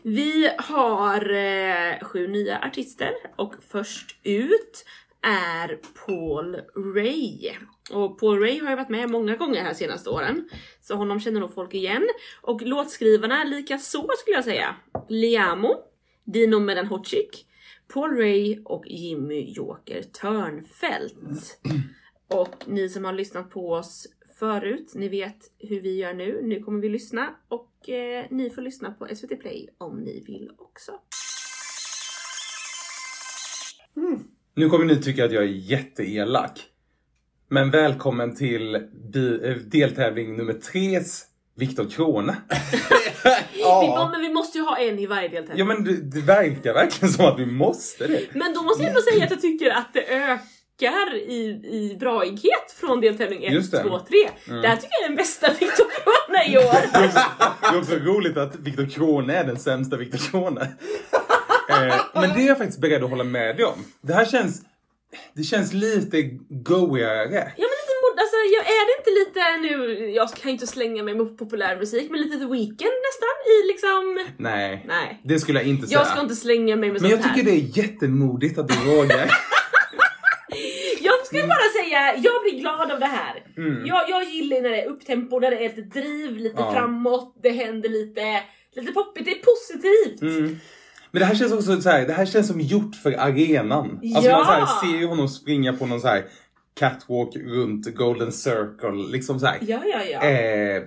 Vi 0.03 0.49
har 0.57 1.33
eh, 1.33 1.99
sju 2.01 2.27
nya 2.27 2.59
artister 2.59 3.11
och 3.35 3.53
först 3.69 4.19
ut 4.23 4.85
är 5.21 5.77
Paul 6.05 6.55
Ray. 6.95 7.51
Och 7.91 8.19
Paul 8.19 8.39
Ray 8.39 8.59
har 8.63 8.69
ju 8.69 8.75
varit 8.75 8.89
med 8.89 9.09
många 9.09 9.35
gånger 9.35 9.63
här 9.63 9.73
senaste 9.73 10.09
åren. 10.09 10.49
Så 10.81 10.95
honom 10.95 11.19
känner 11.19 11.39
nog 11.39 11.53
folk 11.53 11.73
igen. 11.73 12.07
Och 12.41 12.61
låtskrivarna 12.61 13.43
lika 13.43 13.77
så 13.77 14.09
skulle 14.17 14.35
jag 14.35 14.43
säga. 14.43 14.75
Liamo, 15.09 15.77
Dino 16.33 16.59
Medanhodzic, 16.59 17.45
Paul 17.93 18.17
Ray 18.17 18.59
och 18.65 18.87
Jimmy 18.87 19.51
Joker 19.51 20.01
Törnfält. 20.01 21.59
Och 22.27 22.55
ni 22.67 22.89
som 22.89 23.05
har 23.05 23.13
lyssnat 23.13 23.49
på 23.49 23.71
oss 23.71 24.07
förut, 24.39 24.91
ni 24.95 25.09
vet 25.09 25.37
hur 25.59 25.81
vi 25.81 25.95
gör 25.95 26.13
nu. 26.13 26.41
Nu 26.43 26.63
kommer 26.63 26.81
vi 26.81 26.89
lyssna 26.89 27.35
och 27.47 27.89
eh, 27.89 28.25
ni 28.29 28.49
får 28.49 28.61
lyssna 28.61 28.91
på 28.91 29.07
SVT 29.15 29.39
Play 29.39 29.69
om 29.77 29.99
ni 29.99 30.23
vill 30.27 30.51
också. 30.57 30.91
Nu 34.53 34.69
kommer 34.69 34.85
ni 34.85 35.01
tycka 35.01 35.25
att 35.25 35.31
jag 35.31 35.43
är 35.43 35.47
jätteelak. 35.47 36.59
Men 37.47 37.71
välkommen 37.71 38.35
till 38.35 38.75
eh, 38.75 38.81
deltävling 39.65 40.37
nummer 40.37 40.53
tres, 40.53 41.25
Viktor 41.55 41.89
Krone. 41.89 42.37
Vi, 43.53 43.61
ja. 43.61 44.09
men 44.11 44.21
vi 44.21 44.29
måste 44.29 44.57
ju 44.57 44.63
ha 44.63 44.77
en 44.77 44.99
i 44.99 45.05
varje 45.05 45.27
deltävling. 45.27 45.57
Ja 45.57 45.65
men 45.65 45.83
det, 45.83 46.01
det 46.01 46.21
verkar 46.21 46.73
verkligen 46.73 47.13
som 47.13 47.25
att 47.25 47.39
vi 47.39 47.45
måste 47.45 48.07
det. 48.07 48.21
Men 48.33 48.53
då 48.53 48.61
måste 48.61 48.83
jag 48.83 48.89
ändå 48.89 49.01
säga 49.01 49.23
att 49.23 49.31
jag 49.31 49.41
tycker 49.41 49.71
att 49.71 49.93
det 49.93 50.13
ökar 50.13 51.15
i, 51.15 51.41
i 51.63 51.97
braighet 51.99 52.71
från 52.79 53.01
deltävling 53.01 53.43
1, 53.43 53.53
Just 53.53 53.71
det. 53.71 53.83
2, 53.83 53.99
3. 53.99 54.17
Det 54.45 54.67
här 54.67 54.75
tycker 54.75 54.93
jag 55.01 55.03
är 55.03 55.07
den 55.07 55.15
bästa 55.15 55.47
Victor 55.59 55.85
Krone 55.89 56.53
i 56.53 56.57
år. 56.57 56.91
Det 56.93 56.99
är 56.99 57.07
också, 57.07 57.19
det 57.61 57.67
är 57.67 57.79
också 57.79 57.95
roligt 57.95 58.37
att 58.37 58.55
Viktor 58.55 58.85
Krone 58.85 59.35
är 59.35 59.43
den 59.43 59.59
sämsta 59.59 59.97
Viktor 59.97 60.17
Krone. 60.17 60.67
Eh, 61.69 61.95
men 62.13 62.29
det 62.29 62.41
är 62.41 62.47
jag 62.47 62.57
faktiskt 62.57 62.79
beredd 62.79 63.03
att 63.03 63.09
hålla 63.09 63.23
med 63.23 63.55
dig 63.55 63.65
om. 63.65 63.85
Det 64.01 64.13
här 64.13 64.25
känns, 64.25 64.61
det 65.33 65.43
känns 65.43 65.73
lite 65.73 66.21
goigare. 66.49 67.53
Ja 67.57 67.67
men 67.71 67.79
lite 67.81 67.95
mod, 68.03 68.19
alltså 68.19 68.28
jag, 68.55 68.63
är 68.67 68.83
det 68.87 68.93
inte 68.99 69.11
lite 69.19 69.57
nu, 69.57 70.09
jag 70.09 70.33
kan 70.33 70.51
inte 70.51 70.67
slänga 70.67 71.03
mig 71.03 71.15
med 71.15 71.37
populärmusik, 71.37 72.11
men 72.11 72.21
lite 72.21 72.37
The 72.39 72.45
Weeknd 72.45 72.97
nästan 73.07 73.35
i 73.53 73.67
liksom... 73.67 74.19
Nej, 74.37 74.85
Nej. 74.87 75.19
det 75.23 75.39
skulle 75.39 75.59
jag 75.59 75.67
inte 75.67 75.87
säga. 75.87 75.99
Jag 75.99 76.07
ska 76.07 76.21
inte 76.21 76.35
slänga 76.35 76.75
mig 76.75 76.91
med 76.91 77.01
Men 77.01 77.11
jag 77.11 77.19
sånt 77.21 77.31
här. 77.31 77.35
tycker 77.43 77.51
det 77.51 77.57
är 77.57 77.83
jättemodigt 77.83 78.57
att 78.57 78.67
du 78.67 78.75
vågar. 78.95 79.31
Jag 81.01 81.25
skulle 81.25 81.43
bara 81.47 81.83
säga, 81.83 82.15
jag 82.17 82.43
blir 82.43 82.59
glad 82.59 82.91
av 82.91 82.99
det 82.99 83.05
här. 83.05 83.43
Mm. 83.57 83.85
Jag, 83.85 84.09
jag 84.09 84.23
gillar 84.23 84.61
när 84.61 84.69
det 84.69 84.81
är 84.81 84.87
upptempo, 84.89 85.39
när 85.39 85.51
det 85.51 85.57
är 85.65 85.69
lite 85.69 85.81
driv, 85.81 86.37
lite 86.37 86.55
Ja. 86.61 86.73
framåt, 86.73 87.35
det 87.43 87.49
händer 87.49 87.89
lite, 87.89 88.41
lite 88.75 88.91
poppigt, 88.91 89.25
det 89.25 89.31
är 89.31 89.43
positivt. 89.43 90.21
Mm. 90.21 90.59
Men 91.11 91.19
det 91.19 91.25
här 91.25 91.35
känns 91.35 91.53
också 91.53 91.81
så 91.81 91.89
här, 91.89 92.07
det 92.07 92.13
här 92.13 92.25
känns 92.25 92.47
som 92.47 92.61
gjort 92.61 92.95
för 93.03 93.11
arenan. 93.19 93.99
Alltså 94.15 94.29
Ja! 94.29 94.37
man 94.37 94.45
så 94.45 94.51
här, 94.51 94.91
ser 94.91 94.99
ju 94.99 95.05
honom 95.05 95.27
springa 95.27 95.73
på 95.73 95.85
någon 95.85 96.01
så 96.01 96.07
här 96.07 96.25
catwalk 96.79 97.35
runt 97.35 97.95
Golden 97.95 98.31
Circle. 98.31 99.11
Liksom 99.11 99.39
så 99.39 99.45
här. 99.45 99.57
Ja, 99.61 99.83
ja, 99.85 100.03
ja. 100.03 100.23
Eh, 100.23 100.83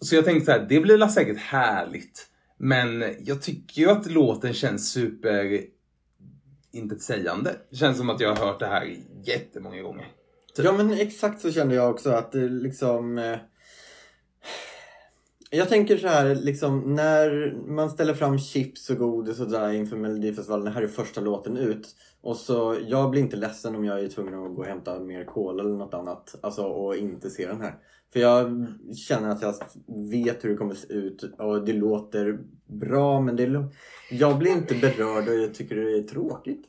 så 0.00 0.14
jag 0.14 0.24
tänkte 0.24 0.44
så 0.44 0.52
här, 0.52 0.66
det 0.68 0.80
blir 0.80 0.98
väl 0.98 1.10
säkert 1.10 1.38
härligt. 1.38 2.28
Men 2.58 3.04
jag 3.20 3.42
tycker 3.42 3.82
ju 3.82 3.90
att 3.90 4.10
låten 4.10 4.52
känns 4.52 4.92
super 4.92 5.60
intetsägande. 6.72 7.54
Det 7.70 7.76
känns 7.76 7.98
som 7.98 8.10
att 8.10 8.20
jag 8.20 8.34
har 8.34 8.46
hört 8.46 8.60
det 8.60 8.66
här 8.66 8.96
jättemånga 9.24 9.82
gånger. 9.82 10.06
Ja 10.56 10.72
men 10.72 10.92
exakt 10.92 11.40
så 11.40 11.52
kände 11.52 11.74
jag 11.74 11.90
också 11.90 12.10
att 12.10 12.32
det 12.32 12.48
liksom 12.48 13.18
eh, 13.18 13.38
Jag 15.50 15.68
tänker 15.68 15.96
så 15.96 16.08
här 16.08 16.34
liksom 16.34 16.94
när 16.94 17.54
man 17.66 17.90
ställer 17.90 18.14
fram 18.14 18.38
chips 18.38 18.90
och 18.90 18.96
godis 18.96 19.40
och 19.40 19.50
där 19.50 19.72
inför 19.72 19.96
Melodifestivalen, 19.96 20.64
det 20.64 20.70
här 20.70 20.82
är 20.82 20.88
första 20.88 21.20
låten 21.20 21.56
ut. 21.56 21.88
Och 22.22 22.36
så, 22.36 22.76
jag 22.86 23.10
blir 23.10 23.20
inte 23.20 23.36
ledsen 23.36 23.76
om 23.76 23.84
jag 23.84 24.00
är 24.00 24.08
tvungen 24.08 24.34
att 24.34 24.54
gå 24.54 24.62
och 24.62 24.66
hämta 24.66 25.00
mer 25.00 25.24
kol 25.24 25.60
eller 25.60 25.70
något 25.70 25.94
annat. 25.94 26.34
Alltså 26.40 26.62
och 26.62 26.96
inte 26.96 27.30
se 27.30 27.46
den 27.46 27.60
här. 27.60 27.74
För 28.12 28.20
jag 28.20 28.66
känner 29.08 29.28
att 29.28 29.42
jag 29.42 29.54
vet 30.10 30.44
hur 30.44 30.50
det 30.50 30.56
kommer 30.56 30.74
se 30.74 30.92
ut 30.92 31.24
och 31.38 31.64
det 31.64 31.72
låter 31.72 32.38
bra 32.66 33.20
men 33.20 33.36
det, 33.36 33.64
jag 34.10 34.38
blir 34.38 34.52
inte 34.52 34.74
berörd 34.74 35.28
och 35.28 35.34
jag 35.34 35.54
tycker 35.54 35.76
det 35.76 35.98
är 35.98 36.02
tråkigt. 36.02 36.64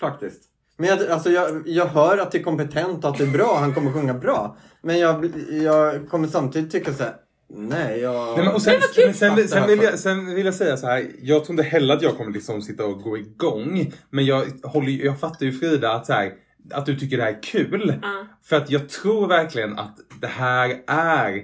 Faktiskt. 0.00 0.42
Men 0.76 0.88
jag, 0.88 1.08
alltså 1.08 1.30
jag, 1.30 1.68
jag 1.68 1.86
hör 1.86 2.18
att 2.18 2.32
det 2.32 2.38
är 2.38 2.42
kompetent 2.42 3.04
och 3.04 3.10
att 3.10 3.18
det 3.18 3.24
är 3.24 3.32
bra, 3.32 3.56
han 3.56 3.74
kommer 3.74 3.92
sjunga 3.92 4.14
bra. 4.14 4.56
Men 4.82 4.98
jag, 4.98 5.32
jag 5.50 6.08
kommer 6.08 6.28
samtidigt 6.28 6.72
tycka 6.72 6.92
så 6.92 7.02
här, 7.02 7.14
Nej, 7.54 8.00
jag... 8.00 8.36
Nej, 8.36 8.44
men, 8.44 8.54
och 8.54 8.62
sen, 8.62 8.74
Men 8.96 9.04
men 9.06 9.14
sen, 9.14 9.48
sen, 9.48 9.66
vill 9.68 9.82
jag, 9.82 9.98
sen 9.98 10.34
vill 10.34 10.46
jag 10.46 10.54
säga 10.54 10.76
så 10.76 10.86
här. 10.86 11.06
Jag 11.22 11.44
tror 11.44 11.52
inte 11.58 11.68
heller 11.68 11.94
att 11.94 12.02
jag 12.02 12.16
kommer 12.16 12.32
liksom 12.32 12.62
sitta 12.62 12.84
och 12.84 13.02
gå 13.02 13.18
igång. 13.18 13.92
Men 14.10 14.24
jag, 14.26 14.44
håller, 14.62 15.04
jag 15.04 15.20
fattar 15.20 15.46
ju 15.46 15.52
Frida 15.52 15.92
att, 15.92 16.06
så 16.06 16.12
här, 16.12 16.32
att 16.70 16.86
du 16.86 16.96
tycker 16.98 17.16
det 17.16 17.22
här 17.22 17.30
är 17.32 17.42
kul. 17.42 17.94
Ja. 18.02 18.26
För 18.44 18.56
att 18.56 18.70
jag 18.70 18.88
tror 18.88 19.26
verkligen 19.28 19.78
att 19.78 19.96
det 20.20 20.26
här 20.26 20.76
är 20.86 21.42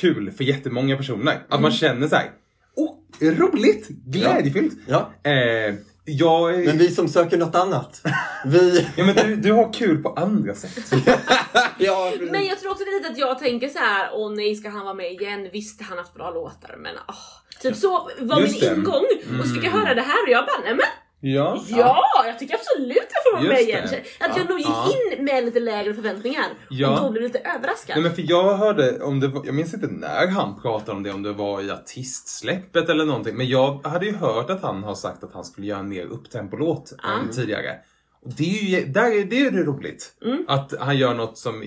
kul 0.00 0.30
för 0.30 0.44
jättemånga 0.44 0.96
personer. 0.96 1.32
Att 1.32 1.50
Mm. 1.50 1.62
man 1.62 1.72
känner 1.72 2.08
så 2.08 2.16
här. 2.16 2.30
Oh, 2.76 2.94
roligt! 3.20 3.88
Glädjefyllt! 3.88 4.74
Ja, 4.86 5.10
Eh, 5.22 5.74
jag, 6.08 6.58
men 6.66 6.78
vi 6.78 6.90
som 6.90 7.08
söker 7.08 7.38
något 7.38 7.54
annat. 7.54 8.02
Vi... 8.46 8.86
ja, 8.96 9.04
men 9.04 9.14
du, 9.14 9.36
du 9.36 9.52
har 9.52 9.72
kul 9.72 10.02
på 10.02 10.08
andra 10.08 10.54
sätt. 10.54 10.92
ja. 11.78 12.12
Men 12.20 12.46
jag 12.46 12.60
tror 12.60 12.70
också 12.70 12.84
lite 12.84 13.08
att 13.12 13.18
jag 13.18 13.38
tänker 13.38 13.68
så 13.68 13.78
här: 13.78 14.10
åh 14.12 14.32
nej 14.32 14.54
ska 14.54 14.68
han 14.68 14.84
vara 14.84 14.94
med 14.94 15.12
igen? 15.12 15.48
Visst 15.52 15.82
han 15.82 15.90
har 15.90 16.04
haft 16.04 16.14
bra 16.14 16.30
låtar 16.30 16.76
men 16.78 16.94
åh. 17.08 17.14
Typ 17.62 17.76
så 17.76 18.10
var 18.18 18.40
Just 18.40 18.60
min 18.62 18.70
det. 18.70 18.76
ingång 18.76 19.04
och 19.40 19.46
så 19.46 19.54
fick 19.54 19.64
jag 19.64 19.70
höra 19.70 19.94
det 19.94 20.02
här 20.02 20.22
och 20.26 20.28
jag 20.28 20.46
bara 20.46 20.58
nej 20.64 20.74
men 20.74 20.86
Ja. 21.20 21.62
ja, 21.68 22.04
jag 22.26 22.38
tycker 22.38 22.54
absolut 22.54 22.96
jag 22.96 23.22
får 23.24 23.32
vara 23.32 23.42
med 23.42 23.58
Just 23.60 23.68
igen. 23.68 23.88
det. 23.90 24.24
Att 24.26 24.36
jag 24.36 24.48
nog 24.48 24.58
gick 24.58 24.68
Ja. 24.68 24.92
in 25.16 25.24
med 25.24 25.44
lite 25.44 25.60
lägre 25.60 25.94
förväntningar 25.94 26.44
Ja. 26.70 26.90
och 26.90 27.00
då 27.06 27.10
blev 27.10 27.22
lite 27.22 27.38
överraskad. 27.38 27.96
Nej 27.96 28.02
men 28.02 28.14
för 28.14 28.22
jag 28.26 28.56
hörde, 28.56 29.02
om 29.02 29.20
det 29.20 29.28
var, 29.28 29.46
jag 29.46 29.54
minns 29.54 29.74
inte 29.74 29.86
när 29.86 30.26
han 30.26 30.60
pratade 30.62 30.92
om 30.96 31.02
det, 31.02 31.12
om 31.12 31.22
det 31.22 31.32
var 31.32 31.60
i 31.62 31.70
artistsläppet 31.70 32.88
eller 32.88 33.04
någonting. 33.04 33.36
Men 33.36 33.48
jag 33.48 33.86
hade 33.86 34.06
ju 34.06 34.16
hört 34.16 34.50
att 34.50 34.62
han 34.62 34.82
har 34.84 34.94
sagt 34.94 35.24
att 35.24 35.32
han 35.34 35.44
skulle 35.44 35.66
göra 35.66 35.78
en 35.80 35.88
mer 35.88 36.04
upptempo-låt 36.04 36.92
Ah. 37.02 37.18
än 37.18 37.30
tidigare. 37.30 37.74
Det 38.36 38.58
är 38.58 38.64
ju, 38.80 38.86
där 38.86 39.12
är, 39.12 39.24
det 39.24 39.40
är 39.40 39.50
roligt. 39.50 40.16
Mm. 40.24 40.44
Att 40.48 40.74
han 40.78 40.98
gör 40.98 41.14
något 41.14 41.38
som 41.38 41.64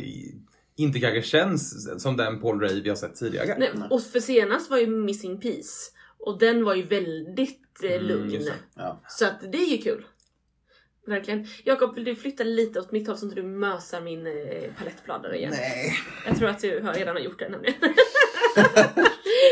inte 0.78 1.00
kanske 1.00 1.22
känns 1.22 1.88
som 2.04 2.18
den 2.18 2.42
Paul 2.42 2.60
Ray 2.62 2.82
vi 2.82 2.90
har 2.90 2.96
sett 2.96 3.16
tidigare. 3.16 3.56
Nej, 3.60 3.72
och 3.90 4.04
för 4.04 4.20
senast 4.20 4.70
var 4.70 4.78
ju 4.78 4.88
Missing 4.88 5.40
Piece 5.40 5.92
och 6.20 6.40
den 6.40 6.64
var 6.64 6.76
ju 6.76 6.84
väldigt 6.84 7.84
eh, 7.84 7.92
Mm, 7.92 8.08
lugn. 8.08 8.30
det. 8.32 8.54
Ja. 8.76 9.02
Så 9.08 9.26
att 9.26 9.52
det 9.52 9.58
är 9.58 9.72
ju 9.72 9.78
kul. 9.78 10.06
Verkligen. 11.08 11.48
Jakob, 11.64 11.96
vill 11.96 12.04
du 12.04 12.16
flytta 12.16 12.44
lite 12.44 12.80
åt 12.80 12.92
mitt 12.92 13.08
håll 13.08 13.18
så 13.18 13.28
att 13.28 13.36
du 13.36 13.44
mösar 13.44 14.02
min 14.02 14.28
eh, 14.28 14.74
palettbladare 14.78 15.38
igen? 15.38 15.52
Nej. 15.56 15.94
Jag 16.28 16.38
tror 16.38 16.50
att 16.50 16.60
du 16.60 16.82
har 16.82 16.94
redan 16.94 17.16
har 17.16 17.24
gjort 17.24 17.40
det 17.40 17.50
nämligen. 17.50 17.76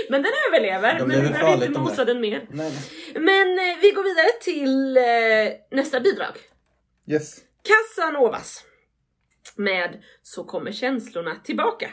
men 0.09 0.21
den 0.23 0.31
överlever. 0.49 0.99
De 0.99 1.07
men 1.07 1.21
väl 1.23 1.31
behöver 1.33 1.65
inte 1.65 1.79
mosa 1.79 2.05
den 2.05 2.21
mer. 2.21 2.47
Nej. 2.51 2.73
Men 3.13 3.47
eh, 3.59 3.77
vi 3.81 3.91
går 3.91 4.03
vidare 4.03 4.27
till 4.41 4.97
eh, 4.97 5.77
nästa 5.77 5.99
bidrag. 5.99 6.33
Yes. 7.07 7.41
Casanovas. 7.63 8.63
Med 9.55 10.03
Så 10.21 10.43
kommer 10.43 10.71
känslorna 10.71 11.35
tillbaka. 11.43 11.89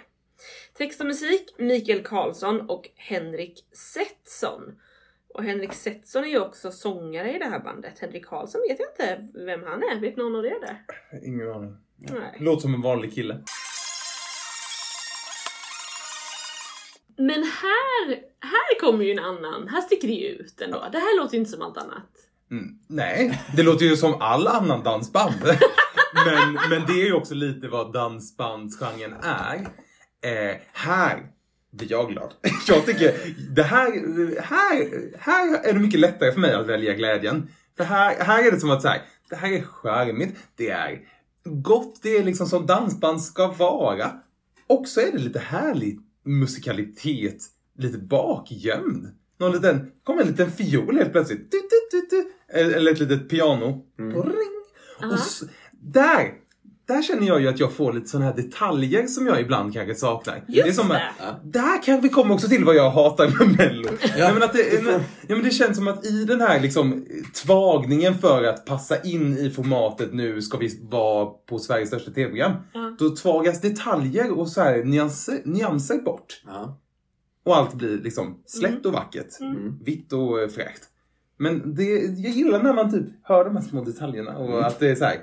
Text 0.74 1.00
och 1.00 1.06
musik 1.06 1.54
Mikael 1.58 2.02
Karlsson 2.02 2.70
och 2.70 2.90
Henrik 2.96 3.66
Setson. 3.72 4.80
Och 5.34 5.44
Henrik 5.44 5.72
Setson 5.72 6.24
är 6.24 6.28
ju 6.28 6.40
också 6.40 6.70
sångare 6.70 7.36
i 7.36 7.38
det 7.38 7.44
här 7.44 7.60
bandet. 7.60 7.98
Henrik 7.98 8.26
Karlsson 8.26 8.60
vet 8.68 8.78
jag 8.80 8.88
inte 8.90 9.38
vem 9.44 9.62
han 9.62 9.82
är. 9.82 10.00
Vet 10.00 10.16
någon 10.16 10.36
av 10.36 10.42
det? 10.42 10.76
Ingen 11.22 11.52
aning. 11.52 11.76
Nej. 11.96 12.36
Låter 12.40 12.62
som 12.62 12.74
en 12.74 12.82
vanlig 12.82 13.14
kille. 13.14 13.42
Men 17.16 17.42
här, 17.42 18.06
här 18.40 18.80
kommer 18.80 19.04
ju 19.04 19.12
en 19.12 19.18
annan. 19.24 19.68
Här 19.68 19.80
sticker 19.80 20.08
det 20.08 20.14
ju 20.14 20.28
ut 20.28 20.60
ändå. 20.60 20.88
Det 20.92 20.98
här 20.98 21.18
låter 21.20 21.34
ju 21.34 21.38
inte 21.38 21.50
som 21.50 21.62
allt 21.62 21.76
annat. 21.78 22.13
Mm, 22.54 22.78
nej, 22.88 23.42
det 23.56 23.62
låter 23.62 23.84
ju 23.84 23.96
som 23.96 24.14
all 24.20 24.46
annan 24.46 24.82
dansband. 24.82 25.34
men, 26.26 26.58
men 26.70 26.86
det 26.86 27.02
är 27.02 27.06
ju 27.06 27.12
också 27.12 27.34
lite 27.34 27.68
vad 27.68 27.92
dansbandsgenren 27.92 29.14
är. 29.22 29.56
Eh, 30.24 30.56
här 30.72 31.26
blir 31.72 31.90
jag 31.90 32.10
glad. 32.10 32.34
Jag 32.68 32.86
tycker 32.86 33.14
det 33.54 33.62
här, 33.62 33.90
här, 34.42 34.90
här 35.18 35.64
är 35.64 35.72
det 35.72 35.80
mycket 35.80 36.00
lättare 36.00 36.32
för 36.32 36.40
mig 36.40 36.54
att 36.54 36.66
välja 36.66 36.94
glädjen. 36.94 37.48
För 37.76 37.84
här, 37.84 38.24
här 38.24 38.46
är 38.46 38.50
det 38.50 38.60
som 38.60 38.70
att 38.70 38.82
så 38.82 38.88
här, 38.88 39.02
det 39.30 39.36
här 39.36 39.52
är 39.52 39.62
charmigt, 39.62 40.36
det 40.56 40.70
är 40.70 41.00
gott, 41.44 42.02
det 42.02 42.16
är 42.16 42.24
liksom 42.24 42.46
som 42.46 42.66
dansband 42.66 43.22
ska 43.22 43.52
vara. 43.52 44.10
Och 44.66 44.88
så 44.88 45.00
är 45.00 45.12
det 45.12 45.18
lite 45.18 45.38
härlig 45.38 46.00
musikalitet, 46.24 47.44
lite 47.78 47.98
bakgömd. 47.98 49.08
Någon 49.38 49.52
liten, 49.52 49.90
kommer 50.04 50.22
en 50.22 50.28
liten 50.28 50.50
fiol 50.50 50.96
helt 50.96 51.12
plötsligt. 51.12 51.50
Du, 51.50 51.60
du, 51.90 52.06
du. 52.10 52.30
Eller 52.48 52.70
eller 52.76 52.92
ett 52.92 53.00
litet 53.00 53.28
piano. 53.28 53.84
Och 54.16 54.24
ring. 54.24 55.12
Och 55.12 55.18
så, 55.18 55.44
där, 55.70 56.30
där 56.88 57.02
känner 57.02 57.26
jag 57.26 57.40
ju 57.40 57.48
att 57.48 57.60
jag 57.60 57.72
får 57.72 57.92
lite 57.92 58.08
sådana 58.08 58.26
här 58.26 58.36
detaljer 58.36 59.06
som 59.06 59.26
jag 59.26 59.40
ibland 59.40 59.72
kanske 59.74 59.94
saknar. 59.94 60.44
Just 60.48 60.64
det 60.64 60.70
är 60.70 60.72
som 60.72 60.88
det. 60.88 61.02
Att, 61.18 61.52
där 61.52 61.82
kan 61.82 62.00
vi 62.00 62.08
komma 62.08 62.34
också 62.34 62.48
till 62.48 62.64
vad 62.64 62.74
jag 62.76 62.90
hatar 62.90 63.28
med 63.46 63.56
Mello. 63.58 63.88
ja. 64.18 64.30
men 64.34 64.42
att 64.42 64.52
det, 64.52 64.82
får- 64.84 64.92
ja, 65.26 65.34
men 65.36 65.42
det 65.44 65.50
känns 65.50 65.76
som 65.76 65.88
att 65.88 66.06
i 66.06 66.24
den 66.24 66.40
här 66.40 66.60
liksom 66.60 67.06
tvagningen 67.44 68.18
för 68.18 68.44
att 68.44 68.66
passa 68.66 69.02
in 69.02 69.38
i 69.38 69.50
formatet 69.50 70.12
nu 70.14 70.42
ska 70.42 70.58
vi 70.58 70.80
vara 70.82 71.26
på 71.26 71.58
Sveriges 71.58 71.88
största 71.88 72.10
tv-program. 72.10 72.52
Ja. 72.72 72.96
Då 72.98 73.16
tvagas 73.16 73.60
detaljer 73.60 74.38
och 74.38 74.48
så 74.48 74.60
här 74.60 74.84
nyanser, 74.84 75.42
nyanser 75.44 75.98
bort. 75.98 76.42
Ja. 76.46 76.80
Och 77.44 77.56
allt 77.56 77.74
blir 77.74 77.98
liksom 77.98 78.42
slätt 78.46 78.86
och 78.86 78.92
vackert. 78.92 79.40
Mm. 79.40 79.78
Vitt 79.84 80.12
och 80.12 80.50
fräscht. 80.54 80.82
Men 81.36 81.74
det, 81.74 81.84
jag 82.16 82.32
gillar 82.32 82.62
när 82.62 82.72
man 82.72 82.90
typ 82.90 83.06
hör 83.22 83.44
de 83.44 83.56
här 83.56 83.62
små 83.62 83.84
detaljerna 83.84 84.36
och 84.36 84.66
att 84.66 84.78
det 84.78 84.90
är 84.90 84.94
så 84.94 85.04
här. 85.04 85.18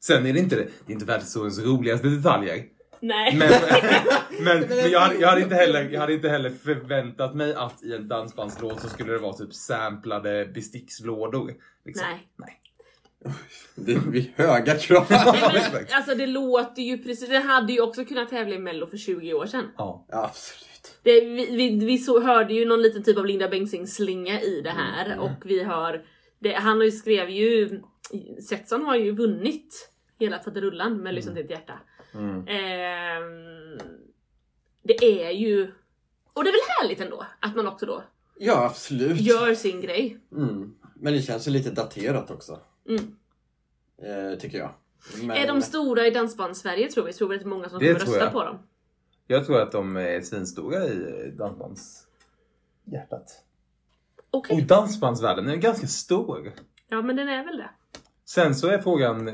Sen 0.00 0.26
är 0.26 0.32
det 0.32 0.38
inte, 0.38 0.56
det 0.56 0.92
är 0.92 0.92
inte 0.92 1.04
världshistoriens 1.04 1.58
roligaste 1.58 2.08
detaljer. 2.08 2.64
Nej. 3.00 3.36
Men, 3.36 3.48
men, 4.44 4.60
men 4.68 4.90
jag, 4.90 5.00
hade, 5.00 5.14
jag, 5.14 5.28
hade 5.28 5.42
inte 5.42 5.54
heller, 5.54 5.90
jag 5.90 6.00
hade 6.00 6.14
inte 6.14 6.28
heller 6.28 6.50
förväntat 6.50 7.34
mig 7.34 7.54
att 7.54 7.82
i 7.82 7.94
en 7.94 8.08
dansbandslåt 8.08 8.80
så 8.80 8.88
skulle 8.88 9.12
det 9.12 9.18
vara 9.18 9.32
typ 9.32 9.54
samplade 9.54 10.46
bestickslådor. 10.54 11.52
Liksom. 11.84 12.06
Nej. 12.10 12.28
Nej. 12.36 12.58
Det 13.74 13.92
är 13.92 14.32
höga 14.36 14.74
krav. 14.78 15.06
Nej, 15.10 15.70
men, 15.72 15.84
alltså 15.90 16.14
det 16.14 16.26
låter 16.26 16.82
ju 16.82 16.98
precis, 16.98 17.28
det 17.28 17.38
hade 17.38 17.72
ju 17.72 17.80
också 17.80 18.04
kunnat 18.04 18.30
tävla 18.30 18.54
i 18.54 18.58
mello 18.58 18.86
för 18.86 18.96
20 18.96 19.34
år 19.34 19.46
sedan. 19.46 19.64
Ja, 19.76 20.06
absolut. 20.12 20.71
Det, 21.02 21.20
vi 21.20 21.56
vi, 21.56 21.84
vi 21.86 21.98
så, 21.98 22.20
hörde 22.20 22.54
ju 22.54 22.64
någon 22.66 22.82
liten 22.82 23.02
typ 23.02 23.18
av 23.18 23.26
Linda 23.26 23.48
Bengtzing-slinga 23.48 24.40
i 24.40 24.60
det 24.60 24.70
här 24.70 25.06
Mm. 25.06 25.18
och 25.18 25.30
vi 25.44 25.62
har, 25.62 26.04
det, 26.38 26.52
han 26.52 26.76
har 26.76 26.84
ju 26.84 26.90
skrev 26.90 27.30
ju, 27.30 27.80
Setson 28.48 28.84
har 28.84 28.96
ju 28.96 29.12
vunnit 29.12 29.90
hela 30.18 30.38
Faderullan 30.38 30.96
med 30.96 31.14
Lyssna 31.14 31.34
till 31.34 31.44
ett 31.44 31.50
hjärta. 31.50 31.78
Mm. 32.14 32.36
Ehm, 32.48 33.78
det 34.82 35.04
är 35.24 35.30
ju, 35.30 35.72
och 36.32 36.44
det 36.44 36.50
är 36.50 36.52
väl 36.52 36.60
härligt 36.80 37.00
ändå 37.00 37.26
att 37.40 37.56
man 37.56 37.66
också 37.66 37.86
då 37.86 38.02
Ja, 38.38 38.64
absolut. 38.66 39.20
gör 39.20 39.54
sin 39.54 39.80
grej. 39.80 40.18
Mm. 40.32 40.74
Men 40.94 41.12
det 41.12 41.22
känns 41.22 41.48
ju 41.48 41.50
lite 41.50 41.70
daterat 41.70 42.30
också. 42.30 42.58
Mm. 42.88 43.16
Eh, 44.02 44.38
tycker 44.38 44.58
jag. 44.58 44.74
Men... 45.22 45.30
Är 45.30 45.46
de 45.46 45.62
stora 45.62 46.06
i 46.06 46.10
dansband-Sverige 46.10 46.88
tror 46.90 47.04
vi? 47.04 47.12
Tror 47.12 47.28
vi 47.28 47.34
att 47.34 47.40
det 47.42 47.46
är 47.46 47.48
många 47.48 47.68
som 47.68 47.78
Det 47.78 47.86
kommer 47.86 48.00
rösta 48.00 48.18
jag. 48.24 48.32
på 48.32 48.44
dem? 48.44 48.58
Jag 49.26 49.46
tror 49.46 49.60
att 49.60 49.72
de 49.72 49.96
är 49.96 50.20
svinstora 50.20 50.84
i 50.86 51.32
dansbands 51.38 52.06
hjärtat. 52.84 53.44
Okej, 54.30 54.56
Och 54.56 54.62
dansbandsvärlden 54.66 55.48
är 55.48 55.56
ganska 55.56 55.86
stor. 55.86 56.52
ja 56.88 57.02
men 57.02 57.16
den 57.16 57.28
är 57.28 57.44
väl 57.44 57.56
det. 57.56 57.70
Sen 58.24 58.54
så 58.54 58.68
är 58.68 58.78
frågan, 58.78 59.30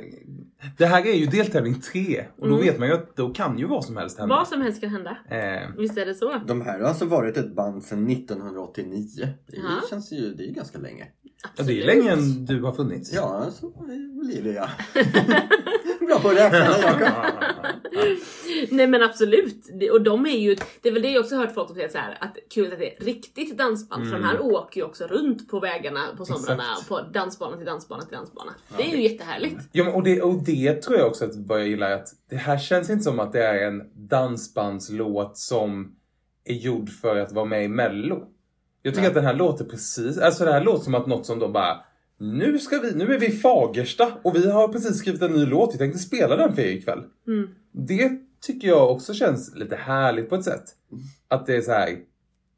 det 0.79 0.87
här 0.87 1.07
är 1.07 1.13
ju 1.15 1.27
deltävling 1.27 1.81
tre 1.81 2.25
och 2.39 2.49
då 2.49 2.55
Mm. 2.55 2.67
vet 2.67 2.79
man 2.79 2.89
ju 2.89 2.95
att 2.95 3.17
då 3.17 3.31
kan 3.35 3.59
ju 3.59 3.67
vad 3.67 3.85
som 3.85 3.97
helst 3.97 4.19
hända. 4.19 4.35
Vad 4.35 4.49
som 4.49 4.61
helst 4.63 4.81
kan 4.81 4.91
hända. 4.91 5.17
Eh, 5.31 5.69
Visst 5.77 5.99
är 5.99 6.07
det 6.07 6.15
så? 6.15 6.41
De 6.47 6.61
här 6.63 6.81
har 6.81 6.89
alltså 6.89 7.05
varit 7.05 7.37
ett 7.37 7.55
band 7.55 7.85
sedan 7.85 8.07
1989. 8.11 9.29
Det 9.47 9.57
Ja. 9.57 9.63
känns 9.91 10.13
ju, 10.13 10.35
det 10.35 10.43
är 10.43 10.47
ju 10.47 10.53
ganska 10.53 10.79
länge. 10.79 11.07
ja, 11.23 11.31
det 11.57 11.61
är 11.61 11.63
Absolut. 11.63 11.87
länge 11.87 12.13
än 12.13 12.45
du 12.47 12.63
har 12.63 12.73
funnits. 12.73 13.13
Ja, 13.15 13.47
så 13.51 13.71
blir 14.25 14.43
det 14.43 14.53
ja. 14.53 14.69
Bra 16.07 16.19
på 16.21 16.29
att 16.29 16.37
räkna 16.37 16.59
Jakob. 16.83 17.09
Nej 18.71 18.87
men 18.87 19.03
absolut. 19.03 19.65
Och 19.93 20.03
de 20.03 20.27
är 20.27 20.39
ju, 20.39 20.57
det 20.83 20.89
är 20.89 20.93
väl 20.93 21.03
det 21.03 21.11
jag 21.11 21.21
också 21.21 21.37
hört 21.37 21.55
folk 21.55 21.75
säga 21.75 21.89
så 21.89 21.99
här, 21.99 22.19
att 22.21 22.37
kul 22.55 22.73
att 22.73 22.79
det 22.79 22.97
är 22.97 23.05
riktigt 23.05 23.59
dansband 23.59 24.09
för 24.09 24.17
de 24.19 24.25
här 24.25 24.41
åker 24.41 24.81
ju 24.81 24.87
också 24.87 25.07
runt 25.07 25.49
på 25.49 25.61
vägarna 25.61 26.01
på 26.17 26.25
somrarna 26.25 26.63
Mm. 26.63 26.73
Exakt. 26.73 26.89
på 26.89 27.01
dansbana 27.01 27.57
till 27.57 27.67
dansbana 27.67 28.03
till 28.03 28.17
dansbana. 28.17 28.55
Det 28.77 28.83
är 28.83 28.97
ju 28.97 29.03
jättehärligt. 29.03 29.57
Ja, 29.73 29.85
men 29.85 29.95
och, 29.95 30.03
det, 30.03 30.23
och 30.23 30.43
det 30.45 30.83
tror 30.83 30.99
jag 30.99 31.07
också 31.07 31.25
att 31.25 31.37
vad 31.37 31.61
jag 31.61 31.69
gillar 31.69 31.91
är 31.91 31.95
att 31.95 32.09
det 32.31 32.37
här 32.37 32.59
känns 32.59 32.91
inte 32.91 33.05
som 33.05 33.21
att 33.21 33.33
det 33.33 33.43
är 33.47 33.67
en 33.67 33.83
dansbandslåt 34.09 35.37
som 35.39 35.95
är 36.45 36.55
gjord 36.55 36.91
för 36.91 37.17
att 37.17 37.33
vara 37.33 37.45
med 37.45 37.65
i 37.65 37.69
mello. 37.69 38.27
Jag 38.83 38.95
tycker 38.95 39.01
Nej. 39.03 39.09
att 39.09 39.15
den 39.15 39.25
här 39.25 39.35
låter 39.35 39.65
precis, 39.65 40.19
alltså 40.19 40.45
det 40.45 40.53
här 40.53 40.65
låter 40.65 40.85
som 40.85 40.95
att 40.95 41.07
något 41.07 41.27
som 41.27 41.39
de 41.39 41.53
bara 41.53 41.81
nu 42.19 42.59
ska 42.59 42.79
vi, 42.79 42.95
nu 42.95 43.15
är 43.15 43.19
vi 43.19 43.27
i 43.27 43.31
Fagersta 43.31 44.13
och 44.23 44.37
vi 44.37 44.51
har 44.51 44.69
precis 44.69 44.99
skrivit 44.99 45.23
en 45.23 45.33
ny 45.33 45.47
låt, 45.47 45.75
vi 45.75 45.79
tänkte 45.79 45.99
spela 45.99 46.37
den 46.37 46.55
för 46.55 46.63
er 46.63 46.71
ikväll. 46.71 47.05
Mm. 47.27 47.49
Det 47.73 48.19
tycker 48.41 48.69
jag 48.69 48.91
också 48.91 49.15
känns 49.15 49.55
lite 49.55 49.77
härligt 49.77 50.29
på 50.29 50.35
ett 50.35 50.45
sätt. 50.45 50.65
Att 51.29 51.47
det 51.47 51.57
är 51.57 51.61
så 51.61 51.73
här. 51.73 51.99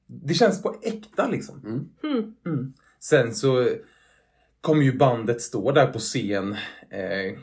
Det 0.07 0.35
känns 0.35 0.63
på 0.63 0.77
äkta 0.83 1.29
liksom. 1.29 1.89
Mm. 2.05 2.35
Mm. 2.47 2.73
Sen 3.01 3.35
så 3.35 3.69
kommer 4.61 4.83
ju 4.83 4.97
bandet 4.97 5.43
stå 5.43 5.73
där 5.73 5.87
på 5.87 5.99
scen. 5.99 6.53
Eh, 6.91 7.39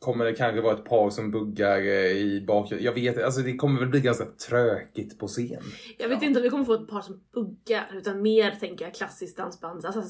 kommer 0.00 0.24
det 0.24 0.32
kanske 0.34 0.60
vara 0.60 0.74
ett 0.74 0.84
par 0.84 1.10
som 1.10 1.30
buggar 1.30 1.78
eh, 1.78 2.06
i 2.12 2.44
bakgrunden. 2.46 2.84
Jag 2.84 2.92
vet 2.92 3.04
inte, 3.04 3.24
alltså 3.24 3.40
det 3.40 3.56
kommer 3.56 3.80
väl 3.80 3.88
bli 3.88 4.00
ganska 4.00 4.24
trökigt 4.24 5.18
på 5.18 5.26
scen. 5.26 5.62
Jag 5.98 6.08
vet 6.08 6.22
inte 6.22 6.38
om 6.40 6.42
vi 6.42 6.50
kommer 6.50 6.64
få 6.64 6.74
ett 6.74 6.88
par 6.88 7.00
som 7.00 7.20
buggar, 7.34 7.90
utan 7.94 8.22
mer 8.22 8.50
tänker 8.50 8.84
jag 8.84 8.94
klassiskt 8.94 9.36
dansband, 9.36 9.84
alltså 9.86 10.02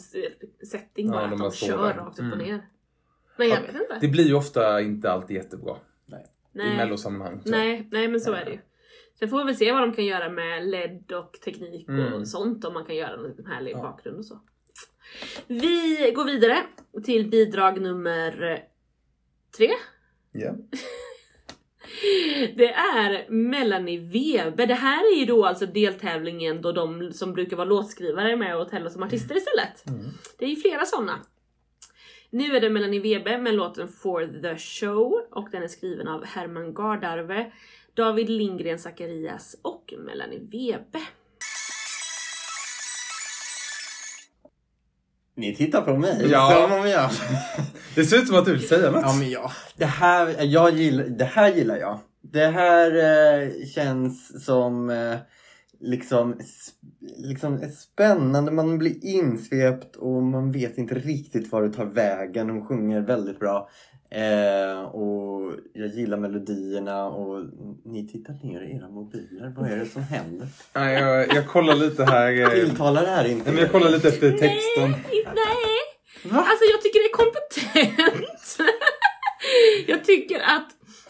setting 0.71 1.07
Ja, 1.07 1.13
bara, 1.13 1.27
de 1.27 1.33
att 1.43 1.51
de 1.53 1.57
kör 1.67 1.89
där. 1.89 1.95
rakt 1.95 2.19
upp 2.19 2.27
och 2.33 2.33
Mm. 2.33 2.39
ner. 2.39 2.67
Men 3.37 3.49
jag 3.49 3.59
Ja, 3.59 3.63
vet 3.63 3.75
inte. 3.83 3.99
Det 4.01 4.09
blir 4.09 4.25
ju 4.27 4.35
ofta 4.35 4.81
inte 4.81 5.11
alltid 5.13 5.37
jättebra 5.37 5.77
i 6.09 6.13
Nej. 6.53 6.77
mellosammanhang. 6.77 7.41
så. 7.45 7.51
Nej, 7.51 7.89
nej 7.93 8.09
men 8.09 8.21
så 8.21 8.33
är 8.33 8.45
det 8.45 8.51
ju. 8.51 8.59
Sen 9.19 9.29
får 9.29 9.39
vi 9.39 9.45
väl 9.45 9.57
se 9.57 9.73
vad 9.73 9.83
de 9.83 9.93
kan 9.93 10.05
göra 10.07 10.29
med 10.31 10.67
LED 10.69 11.13
och 11.13 11.33
teknik 11.45 11.89
Mm. 11.89 12.13
och 12.13 12.29
sånt, 12.29 12.65
om 12.65 12.75
man 12.75 12.85
kan 12.85 12.97
göra 12.97 13.13
en 13.15 13.47
härlig 13.47 13.73
Ja. 13.73 13.83
bakgrund 13.83 14.19
och 14.19 14.25
så. 14.25 14.41
Vi 15.47 16.13
går 16.17 16.25
vidare 16.25 16.57
till 17.05 17.31
bidrag 17.31 17.81
nummer 17.81 18.59
tre. 19.57 19.71
Ja. 20.33 20.55
Det 22.57 22.73
är 22.73 23.31
Melanie 23.31 24.01
Weber. 24.01 24.67
Det 24.67 24.75
här 24.75 25.13
är 25.13 25.19
ju 25.19 25.25
då 25.25 25.45
alltså 25.45 25.67
deltävlingen 25.67 26.63
då 26.63 26.73
de 26.73 27.13
som 27.13 27.33
brukar 27.33 27.57
vara 27.57 27.69
låtskrivare 27.69 28.33
är 28.33 28.37
med 28.37 28.57
och 28.57 28.69
tävlar 28.69 28.91
som 28.91 29.03
artister 29.03 29.37
istället. 29.37 29.87
Mm. 29.89 30.11
Det 30.39 30.45
är 30.45 30.49
ju 30.49 30.57
flera 30.57 30.85
sådana. 30.85 31.19
Nu 32.31 32.57
är 32.57 32.61
det 32.61 32.71
Melanie 32.71 33.01
Weber 33.01 33.39
med 33.39 33.55
låten 33.55 33.89
For 33.89 34.43
the 34.43 34.59
Show 34.59 35.13
och 35.31 35.49
den 35.53 35.63
är 35.63 35.69
skriven 35.69 36.09
av 36.09 36.25
Herman 36.25 36.75
Gardarve, 36.75 37.53
David 37.95 38.29
Lindgren 38.29 38.79
Zacharias 38.79 39.57
och 39.63 39.95
Melanie 39.99 40.41
Weber. 40.41 41.20
Ni 45.41 45.55
tittar 45.55 45.81
på 45.83 45.97
mig 45.97 46.27
Ja. 46.31 46.67
som 46.69 46.79
om 46.79 46.89
jag... 46.89 47.11
Det 47.95 48.05
ser 48.05 48.17
ut 48.17 48.27
som 48.27 48.37
att 48.39 48.45
du 48.45 48.53
vill 48.53 48.69
säga 48.69 48.91
något. 48.91 49.03
Ja 49.03 49.15
men 49.19 49.31
ja, 49.31 49.53
det 49.77 49.85
här, 49.87 50.35
jag 50.45 50.75
gillar, 50.75 51.05
det 51.05 51.25
här 51.25 51.55
gillar 51.55 51.77
jag. 51.77 51.99
Det 52.23 52.47
här 52.47 52.91
eh, 52.97 53.49
känns 53.75 54.45
som 54.45 54.91
eh, 54.91 55.17
liksom, 55.81 56.41
liksom 57.17 57.59
spännande, 57.79 58.53
man 58.53 58.79
blir 58.79 59.05
insvept 59.05 59.97
och 59.97 60.23
man 60.23 60.53
vet 60.53 60.79
inte 60.79 60.95
riktigt 60.95 61.53
var 61.53 61.63
det 61.63 61.73
tar 61.73 61.85
vägen. 61.85 62.51
Hon 62.51 62.67
sjunger 62.67 63.01
väldigt 63.01 63.39
bra. 63.39 63.69
Eh, 64.13 64.81
och 64.81 65.53
jag 65.73 65.89
gillar 65.89 66.17
melodierna 66.19 67.07
och 67.07 67.45
ni 67.85 68.09
tittar 68.09 68.33
ner 68.35 68.61
i 68.63 68.77
era 68.77 68.89
mobiler. 68.89 69.53
Vad 69.57 69.71
är 69.71 69.77
det 69.77 69.87
som 69.87 70.03
händer? 70.03 70.49
Nej, 70.75 70.95
jag, 71.03 71.35
jag 71.35 71.49
kollar 71.49 71.75
lite 71.75 72.05
här. 72.05 72.41
eh, 72.43 72.49
Tilltalar 72.49 73.03
det 73.03 73.09
här 73.11 73.25
inte 73.25 73.45
Nej, 73.45 73.55
men 73.55 73.63
jag 73.63 73.73
kollar 73.73 73.91
lite 73.91 74.09
efter 74.09 74.31
texten. 74.31 74.91
Nej, 74.91 75.25
nej! 75.25 76.33
Va? 76.33 76.39
Alltså 76.39 76.65
jag 76.73 76.83
tycker 76.83 76.99
det 76.99 77.07
är 77.07 77.17
kompetent. 77.25 78.59
jag 79.87 80.05
tycker 80.05 80.41
att 80.41 80.69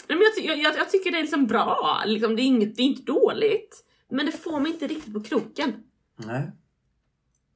nej, 0.08 0.18
men 0.18 0.20
jag, 0.22 0.34
ty- 0.36 0.46
jag, 0.48 0.58
jag, 0.58 0.76
jag 0.78 0.90
tycker 0.90 1.10
det 1.10 1.16
är 1.18 1.22
liksom 1.22 1.46
bra. 1.46 2.02
Liksom, 2.06 2.36
det, 2.36 2.42
är 2.42 2.44
inget, 2.44 2.76
det 2.76 2.82
är 2.82 2.86
inte 2.86 3.02
dåligt. 3.12 3.84
Men 4.10 4.26
det 4.26 4.32
får 4.32 4.60
mig 4.60 4.72
inte 4.72 4.86
riktigt 4.86 5.14
på 5.14 5.20
kroken. 5.22 5.72
Nej. 6.16 6.50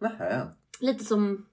Nähä. 0.00 0.46
Lite 0.80 1.04
som 1.04 1.46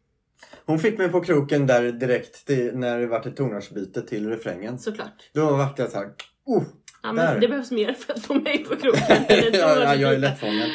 Hon 0.66 0.80
fick 0.80 0.98
mig 0.98 1.10
på 1.10 1.22
kroken 1.22 1.68
där 1.68 1.92
direkt 1.92 2.46
till, 2.48 2.72
när 2.78 3.00
det 3.00 3.08
vart 3.08 3.26
ett 3.26 3.38
tonartsbyte 3.38 4.02
till 4.02 4.30
refrängen. 4.30 4.80
såklart. 4.80 5.30
Då 5.34 5.56
vart 5.56 5.80
jag 5.80 5.90
såhär, 5.90 6.10
oh! 6.46 6.64
Ja, 7.04 7.14
Där. 7.14 7.32
men 7.32 7.42
det 7.42 7.48
behövs 7.48 7.72
mer 7.72 7.94
för 7.94 8.14
att 8.14 8.26
få 8.26 8.34
mig 8.34 8.64
på 8.64 8.76
kroken. 8.76 9.26
ja, 9.54 9.84
ja, 9.84 9.96
jag 9.96 10.14
är 10.14 10.18
lättfångad. 10.18 10.70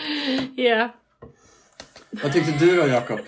Ja. 0.57 0.95
Vad 2.11 2.33
tyckte 2.33 2.65
du 2.65 2.77
då 2.77 2.87
Jakob? 2.87 3.21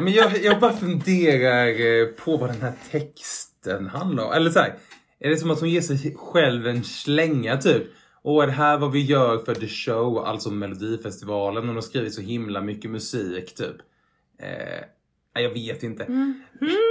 Men 0.00 0.12
jag, 0.12 0.44
jag 0.44 0.60
bara 0.60 0.72
funderar 0.72 1.66
eh, 1.68 2.06
på 2.06 2.36
vad 2.36 2.50
den 2.50 2.62
här 2.62 2.72
texten 2.90 3.86
handlar 3.86 4.24
om. 4.24 4.32
Eller 4.32 4.50
så 4.50 4.58
här, 4.58 4.74
är 5.18 5.30
det 5.30 5.36
som 5.36 5.50
att 5.50 5.60
hon 5.60 5.70
ger 5.70 5.80
sig 5.80 6.16
själv 6.18 6.66
en 6.66 6.84
slänga 6.84 7.56
typ? 7.56 7.82
Och 8.22 8.42
är 8.42 8.46
det 8.46 8.52
här 8.52 8.78
vad 8.78 8.92
vi 8.92 9.02
gör 9.02 9.38
för 9.38 9.54
The 9.54 9.68
Show, 9.68 10.18
alltså 10.18 10.50
Melodifestivalen? 10.50 11.66
Hon 11.66 11.74
har 11.74 11.82
skrivit 11.82 12.14
så 12.14 12.20
himla 12.20 12.60
mycket 12.60 12.90
musik 12.90 13.54
typ. 13.54 13.76
Eh, 14.38 14.84
nej, 15.34 15.44
jag 15.44 15.50
vet 15.50 15.82
inte. 15.82 16.04
Mm. 16.04 16.42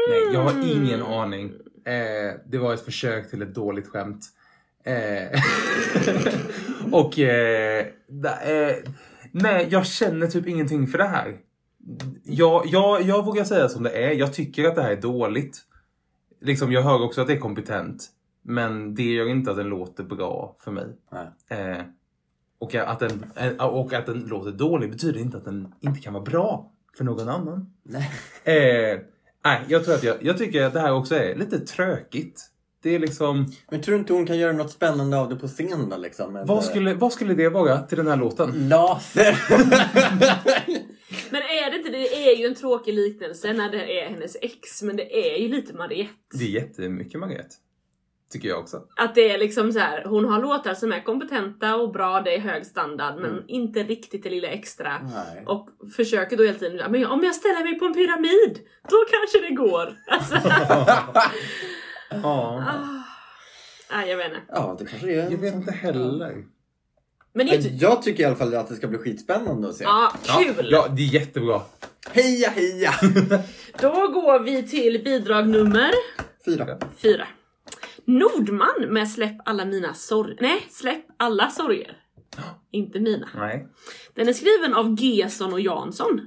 Nej, 0.10 0.34
jag 0.34 0.44
har 0.44 0.76
ingen 0.76 1.02
aning. 1.02 1.54
Eh, 1.86 2.40
det 2.46 2.58
var 2.58 2.74
ett 2.74 2.86
försök 2.86 3.30
till 3.30 3.42
ett 3.42 3.56
dåligt 3.56 3.88
skämt. 3.88 4.26
Eh, 4.84 5.42
och 6.92 7.20
eh, 7.20 7.86
da, 8.08 8.42
eh, 8.42 8.76
nej, 9.32 9.68
jag 9.72 9.86
känner 9.86 10.28
typ 10.28 10.48
ingenting 10.48 10.88
för 10.88 10.98
det 10.98 11.08
här. 11.08 11.38
Jag, 12.24 12.66
jag, 12.66 13.02
jag 13.02 13.26
vågar 13.26 13.44
säga 13.44 13.70
som 13.70 13.84
det 13.84 13.90
är. 13.90 14.12
Jag 14.12 14.34
tycker 14.34 14.66
att 14.66 14.76
det 14.76 14.82
här 14.82 14.92
är 14.92 15.02
dåligt. 15.02 15.58
Liksom, 16.42 16.72
jag 16.72 16.82
hör 16.82 17.04
också 17.04 17.22
att 17.22 17.28
det 17.28 17.34
är 17.34 17.40
kompetent. 17.40 18.10
Men 18.42 18.96
det 18.96 19.04
gör 19.04 19.30
inte 19.30 19.52
att 19.52 19.58
den 19.58 19.68
låter 19.68 20.04
bra 20.04 20.56
för 20.60 20.72
mig. 20.72 20.88
Nej. 21.12 21.28
Eh, 21.60 21.82
och, 22.60 22.76
att 22.76 23.00
den, 23.00 23.26
eh, 23.36 23.66
och 23.66 23.94
att 23.94 24.06
den 24.06 24.20
låter 24.20 24.52
dålig 24.52 24.92
betyder 24.92 25.20
inte 25.20 25.38
att 25.38 25.46
den 25.46 25.74
inte 25.80 26.00
kan 26.00 26.14
vara 26.14 26.24
bra 26.24 26.72
för 26.98 27.04
någon 27.04 27.30
annan. 27.30 27.74
Nej. 27.84 28.12
Eh, 28.44 29.00
nej, 29.46 29.62
jag 29.68 29.86
tror 29.86 29.96
att 29.96 30.04
jag, 30.04 30.18
jag 30.22 30.38
tycker 30.38 30.64
att 30.64 30.74
det 30.74 30.80
här 30.80 30.94
också 30.94 31.16
är 31.16 31.36
lite 31.36 31.60
trökigt. 31.60 32.42
Det 32.84 32.96
är 32.96 33.00
liksom, 33.00 33.52
Men 33.72 33.82
tror 33.82 33.96
du 33.96 34.00
inte 34.00 34.14
hon 34.14 34.26
kan 34.26 34.38
göra 34.38 34.52
något 34.52 34.72
spännande 34.72 35.18
av 35.18 35.30
det 35.30 35.36
på 35.36 35.48
scen 35.48 35.90
då 35.90 35.98
liksom? 35.98 36.34
Med, 36.34 36.48
vad 36.48 36.64
skulle, 36.64 36.94
vad 36.94 37.14
skulle 37.14 37.34
det 37.34 37.50
vara 37.50 37.80
till 37.82 37.98
den 37.98 38.08
här 38.08 38.18
låten? 38.18 38.70
Laser! 38.70 39.38
Men 41.32 41.42
är 41.42 41.72
det 41.72 41.78
inte, 41.78 41.90
det 41.90 42.30
är 42.30 42.38
ju 42.38 42.46
en 42.46 42.56
tråkig 42.56 42.94
liknelse 42.94 43.54
när 43.54 43.72
det 43.72 44.02
är 44.02 44.10
hennes 44.10 44.38
ex, 44.42 44.84
men 44.84 44.96
det 44.96 45.36
är 45.36 45.38
ju 45.42 45.48
lite 45.48 45.74
Mariette. 45.74 46.14
Det 46.34 46.44
är 46.44 46.50
jättemycket 46.50 47.20
Margret. 47.20 47.48
Tycker 48.32 48.50
jag 48.50 48.60
också. 48.60 48.82
Att 48.96 49.16
det 49.16 49.32
är 49.32 49.38
liksom 49.38 49.72
så 49.74 49.80
här, 49.80 50.04
hon 50.06 50.26
har 50.26 50.42
låtar 50.42 50.74
som 50.74 50.92
är 50.92 51.04
kompetenta 51.04 51.76
och 51.76 51.92
bra, 51.92 52.22
det 52.22 52.36
är 52.36 52.40
hög 52.40 52.66
standard, 52.66 53.16
men 53.16 53.32
Mm. 53.32 53.44
inte 53.48 53.84
riktigt 53.84 54.24
det 54.24 54.30
lilla 54.30 54.48
extra. 54.48 55.00
Nej. 55.00 55.44
Och 55.48 55.70
försöker 55.96 56.38
då 56.38 56.44
hela 56.44 56.60
tiden, 56.60 56.92
men 56.92 57.06
om 57.06 57.24
jag 57.24 57.36
ställer 57.36 57.64
mig 57.64 57.80
på 57.80 57.86
en 57.86 57.94
pyramid, 57.94 58.60
då 58.90 58.98
kanske 59.12 59.50
det 59.50 59.56
går. 59.56 59.94
Alltså, 60.08 60.36
Ja. 62.12 62.20
ah. 62.24 63.04
Nej, 63.92 64.10
jag 64.10 64.18
vet 64.18 64.28
inte. 64.28 64.42
Ja, 64.48 64.76
det 64.80 64.86
kanske 64.86 65.12
är. 65.12 65.32
Jag 65.32 65.38
vet 65.38 65.54
inte 65.56 65.72
heller. 65.72 66.44
Men 67.34 67.46
det 67.48 67.56
är 67.56 67.60
ju 67.62 67.70
Jag 67.70 68.02
tycker 68.02 68.24
i 68.24 68.26
alla 68.26 68.36
fall 68.36 68.56
att 68.56 68.70
det 68.70 68.76
ska 68.76 68.88
bli 68.88 68.98
skitspännande 68.98 69.70
att 69.70 69.76
se. 69.76 69.84
Ja, 69.84 70.12
kul! 70.24 70.68
Ja, 70.72 70.88
det 70.88 71.02
är 71.02 71.14
jättebra. 71.14 71.62
Heja 72.12 72.50
heja! 72.50 72.92
Då 73.82 73.90
går 74.08 74.40
vi 74.40 74.64
till 74.68 75.02
bidrag 75.04 75.50
nummer 75.50 75.92
Fyra. 76.46 76.78
fyra. 76.98 77.28
Nordman 78.10 78.94
med 78.94 79.10
Släpp 79.10 79.36
alla 79.46 79.66
mina 79.66 79.94
sorger. 79.94 80.38
Nej, 80.42 80.66
Släpp 80.70 81.06
alla 81.18 81.50
sorger. 81.50 81.98
Inte 82.72 83.00
mina. 83.00 83.30
Nej. 83.36 83.68
Den 84.14 84.28
är 84.28 84.34
skriven 84.34 84.74
av 84.74 84.96
Gesson 85.00 85.54
och 85.54 85.62
Jansson. 85.62 86.20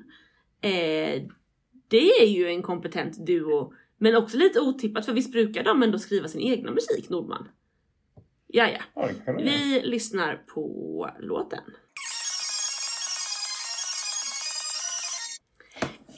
Eh, 0.60 1.22
det 1.88 2.22
är 2.22 2.26
ju 2.26 2.48
en 2.48 2.62
kompetent 2.62 3.26
duo, 3.26 3.72
men 3.98 4.16
också 4.16 4.36
lite 4.36 4.60
otippat 4.60 5.06
för 5.06 5.12
visst 5.12 5.32
brukar 5.32 5.64
de 5.64 5.82
ändå 5.82 5.98
skriva 5.98 6.28
sin 6.28 6.40
egna 6.40 6.70
musik, 6.70 7.08
Nordman? 7.08 7.48
Ja, 8.46 8.68
ja. 8.68 9.08
Vi 9.38 9.80
lyssnar 9.84 10.36
på 10.36 11.10
låten. 11.20 11.64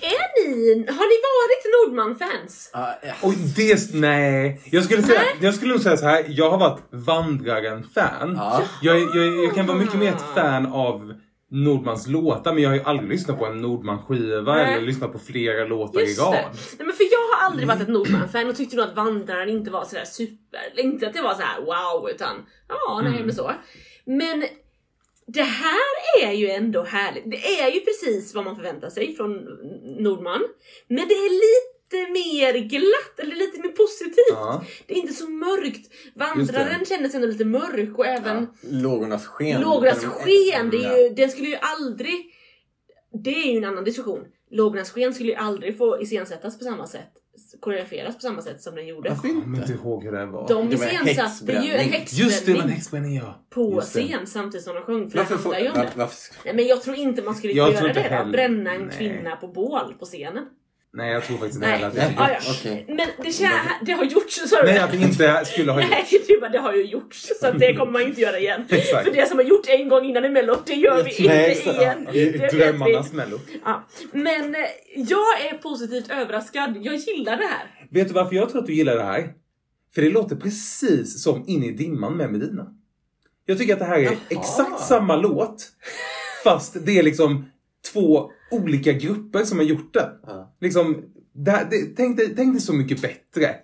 Är 0.04 0.48
ni, 0.48 0.86
har 0.86 1.06
ni 1.12 1.16
varit 1.40 1.64
Nordman-fans? 1.74 2.70
Ja, 2.72 2.98
ja. 3.02 3.12
Oj, 3.22 3.36
det... 3.56 3.94
Nej. 3.94 4.60
Jag 4.64 4.84
skulle, 4.84 5.02
säga, 5.02 5.20
jag 5.40 5.54
skulle 5.54 5.72
nog 5.72 5.80
säga 5.82 5.96
så 5.96 6.06
här. 6.06 6.24
Jag 6.28 6.50
har 6.50 6.58
varit 6.58 6.80
Vandraren-fan. 6.90 8.34
Ja. 8.36 8.62
Jag, 8.82 9.00
jag, 9.00 9.44
jag 9.44 9.54
kan 9.54 9.66
vara 9.66 9.78
mycket 9.78 9.94
mer 9.98 10.08
ett 10.12 10.24
fan 10.34 10.66
av 10.66 11.14
Nordmans 11.50 12.06
låtar 12.06 12.52
men 12.52 12.62
jag 12.62 12.70
har 12.70 12.76
ju 12.76 12.82
aldrig 12.82 13.08
lyssnat 13.10 13.38
på 13.38 13.46
en 13.46 13.60
Nordman-skiva 13.60 14.60
eller 14.60 14.80
lyssnat 14.86 15.12
på 15.12 15.18
flera 15.18 15.64
låtar 15.64 16.00
Just 16.00 16.18
i 16.18 16.22
rad. 16.22 16.32
Nej, 16.32 16.86
men 16.86 16.92
för 16.96 17.04
jag 17.12 17.18
har 17.38 17.46
aldrig 17.46 17.68
varit 17.68 17.80
ett 17.80 17.88
Nordman-fan 17.88 18.48
och 18.48 18.56
tyckte 18.56 18.76
nog 18.76 18.84
att 18.84 18.96
Vandraren 18.96 19.48
inte 19.48 19.70
var 19.70 19.84
sådär 19.84 20.04
super. 20.04 20.60
Inte 20.76 21.06
att 21.06 21.12
det 21.14 21.22
var 21.22 21.34
så 21.34 21.42
här 21.42 21.60
wow, 21.60 22.10
utan 22.10 22.46
ja, 22.68 23.00
nej 23.02 23.12
Mm. 23.12 23.26
men 23.26 23.34
så. 23.34 23.52
Men 24.06 24.44
det 25.34 25.42
här 25.42 26.22
är 26.22 26.32
ju 26.32 26.50
ändå 26.50 26.82
härligt. 26.82 27.30
Det 27.30 27.60
är 27.60 27.70
ju 27.70 27.80
precis 27.80 28.34
vad 28.34 28.44
man 28.44 28.56
förväntar 28.56 28.90
sig 28.90 29.16
från 29.16 29.32
Nordman. 29.98 30.42
Men 30.88 31.08
det 31.08 31.14
är 31.14 31.30
lite 31.30 32.12
mer 32.12 32.68
glatt, 32.68 33.18
eller 33.18 33.36
lite 33.36 33.60
mer 33.60 33.68
positivt. 33.68 34.30
Ja. 34.30 34.64
Det 34.86 34.94
är 34.94 34.98
inte 34.98 35.12
så 35.12 35.30
mörkt. 35.30 35.92
Vandraren 36.14 36.84
kändes 36.84 37.14
ändå 37.14 37.26
lite 37.26 37.44
mörk 37.44 37.98
och 37.98 38.06
även 38.06 38.48
Ja. 38.60 38.68
Lågornas 38.70 39.26
sken. 39.26 39.60
Lågornas 39.60 40.04
sken, 40.04 40.70
det 40.70 40.84
är 40.84 41.02
ju, 41.02 41.08
den 41.08 41.30
skulle 41.30 41.48
ju 41.48 41.56
aldrig... 41.60 42.30
Det 43.24 43.30
är 43.30 43.52
ju 43.52 43.58
en 43.58 43.64
annan 43.64 43.84
diskussion. 43.84 44.24
Lågornas 44.50 44.90
sken 44.90 45.14
skulle 45.14 45.28
ju 45.28 45.36
aldrig 45.36 45.78
få 45.78 46.02
iscensättas 46.02 46.58
på 46.58 46.64
samma 46.64 46.86
sätt, 46.86 47.12
koreograferas 47.60 48.14
på 48.14 48.20
samma 48.20 48.42
sätt 48.42 48.62
som 48.62 48.74
den 48.74 48.86
gjorde. 48.86 49.08
Jag 49.08 49.18
kommer 49.18 49.58
inte? 49.60 49.72
ihåg 49.72 50.04
hur 50.04 50.12
det 50.12 50.26
var. 50.26 50.48
De 50.48 50.70
Det 50.70 50.76
var 50.76 50.86
en 50.86 51.08
iscensatte 51.08 51.52
ju 51.52 51.72
en 51.74 51.90
häxbränning. 51.90 52.30
Just 52.30 52.46
det, 52.46 52.52
det 52.52 52.58
var 52.58 52.64
en 52.64 52.70
häxbränning 52.70 53.14
ja. 53.16 53.34
på 53.50 53.80
scen 53.80 54.26
samtidigt 54.26 54.64
som 54.64 54.74
de 54.74 54.82
sjöng. 54.82 55.10
För 55.10 55.18
Varför 55.18 55.34
det 55.36 55.40
får... 55.42 55.52
handlar 55.52 55.60
ju 55.60 55.68
om 55.72 55.76
var- 55.78 55.84
det. 55.84 55.98
varför... 55.98 56.34
Nej, 56.44 56.54
men 56.54 56.66
jag 56.66 56.82
tror 56.82 56.96
inte 56.96 57.22
man 57.22 57.34
skulle 57.34 57.52
Jag 57.52 57.72
göra 57.72 57.92
det 57.92 58.00
heller- 58.00 58.32
bränna 58.32 58.74
en 58.74 58.80
nej. 58.82 58.96
kvinna 58.98 59.36
på 59.36 59.48
bål 59.48 59.94
på 59.98 60.04
scenen. 60.04 60.46
Nej, 60.96 61.12
jag 61.12 61.24
tror 61.24 61.36
faktiskt 61.36 61.54
inte 61.56 61.66
Nej. 61.68 61.76
heller 61.78 61.88
att 61.88 61.94
det 61.94 62.00
är 62.00 62.14
Ah, 62.24 62.30
ja. 62.30 62.38
Okej. 62.50 62.84
Men 62.88 62.96
det, 62.96 63.28
kän- 63.28 63.50
det 63.82 63.92
har 63.92 64.04
gjorts, 64.04 64.40
sa 64.50 64.62
du? 64.62 64.66
Nej, 64.66 64.78
att 64.78 64.90
det 64.90 64.96
inte 64.96 65.44
skulle 65.44 65.72
ha 65.72 65.78
Nej, 65.90 66.06
gjorts. 66.10 66.26
det, 66.28 66.40
bara, 66.40 66.50
det 66.50 66.58
har 66.58 66.72
ju 66.74 66.84
gjorts. 66.84 67.30
Så 67.40 67.46
att 67.46 67.58
det 67.58 67.74
kommer 67.74 67.92
man 67.92 68.02
inte 68.02 68.20
göra 68.20 68.38
igen. 68.38 68.64
För 68.68 69.10
det 69.14 69.28
som 69.28 69.38
har 69.38 69.44
gjort 69.44 69.68
en 69.68 69.88
gång 69.88 70.04
innan 70.04 70.24
i 70.24 70.28
Mello, 70.28 70.56
det 70.66 70.74
gör 70.74 71.04
vi 71.04 71.10
inte 71.10 71.22
Nej, 71.34 71.54
så- 71.54 71.70
igen. 71.70 72.08
I 72.12 72.24
Drömmarnas 72.52 73.12
mello. 73.12 73.40
Ja. 73.64 73.86
Men 74.12 74.54
eh, 74.54 74.60
jag 74.96 75.40
är 75.50 75.58
positivt 75.62 76.10
överraskad. 76.10 76.76
Jag 76.82 76.94
gillar 76.96 77.36
det 77.36 77.46
här. 77.46 77.86
Vet 77.90 78.08
du 78.08 78.14
varför 78.14 78.36
jag 78.36 78.50
tror 78.50 78.60
att 78.60 78.66
du 78.66 78.74
gillar 78.74 78.96
det 78.96 79.02
här? 79.04 79.32
För 79.94 80.02
det 80.02 80.10
låter 80.10 80.36
precis 80.36 81.22
som 81.22 81.44
In 81.46 81.64
i 81.64 81.70
dimman 81.72 82.16
med 82.16 82.32
Medina. 82.32 82.66
Jag 83.46 83.58
tycker 83.58 83.72
att 83.72 83.78
det 83.78 83.84
här 83.84 83.98
är 83.98 84.02
Jaha. 84.02 84.14
exakt 84.28 84.80
samma 84.80 85.16
låt. 85.16 85.66
Fast 86.44 86.76
det 86.86 86.98
är 86.98 87.02
liksom 87.02 87.50
två 87.92 88.30
olika 88.62 88.92
grupper 88.92 89.44
som 89.44 89.58
har 89.58 89.64
gjort 89.64 89.94
det. 89.94 90.10
Ja. 90.26 90.56
Liksom, 90.60 91.02
det, 91.34 91.66
det, 91.70 91.96
tänk, 91.96 92.16
dig, 92.16 92.32
tänk 92.36 92.54
dig 92.54 92.60
så 92.62 92.72
mycket 92.72 93.02
bättre. 93.02 93.54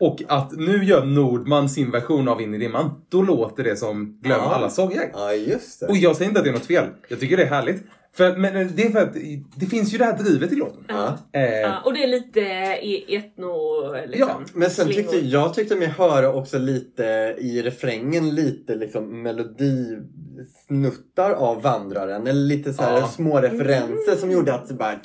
Och 0.00 0.22
att 0.28 0.52
nu 0.52 0.84
gör 0.84 1.04
Nordman 1.06 1.68
sin 1.68 1.90
version 1.90 2.28
av 2.28 2.40
In 2.42 2.54
i 2.54 2.58
dimman. 2.58 2.90
Då 3.08 3.22
låter 3.22 3.64
det 3.64 3.76
som 3.76 4.20
Glöm 4.22 4.38
Ja. 4.40 4.54
alla 4.54 4.70
sorger. 4.70 5.10
Ja, 5.14 5.32
just 5.34 5.80
det. 5.80 5.86
Och 5.86 5.96
jag 5.96 6.16
säger 6.16 6.28
inte 6.28 6.40
att 6.40 6.44
det 6.44 6.50
är 6.50 6.54
något 6.54 6.66
fel. 6.66 6.86
Jag 7.08 7.20
tycker 7.20 7.36
det 7.36 7.42
är 7.42 7.46
härligt. 7.48 7.82
För, 8.18 8.36
men 8.36 8.76
det 8.76 8.82
är 8.86 8.90
för 8.90 8.98
att 9.02 9.14
det 9.56 9.66
finns 9.66 9.94
ju 9.94 9.98
det 9.98 10.04
här 10.04 10.18
drivet 10.18 10.52
i 10.52 10.54
låten. 10.54 10.84
Ja. 10.88 11.18
Eh, 11.32 11.42
Ja, 11.60 11.80
och 11.84 11.94
det 11.94 12.02
är 12.02 12.06
lite 12.08 12.40
etno... 13.16 13.92
Liksom, 14.06 14.28
Ja, 14.28 14.40
Men 14.54 14.70
sen 14.70 14.88
tyckte 14.88 15.18
jag 15.26 15.54
tyckte 15.54 15.76
mig 15.76 15.88
höra 15.88 16.32
också 16.32 16.58
lite 16.58 17.04
i 17.38 17.62
refrängen 17.62 18.34
lite 18.34 18.74
liksom 18.74 19.22
melodisnuttar 19.22 21.30
av 21.32 21.62
Vandraren. 21.62 22.26
Eller 22.26 22.40
lite 22.40 22.72
så 22.74 22.82
här 22.82 22.98
Ja. 23.00 23.06
små 23.08 23.40
referenser 23.40 24.16
som 24.16 24.30
gjorde 24.30 24.54
att 24.54 24.68
det 24.68 24.74
bara 24.74 24.92
yes, 24.92 25.00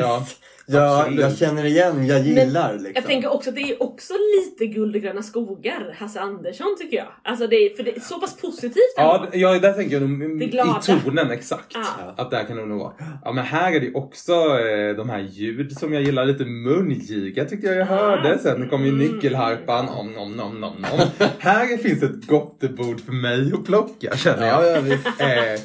Ja, 0.00 0.26
absolut. 0.72 1.20
jag 1.20 1.36
känner 1.36 1.64
igen, 1.64 2.06
jag 2.06 2.20
gillar 2.20 2.72
liksom. 2.72 2.92
Jag 2.94 3.04
tänker 3.04 3.32
också 3.32 3.50
att 3.50 3.56
det 3.56 3.62
är 3.62 3.82
också 3.82 4.12
lite 4.40 4.66
guld 4.66 4.96
och 4.96 5.02
gröna 5.02 5.22
skogar, 5.22 5.96
Hasse 5.98 6.20
Andersson 6.20 6.76
tycker 6.78 6.96
jag. 6.96 7.06
Alltså 7.22 7.46
det 7.46 7.56
är, 7.56 7.76
för 7.76 7.82
det 7.82 7.96
är 7.96 8.00
så 8.00 8.20
pass 8.20 8.36
positivt 8.40 8.94
Ja, 8.96 9.26
ja, 9.32 9.58
där 9.58 9.72
tänker 9.72 10.00
jag 10.00 10.10
nog 10.10 10.42
i 10.42 10.62
tonen 11.04 11.30
exakt. 11.30 11.66
Ja. 11.74 12.14
Att 12.16 12.30
där 12.30 12.44
kan 12.44 12.56
det 12.56 12.66
nog 12.66 12.78
vara. 12.78 12.92
Ja, 13.24 13.32
men 13.32 13.44
här 13.44 13.72
är 13.72 13.80
det 13.80 13.94
också 13.94 14.32
eh, 14.32 14.96
de 14.96 15.10
här 15.10 15.20
ljud 15.20 15.72
som 15.78 15.92
jag 15.92 16.02
gillar. 16.02 16.24
Lite 16.24 16.44
mungiga 16.44 17.44
tyckte 17.44 17.66
jag 17.66 17.76
jag 17.76 17.86
hörde. 17.86 18.38
Sen 18.38 18.68
kom 18.68 18.82
ju 18.84 18.88
Mm. 18.94 19.06
nyckelharpan. 19.06 19.88
Om, 19.88 20.12
nom, 20.12 20.32
nom, 20.32 20.60
nom, 20.60 20.72
nom. 20.90 21.00
här 21.38 21.76
finns 21.76 22.02
ett 22.02 22.26
gottebord 22.26 23.00
för 23.00 23.12
mig 23.12 23.52
att 23.54 23.64
plocka 23.64 24.16
känner 24.16 24.46
jag. 24.46 24.64
Ja, 24.64 24.66
ja, 24.70 24.80
visst. 24.80 25.06
Eh, 25.20 25.60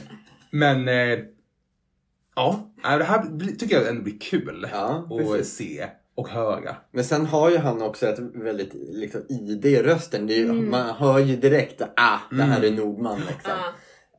men 0.51 0.87
eh, 0.87 1.19
ja, 2.83 2.97
det 2.97 3.03
här 3.03 3.23
tycker 3.59 3.75
jag 3.75 3.87
ändå 3.87 4.01
blir 4.03 4.19
kul 4.19 4.67
Ja, 4.71 5.07
att 5.11 5.17
precis. 5.17 5.53
se 5.55 5.85
och 6.15 6.29
höra. 6.29 6.75
Men 6.91 7.03
sen 7.03 7.25
har 7.25 7.49
ju 7.49 7.57
han 7.57 7.81
också 7.81 8.07
ett 8.07 8.19
väldigt 8.19 8.73
liksom, 8.73 9.21
ID 9.29 9.65
i 9.65 9.81
rösten. 9.83 10.27
Det 10.27 10.33
är, 10.33 10.37
ju- 10.37 10.49
Mm. 10.49 10.69
Man 10.69 10.89
hör 10.95 11.19
ju 11.19 11.35
direkt 11.35 11.81
att 11.81 11.93
ah, 11.95 12.19
det 12.31 12.43
här 12.43 12.61
är 12.63 12.67
Mm. 12.67 12.79
Nordman 12.79 13.19
liksom. 13.19 13.51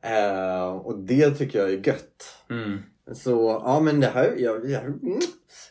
Ja. 0.01 0.09
Eh, 0.09 0.71
och 0.75 0.99
det 0.99 1.31
tycker 1.31 1.59
jag 1.59 1.69
är 1.73 1.87
gött. 1.87 2.35
Mm. 2.49 2.77
Så 3.13 3.61
ja 3.65 3.79
men 3.79 3.99
det 3.99 4.07
här, 4.07 4.33
ja, 4.37 4.57
ja, 4.63 4.79
mm, 4.79 5.19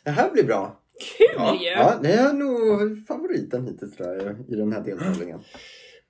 det 0.04 0.10
här 0.10 0.30
blir 0.30 0.44
bra. 0.44 0.76
Kul 1.18 1.26
Ja, 1.36 1.54
ju! 1.54 1.68
Ja, 1.70 1.94
det 2.02 2.12
är 2.12 2.32
nog 2.32 3.06
favoriten 3.08 3.66
hittills 3.66 3.96
tror 3.96 4.08
jag 4.14 4.36
i 4.48 4.54
den 4.56 4.72
här 4.72 4.80
deltävlingen. 4.80 5.40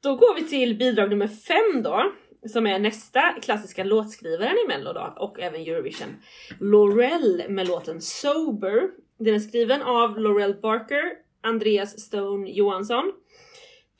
Då 0.02 0.16
går 0.16 0.34
vi 0.40 0.48
till 0.48 0.78
bidrag 0.78 1.10
nummer 1.10 1.28
fem 1.28 1.82
då. 1.82 2.02
Som 2.48 2.66
är 2.66 2.78
nästa 2.78 3.32
klassiska 3.42 3.84
låtskrivaren 3.84 4.56
i 4.64 4.68
Mello 4.68 4.92
då, 4.92 5.14
och 5.16 5.40
även 5.40 5.60
Eurovision. 5.60 6.16
Laurel 6.60 7.42
med 7.48 7.68
låten 7.68 8.00
Sober. 8.00 8.90
Den 9.18 9.34
är 9.34 9.38
skriven 9.38 9.82
av 9.82 10.18
Laurel 10.18 10.54
Barker, 10.54 11.02
Andreas 11.42 12.00
Stone 12.00 12.50
Johansson, 12.50 13.12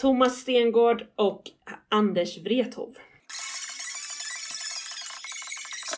Thomas 0.01 0.41
Stengård 0.41 1.07
och 1.17 1.43
Anders 1.89 2.39
Wrethov. 2.39 2.95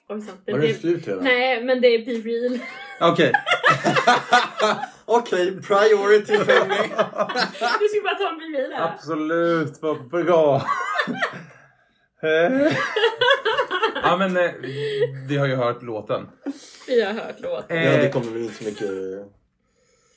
Ojsan, 0.09 0.37
det 0.45 0.53
Var 0.53 0.59
det 0.59 0.67
blev... 0.67 0.79
slut 0.81 1.09
redan? 1.09 1.25
Nej, 1.25 1.65
men 1.65 1.81
det 1.81 1.89
är 1.89 2.05
Be 2.05 2.13
Real. 2.13 2.59
Okej. 3.01 3.33
Okej, 5.05 5.63
priority 5.63 6.37
för 6.39 6.67
mig. 6.69 6.89
Du 7.81 7.89
ska 7.89 8.03
bara 8.03 8.15
ta 8.15 8.29
en 8.29 8.39
Be 8.39 8.59
Real 8.59 8.73
här. 8.73 8.93
Absolut, 8.95 9.79
vad 9.83 10.09
bra. 10.09 10.67
Eh. 12.23 12.73
ja 14.03 14.17
men 14.17 14.37
eh, 14.37 14.51
vi 15.29 15.37
har 15.37 15.47
ju 15.47 15.55
hört 15.55 15.83
låten. 15.83 16.29
Vi 16.87 17.03
har 17.03 17.13
hört 17.13 17.41
låten. 17.41 17.77
Ja, 17.83 17.97
det 17.97 18.09
kommer 18.13 18.31
väl 18.33 18.43
inte 18.43 18.55
så 18.55 18.65
mycket 18.65 18.91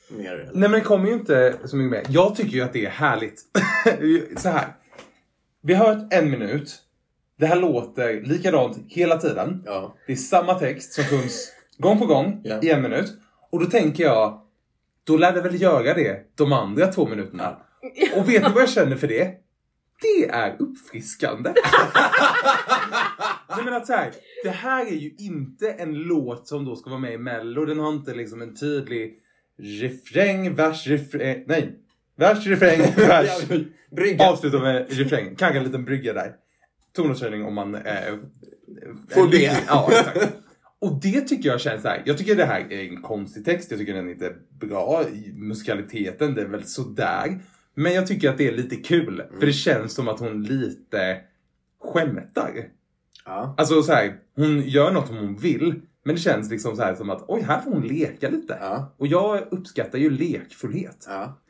mer. 0.08 0.32
eller? 0.32 0.44
Nej 0.44 0.68
men 0.68 0.72
det 0.72 0.80
kommer 0.80 1.08
ju 1.08 1.12
inte 1.14 1.54
så 1.64 1.76
mycket 1.76 1.90
mer. 1.90 2.02
Jag 2.08 2.36
tycker 2.36 2.50
ju 2.50 2.62
att 2.62 2.72
det 2.72 2.86
är 2.86 2.90
härligt. 2.90 3.40
så 4.36 4.48
här. 4.48 4.66
Vi 5.62 5.74
har 5.74 5.94
hört 5.94 6.12
en 6.12 6.30
minut. 6.30 6.82
Det 7.38 7.46
här 7.46 7.56
låter 7.56 8.20
likadant 8.20 8.78
hela 8.88 9.18
tiden. 9.18 9.62
Ja. 9.66 9.94
Det 10.06 10.12
är 10.12 10.16
samma 10.16 10.54
text 10.54 10.92
som 10.92 11.04
sjungs 11.04 11.52
gång 11.78 11.98
på 11.98 12.06
gång 12.06 12.40
Ja. 12.44 12.60
i 12.62 12.70
en 12.70 12.82
minut. 12.82 13.12
Och 13.50 13.60
då 13.60 13.66
tänker 13.66 14.04
jag, 14.04 14.40
då 15.04 15.16
lär 15.16 15.32
det 15.32 15.40
väl 15.40 15.62
göra 15.62 15.94
det 15.94 16.36
de 16.36 16.52
andra 16.52 16.86
två 16.86 17.06
minuterna. 17.08 17.56
Och 18.16 18.28
vet 18.28 18.42
ni 18.42 18.48
vad 18.54 18.62
jag 18.62 18.70
känner 18.70 18.96
för 18.96 19.08
det? 19.08 19.34
Det 20.00 20.28
är 20.28 20.56
uppfriskande. 20.58 21.52
Nej 23.48 23.64
men 23.64 23.74
att 23.74 23.86
så 23.86 23.92
här, 23.92 24.12
det 24.44 24.50
här 24.50 24.86
är 24.86 24.96
ju 24.96 25.14
inte 25.18 25.70
en 25.70 25.94
låt 25.94 26.48
som 26.48 26.64
då 26.64 26.76
ska 26.76 26.90
vara 26.90 27.00
med 27.00 27.12
i 27.12 27.18
mello. 27.18 27.64
Den 27.64 27.78
har 27.78 27.92
inte 27.92 28.14
liksom 28.14 28.42
en 28.42 28.56
tydlig 28.56 29.18
refräng, 29.58 30.54
vers, 30.54 30.86
refräng, 30.86 31.44
nej. 31.46 31.78
Vers, 32.16 32.46
refräng, 32.46 32.80
vers. 32.96 33.48
Brygga. 33.90 34.24
Avsluta 34.24 34.58
med 34.58 34.86
refräng. 34.90 35.36
Kanske 35.36 35.58
en 35.58 35.64
liten 35.64 35.84
brygga 35.84 36.12
där. 36.12 36.32
Tonartshöjning 36.92 37.44
om 37.44 37.54
man... 37.54 37.74
Eh, 37.74 38.14
Får 39.10 39.28
be. 39.28 39.58
Ja, 39.66 39.88
exakt. 39.90 40.32
Och 40.78 41.00
det 41.02 41.20
tycker 41.20 41.48
jag 41.48 41.60
känns 41.60 41.82
så 41.82 41.88
här. 41.88 42.02
Jag 42.06 42.18
tycker 42.18 42.34
det 42.34 42.44
här 42.44 42.72
är 42.72 42.88
en 42.88 43.02
konstig 43.02 43.44
text. 43.44 43.70
Jag 43.70 43.80
tycker 43.80 43.94
den 43.94 44.06
är 44.06 44.12
inte 44.12 44.34
bra. 44.60 45.04
Musikaliteten, 45.34 46.34
det 46.34 46.42
är 46.42 46.46
väl 46.46 46.64
sådär. 46.64 47.38
Men 47.76 47.94
jag 47.94 48.06
tycker 48.06 48.30
att 48.30 48.38
det 48.38 48.48
är 48.48 48.52
lite 48.56 48.76
kul. 48.76 49.22
För 49.38 49.46
det 49.46 49.52
känns 49.52 49.94
som 49.94 50.08
att 50.08 50.20
hon 50.20 50.42
lite 50.42 51.20
skämtar. 51.84 52.68
Ja. 53.24 53.54
Alltså 53.58 53.82
så 53.82 53.92
här, 53.92 54.16
hon 54.36 54.60
gör 54.62 54.92
något 54.92 55.06
som 55.06 55.16
hon 55.16 55.36
vill. 55.36 55.74
Men 56.04 56.14
det 56.14 56.20
känns 56.20 56.50
liksom 56.50 56.76
så 56.76 56.82
här 56.82 56.94
som 56.94 57.10
att 57.10 57.24
oj, 57.28 57.42
här 57.42 57.60
får 57.60 57.70
hon 57.70 57.82
leka 57.86 58.28
lite. 58.30 58.58
Ja. 58.60 58.94
Och 58.96 59.06
jag 59.06 59.42
uppskattar 59.50 59.98
ju 59.98 60.10
lekfullhet. 60.10 61.04
Ja. 61.08 61.40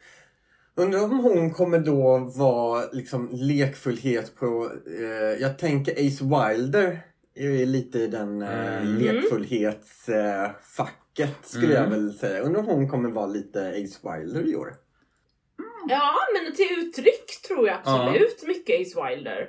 Undrar 0.79 1.05
om 1.05 1.19
hon 1.19 1.51
kommer 1.51 1.79
då 1.79 2.19
vara 2.19 2.85
liksom 2.93 3.29
lekfullhet 3.33 4.37
på... 4.37 4.71
Eh, 5.01 5.41
jag 5.43 5.59
tänker 5.59 5.93
Ace 5.93 6.25
Wilder 6.25 7.01
är 7.35 7.67
lite 7.67 7.99
i 7.99 8.07
den 8.07 8.43
eh, 8.43 8.77
Mm. 8.83 8.99
lekfullhetsfacket 8.99 11.19
eh, 11.19 11.29
skulle 11.43 11.79
Mm. 11.79 11.83
jag 11.83 11.91
väl 11.91 12.13
säga. 12.15 12.41
Undrar 12.41 12.61
om 12.61 12.67
hon 12.67 12.89
kommer 12.89 13.11
vara 13.11 13.27
lite 13.27 13.69
Ace 13.69 13.99
Wilder 14.19 14.49
i 14.49 14.57
år. 14.57 14.75
Ja, 15.89 16.13
men 16.35 16.53
till 16.55 16.67
uttryck 16.79 17.43
tror 17.49 17.67
jag 17.69 17.77
absolut 17.85 18.45
mycket 18.47 18.81
Ace 18.81 19.09
Wilder. 19.09 19.49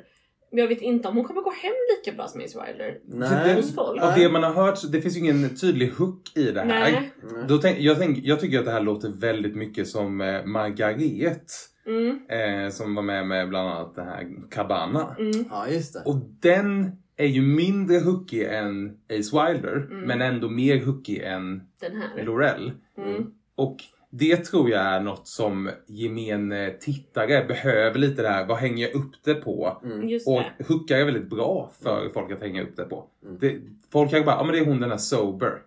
Men 0.51 0.59
jag 0.59 0.67
vet 0.67 0.81
inte 0.81 1.07
om 1.07 1.15
hon 1.15 1.25
kommer 1.25 1.41
gå 1.41 1.51
hem 1.51 1.73
lika 1.97 2.17
bra 2.17 2.27
som 2.27 2.41
Ace 2.41 2.59
Wilder. 2.65 2.97
det- 3.45 3.53
hos 3.55 3.75
folk. 3.75 4.01
Av 4.03 4.13
det 4.15 4.29
man 4.29 4.43
har 4.43 4.53
hört, 4.53 4.79
det 4.91 5.01
finns 5.01 5.15
ju 5.15 5.19
ingen 5.19 5.55
tydlig 5.57 5.89
hook 5.89 6.21
i 6.35 6.51
det 6.51 6.59
här. 6.61 6.67
Nej. 6.67 7.11
Då 7.47 7.57
tänk, 7.57 7.79
jag, 7.79 7.97
tänk, 7.99 8.17
jag 8.25 8.39
tycker 8.39 8.59
att 8.59 8.65
det 8.65 8.71
här 8.71 8.81
låter 8.81 9.09
väldigt 9.09 9.55
mycket 9.55 9.87
som 9.87 10.21
eh, 10.21 10.45
Margaret. 10.45 11.51
Mm, 11.87 12.19
Eh, 12.29 12.69
som 12.71 12.95
var 12.95 13.03
med 13.03 13.27
med 13.27 13.49
bland 13.49 13.69
annat 13.69 13.95
det 13.95 14.03
här 14.03 14.27
Cabana. 14.51 15.15
mm. 15.19 15.45
Ja, 15.49 15.67
just 15.69 15.93
det. 15.93 16.01
Och 16.05 16.15
den 16.41 16.91
är 17.17 17.25
ju 17.27 17.41
mindre 17.41 17.97
hookig 17.99 18.43
än 18.43 18.97
Ace 19.19 19.31
Wilder. 19.47 19.75
Mm. 19.75 19.99
Men 20.01 20.21
ändå 20.21 20.49
mer 20.49 20.85
hookig 20.85 21.17
än 21.17 21.61
Den 21.81 21.95
här. 22.01 22.23
Lorell. 22.23 22.71
Mm. 22.97 23.25
Och 23.55 23.77
det 24.09 24.37
tror 24.37 24.69
jag 24.69 24.81
är 24.81 24.99
något 25.01 25.27
som 25.27 25.69
gemene 25.87 26.71
tittare 26.79 27.45
behöver 27.47 27.99
lite 27.99 28.21
där. 28.21 28.45
Vad 28.45 28.57
hänger 28.57 28.87
jag 28.87 28.95
upp 28.95 29.11
det 29.23 29.35
på? 29.35 29.81
Mm. 29.83 30.19
Och 30.27 30.65
hookar 30.67 30.97
är 30.97 31.05
väldigt 31.05 31.29
bra 31.29 31.71
för 31.81 32.09
folk 32.13 32.31
att 32.31 32.41
hänga 32.41 32.63
upp 32.63 32.75
det 32.75 32.83
på. 32.83 33.05
Mm. 33.23 33.37
Det, 33.39 33.61
folk 33.91 34.11
kan 34.11 34.25
bara, 34.25 34.35
ja 34.35 34.43
men 34.43 34.53
det 34.53 34.59
är 34.59 34.65
hon 34.65 34.79
den 34.79 34.89
här 34.89 34.97
sober. 34.97 35.61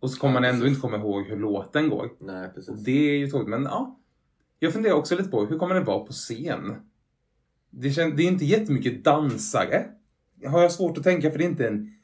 Och 0.00 0.10
så 0.10 0.20
kommer 0.20 0.34
Ja, 0.34 0.40
man 0.40 0.44
ändå 0.50 0.60
precis. 0.60 0.68
inte 0.76 0.80
komma 0.80 0.96
ihåg 0.96 1.26
hur 1.26 1.36
låten 1.36 1.88
går. 1.90 2.10
Nej, 2.20 2.46
Och 2.48 2.54
precis. 2.54 2.84
det 2.84 3.10
är 3.10 3.16
ju 3.18 3.26
tråkigt, 3.30 3.48
men 3.48 3.62
ja. 3.62 3.96
Jag 4.58 4.72
funderar 4.72 4.94
också 4.94 5.16
lite 5.16 5.28
på, 5.28 5.44
hur 5.46 5.58
kommer 5.58 5.74
det 5.74 5.80
vara 5.80 5.98
på 6.04 6.12
scen? 6.12 6.74
Det, 7.70 7.90
kän, 7.90 8.16
det 8.16 8.22
är 8.22 8.26
inte 8.28 8.44
jättemycket 8.44 9.04
dansare. 9.04 9.86
Har 10.46 10.62
jag 10.62 10.72
svårt 10.72 10.98
att 10.98 11.04
tänka, 11.04 11.30
för 11.30 11.38
det 11.38 11.44
är 11.44 11.48
inte 11.48 11.68
en... 11.68 11.94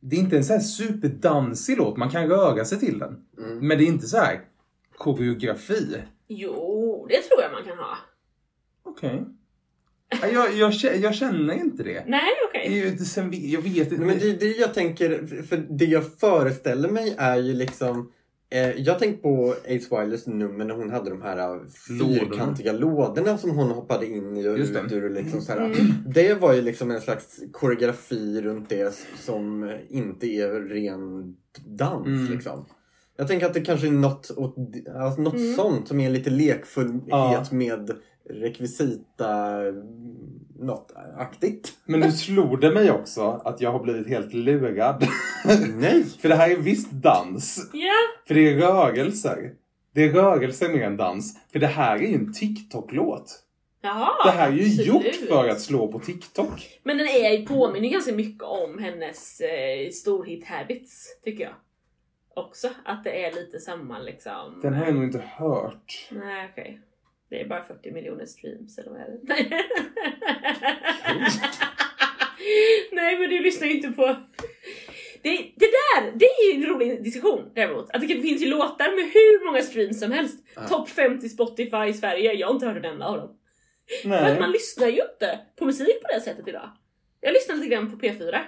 Det 0.00 0.16
är 0.16 0.20
inte 0.20 0.36
en 0.36 0.44
så 0.44 0.52
här 0.52 0.60
superdansig 0.60 1.76
låt, 1.78 1.96
man 1.96 2.10
kan 2.10 2.28
röra 2.28 2.64
sig 2.64 2.78
till 2.78 2.98
den. 2.98 3.24
Mm. 3.38 3.68
Men 3.68 3.78
det 3.78 3.84
är 3.84 3.86
inte 3.86 4.06
så 4.06 4.16
här 4.16 4.40
koreografi. 4.96 5.96
Jo, 6.28 7.06
det 7.10 7.22
tror 7.22 7.42
jag 7.42 7.52
man 7.52 7.64
kan 7.64 7.78
ha. 7.78 7.96
Okej. 8.84 9.24
Ja, 10.22 10.28
Jag, 10.28 10.72
jag, 10.72 10.96
jag 10.96 11.14
känner 11.14 11.54
inte 11.54 11.82
det. 11.82 12.04
Nej, 12.06 12.30
okej. 12.48 12.90
Vet- 12.90 13.42
jag 13.52 13.62
vet 13.62 13.92
inte. 13.92 14.04
Men 14.04 14.18
det 14.18 14.30
är 14.30 14.36
det 14.38 14.56
jag 14.56 14.74
tänker, 14.74 15.42
för 15.42 15.56
det 15.56 15.84
jag 15.84 16.18
föreställer 16.20 16.88
mig 16.88 17.14
är 17.18 17.36
ju 17.36 17.52
liksom 17.54 18.12
Eh, 18.54 18.70
jag 18.80 18.98
tänkte 18.98 19.22
på 19.22 19.50
Ace 19.64 20.00
Wilders 20.00 20.26
nummer 20.26 20.64
när 20.64 20.74
hon 20.74 20.90
hade 20.90 21.10
de 21.10 21.22
här 21.22 21.38
eh, 21.38 21.60
Lådorna. 21.90 22.18
fyrkantiga 22.20 22.72
lådorna 22.72 23.38
som 23.38 23.50
hon 23.50 23.70
hoppade 23.70 24.06
in 24.06 24.36
i 24.36 24.48
och 24.48 24.58
Just 24.58 24.76
ut 24.76 24.88
det. 24.88 24.94
ur. 24.94 25.10
Liksom 25.10 25.40
så 25.40 25.52
här. 25.52 25.58
Mm. 25.60 25.76
Det 26.06 26.34
var 26.34 26.52
ju 26.54 26.62
liksom 26.62 26.90
en 26.90 27.00
slags 27.00 27.40
koreografi 27.52 28.40
runt 28.42 28.68
det 28.68 28.94
som 29.18 29.72
inte 29.88 30.26
är 30.26 30.48
ren 30.68 31.36
dans. 31.66 32.06
Mm. 32.06 32.32
Liksom. 32.32 32.64
Jag 33.22 33.28
tänker 33.28 33.46
att 33.46 33.54
det 33.54 33.60
kanske 33.60 33.86
är 33.86 33.90
något, 33.90 34.30
åt, 34.36 34.56
alltså 35.00 35.20
något 35.20 35.34
Mm. 35.34 35.54
sånt 35.54 35.88
som 35.88 36.00
är 36.00 36.10
lite 36.10 36.30
lekfullhet 36.30 37.04
Ja. 37.08 37.44
med 37.50 37.90
rekvisita 38.30 39.58
något 40.60 40.92
aktigt. 41.18 41.72
Men 41.84 42.00
nu 42.00 42.12
slog 42.12 42.60
det 42.60 42.70
mig 42.70 42.90
också 42.90 43.22
att 43.44 43.60
jag 43.60 43.72
har 43.72 43.82
blivit 43.82 44.08
helt 44.08 44.32
lurad. 44.34 45.06
Nej! 45.74 46.04
För 46.20 46.28
det 46.28 46.34
här 46.34 46.50
är 46.50 46.56
visst 46.56 46.90
dans. 46.90 47.70
Ja, 47.72 47.92
För 48.28 48.34
det 48.34 48.52
är 48.52 48.56
rörelser. 48.56 49.52
Det 49.94 50.04
är 50.04 50.12
rörelser 50.12 50.68
mer 50.68 50.82
än 50.82 50.96
dans. 50.96 51.36
För 51.52 51.58
det 51.58 51.66
här 51.66 51.96
är 51.96 52.00
ju 52.08 52.14
en 52.14 52.32
TikTok-låt. 52.32 53.38
jaha. 53.82 54.10
Det 54.24 54.30
här 54.38 54.48
är 54.48 54.52
ju 54.52 54.62
absolut. 54.64 54.86
gjort 54.86 55.28
för 55.28 55.48
att 55.48 55.60
slå 55.60 55.92
på 55.92 55.98
TikTok. 55.98 56.80
Men 56.82 56.98
den 56.98 57.06
är, 57.06 57.46
påminner 57.46 57.88
ganska 57.88 58.12
mycket 58.14 58.42
om 58.42 58.78
hennes 58.78 59.40
eh, 59.40 59.90
storhit 59.90 60.44
Habits, 60.46 61.06
tycker 61.24 61.44
jag. 61.44 61.52
Också, 62.34 62.70
att 62.84 63.04
det 63.04 63.24
är 63.24 63.32
lite 63.32 63.58
samma 63.58 63.98
liksom. 63.98 64.60
Den 64.62 64.74
har 64.74 64.84
jag 64.84 64.94
nog 64.94 65.04
inte 65.04 65.18
hört. 65.18 66.08
Nej, 66.10 66.48
okej. 66.52 66.80
Det 67.30 67.40
är 67.40 67.48
bara 67.48 67.64
40 67.64 67.92
miljoner 67.92 68.26
streams, 68.26 68.78
eller 68.78 68.90
vad 68.90 69.00
är 69.00 69.06
det? 69.06 69.18
Nej. 69.22 69.50
Nej, 72.92 73.18
men 73.18 73.30
du 73.30 73.40
lyssnar 73.40 73.68
ju 73.68 73.74
inte 73.74 73.88
på... 73.88 74.16
Det, 75.22 75.52
det 75.56 75.66
där, 75.66 76.12
det 76.14 76.24
är 76.24 76.52
ju 76.54 76.62
en 76.64 76.70
rolig 76.70 77.04
diskussion 77.04 77.50
däremot. 77.54 77.90
Att 77.90 78.00
det 78.00 78.06
finns 78.06 78.42
ju 78.42 78.46
låtar 78.46 78.96
med 78.96 79.04
hur 79.04 79.46
många 79.46 79.62
streams 79.62 80.00
som 80.00 80.12
helst. 80.12 80.44
Ja. 80.54 80.68
Topp 80.68 80.88
50 80.88 81.28
Spotify 81.28 81.86
i 81.88 81.92
Sverige, 81.94 82.32
jag 82.32 82.46
har 82.46 82.54
inte 82.54 82.66
hört 82.66 82.76
en 82.76 82.84
enda 82.84 83.06
av 83.06 83.16
dem. 83.16 83.38
För 84.02 84.10
att 84.10 84.22
Nej. 84.22 84.40
man 84.40 84.50
lyssnar 84.50 84.88
ju 84.88 85.02
inte 85.12 85.40
på 85.58 85.64
musik 85.64 86.02
på 86.02 86.08
det 86.14 86.20
sättet 86.20 86.48
idag. 86.48 86.70
Jag 87.20 87.32
lyssnar 87.32 87.56
lite 87.56 87.68
grann 87.68 87.90
på 87.90 88.06
P4. 88.06 88.38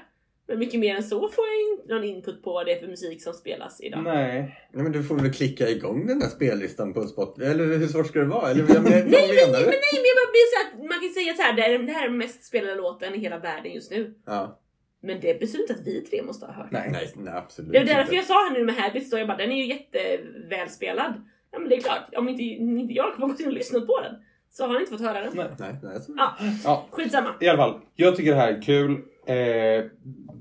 Men 0.49 0.59
mycket 0.59 0.81
mer 0.81 0.97
än 0.97 1.03
så 1.03 1.29
får 1.29 1.45
jag 1.47 1.73
inte 1.81 1.95
någon 1.95 2.05
input 2.05 2.43
på 2.43 2.53
vad 2.53 2.67
det 2.67 2.73
är 2.73 2.81
för 2.81 2.87
musik 2.87 3.23
som 3.23 3.33
spelas 3.35 3.81
idag. 3.81 4.03
Nej. 4.05 4.59
Nej 4.73 4.83
men 4.83 4.93
du 4.93 5.03
får 5.05 5.15
väl 5.15 5.33
klicka 5.33 5.69
igång 5.69 6.07
den 6.07 6.23
här 6.23 6.29
spellistan 6.29 6.93
på 6.95 7.03
Spotify. 7.07 7.47
Eller 7.47 7.65
hur 7.79 7.87
svårt 7.87 8.07
ska 8.07 8.19
det 8.19 8.25
vara? 8.27 8.51
Eller 8.51 8.63
vad, 8.63 8.75
vad 8.77 8.85
Nej, 8.85 8.93
menar 9.03 9.09
nej, 9.11 9.37
du? 9.37 9.51
men 9.53 9.81
nej, 9.85 9.95
men 9.95 10.05
jag 10.11 10.17
bara 10.21 10.31
blir 10.35 10.47
så 10.55 10.59
att 10.67 10.79
man 10.91 11.01
kan 11.01 11.11
säga 11.15 11.35
så 11.35 11.43
här, 11.43 11.53
det 11.57 11.63
är 11.65 11.79
det 11.79 11.93
här 11.93 12.05
är 12.05 12.09
den 12.09 12.19
mest 12.19 12.45
spelade 12.45 12.75
låten 12.75 13.15
i 13.15 13.19
hela 13.19 13.39
världen 13.39 13.73
just 13.73 13.91
nu. 13.91 14.15
Ja. 14.27 14.61
Men 15.03 15.21
det 15.21 15.41
betyder 15.41 15.61
inte 15.61 15.75
att 15.75 15.87
vi 15.87 16.01
tre 16.01 16.23
måste 16.23 16.47
ha 16.47 16.53
hört 16.53 16.71
den. 16.71 16.81
Nej. 16.83 16.91
Nej, 16.93 17.13
nej 17.17 17.35
absolut 17.37 17.73
Det 17.73 17.79
är 17.79 17.85
därför 17.85 18.01
inte. 18.03 18.15
jag 18.15 18.25
sa 18.25 18.35
här 18.35 18.51
nu 18.59 18.65
med 18.65 18.75
Habits 18.75 19.11
då, 19.11 19.19
jag 19.19 19.27
bara 19.29 19.37
den 19.37 19.53
är 19.53 19.57
ju 19.57 19.67
jättevälspelad. 19.67 21.15
Ja 21.53 21.59
men 21.59 21.69
det 21.69 21.77
är 21.77 21.81
klart, 21.81 22.09
om 22.17 22.29
inte, 22.29 22.43
inte 22.43 22.95
jag 22.95 23.05
har 23.05 23.29
gått 23.29 23.41
in 23.41 23.47
och 23.47 23.53
lyssnat 23.53 23.87
på 23.87 24.01
den 24.01 24.15
så 24.51 24.67
har 24.67 24.75
ni 24.75 24.81
inte 24.81 24.93
fått 24.93 25.01
höra 25.01 25.21
den. 25.21 25.33
Nej. 25.35 25.47
Nej, 25.59 25.75
nej. 25.83 25.99
Ja, 26.17 26.37
Ja, 26.65 26.87
skitsamma. 26.91 27.35
i 27.41 27.49
alla 27.49 27.59
fall. 27.59 27.81
Jag 27.95 28.17
tycker 28.17 28.31
det 28.31 28.37
här 28.37 28.53
är 28.53 28.63
kul. 28.63 29.01
Eh, 29.27 29.85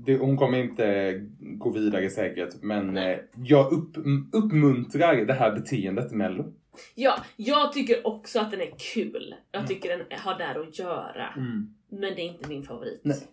det, 0.06 0.16
hon 0.16 0.36
kommer 0.36 0.58
inte 0.58 1.12
gå 1.40 1.70
vidare 1.70 2.10
säkert. 2.10 2.62
Men 2.62 2.96
eh, 2.96 3.18
jag 3.36 3.72
upp, 3.72 3.96
uppmuntrar 4.32 5.24
det 5.24 5.32
här 5.32 5.52
beteendet 5.52 6.12
Mello. 6.12 6.52
Ja, 6.94 7.18
jag 7.36 7.72
tycker 7.72 8.06
också 8.06 8.40
att 8.40 8.50
den 8.50 8.60
är 8.60 8.74
kul. 8.94 9.34
Jag 9.52 9.68
tycker 9.68 9.88
den 9.88 10.18
har 10.18 10.38
där 10.38 10.60
att 10.60 10.78
göra. 10.78 11.34
Men 11.88 12.00
det 12.00 12.20
är 12.22 12.28
inte 12.28 12.48
min 12.48 12.62
favorit. 12.62 13.00
Nej. 13.04 13.28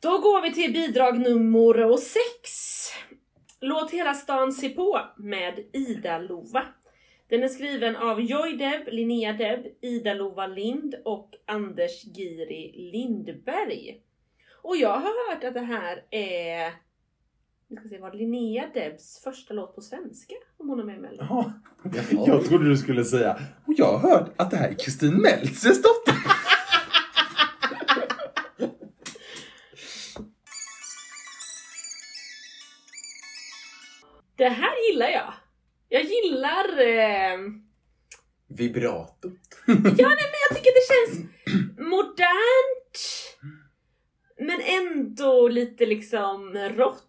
Då 0.00 0.18
går 0.18 0.42
vi 0.42 0.52
till 0.52 0.72
bidrag 0.72 1.18
nummer 1.18 1.96
sex. 1.96 2.50
Låt 3.60 3.90
hela 3.90 4.14
stan 4.14 4.52
se 4.52 4.68
på 4.68 5.00
med 5.16 5.58
Ida 5.72 6.18
Lova. 6.18 6.62
Den 7.30 7.42
är 7.42 7.48
skriven 7.48 7.96
av 7.96 8.20
Joy 8.20 8.56
Deb, 8.56 8.88
Linnea 8.88 9.32
Deb, 9.32 9.66
Ida 9.80 10.14
Lova 10.14 10.46
Lind 10.46 10.94
och 11.04 11.30
Anders 11.46 12.04
Giri 12.04 12.90
Lindberg. 12.92 14.00
Och 14.62 14.76
jag 14.76 14.98
har 14.98 15.30
hört 15.30 15.44
att 15.44 15.54
det 15.54 15.60
här 15.60 16.04
är 16.10 16.72
vi 17.68 17.76
ska 17.76 17.88
se, 17.88 17.98
var 17.98 18.12
Linnea 18.12 18.66
Debs 18.74 19.22
första 19.24 19.54
låt 19.54 19.74
på 19.74 19.80
svenska? 19.80 20.34
Om 20.56 20.68
hon 20.68 20.80
är 20.80 20.84
med 20.84 20.96
i 20.96 21.00
Mello. 21.00 21.26
Jaha. 21.28 21.52
Jag 22.26 22.44
trodde 22.44 22.68
du 22.68 22.76
skulle 22.76 23.04
säga, 23.04 23.38
och 23.66 23.74
jag 23.76 23.98
har 23.98 24.10
hört 24.10 24.32
att 24.36 24.50
det 24.50 24.56
här 24.56 24.68
är 24.68 24.74
Kristin 24.74 25.14
Meltzers 25.14 25.82
dotter. 25.82 26.14
Det 34.36 34.48
här 34.48 34.90
gillar 34.90 35.08
jag. 35.08 35.32
Jag 35.92 36.02
gillar... 36.02 36.80
Eh, 36.80 37.38
Vibrato. 38.48 39.28
Ja, 39.66 39.74
nej, 39.84 40.26
men 40.32 40.40
jag 40.48 40.56
tycker 40.56 40.72
det 40.74 40.86
känns 40.92 41.30
modernt. 41.78 42.98
Men 44.38 44.60
ändå 44.60 45.48
lite 45.48 45.86
liksom 45.86 46.54
rått. 46.76 47.06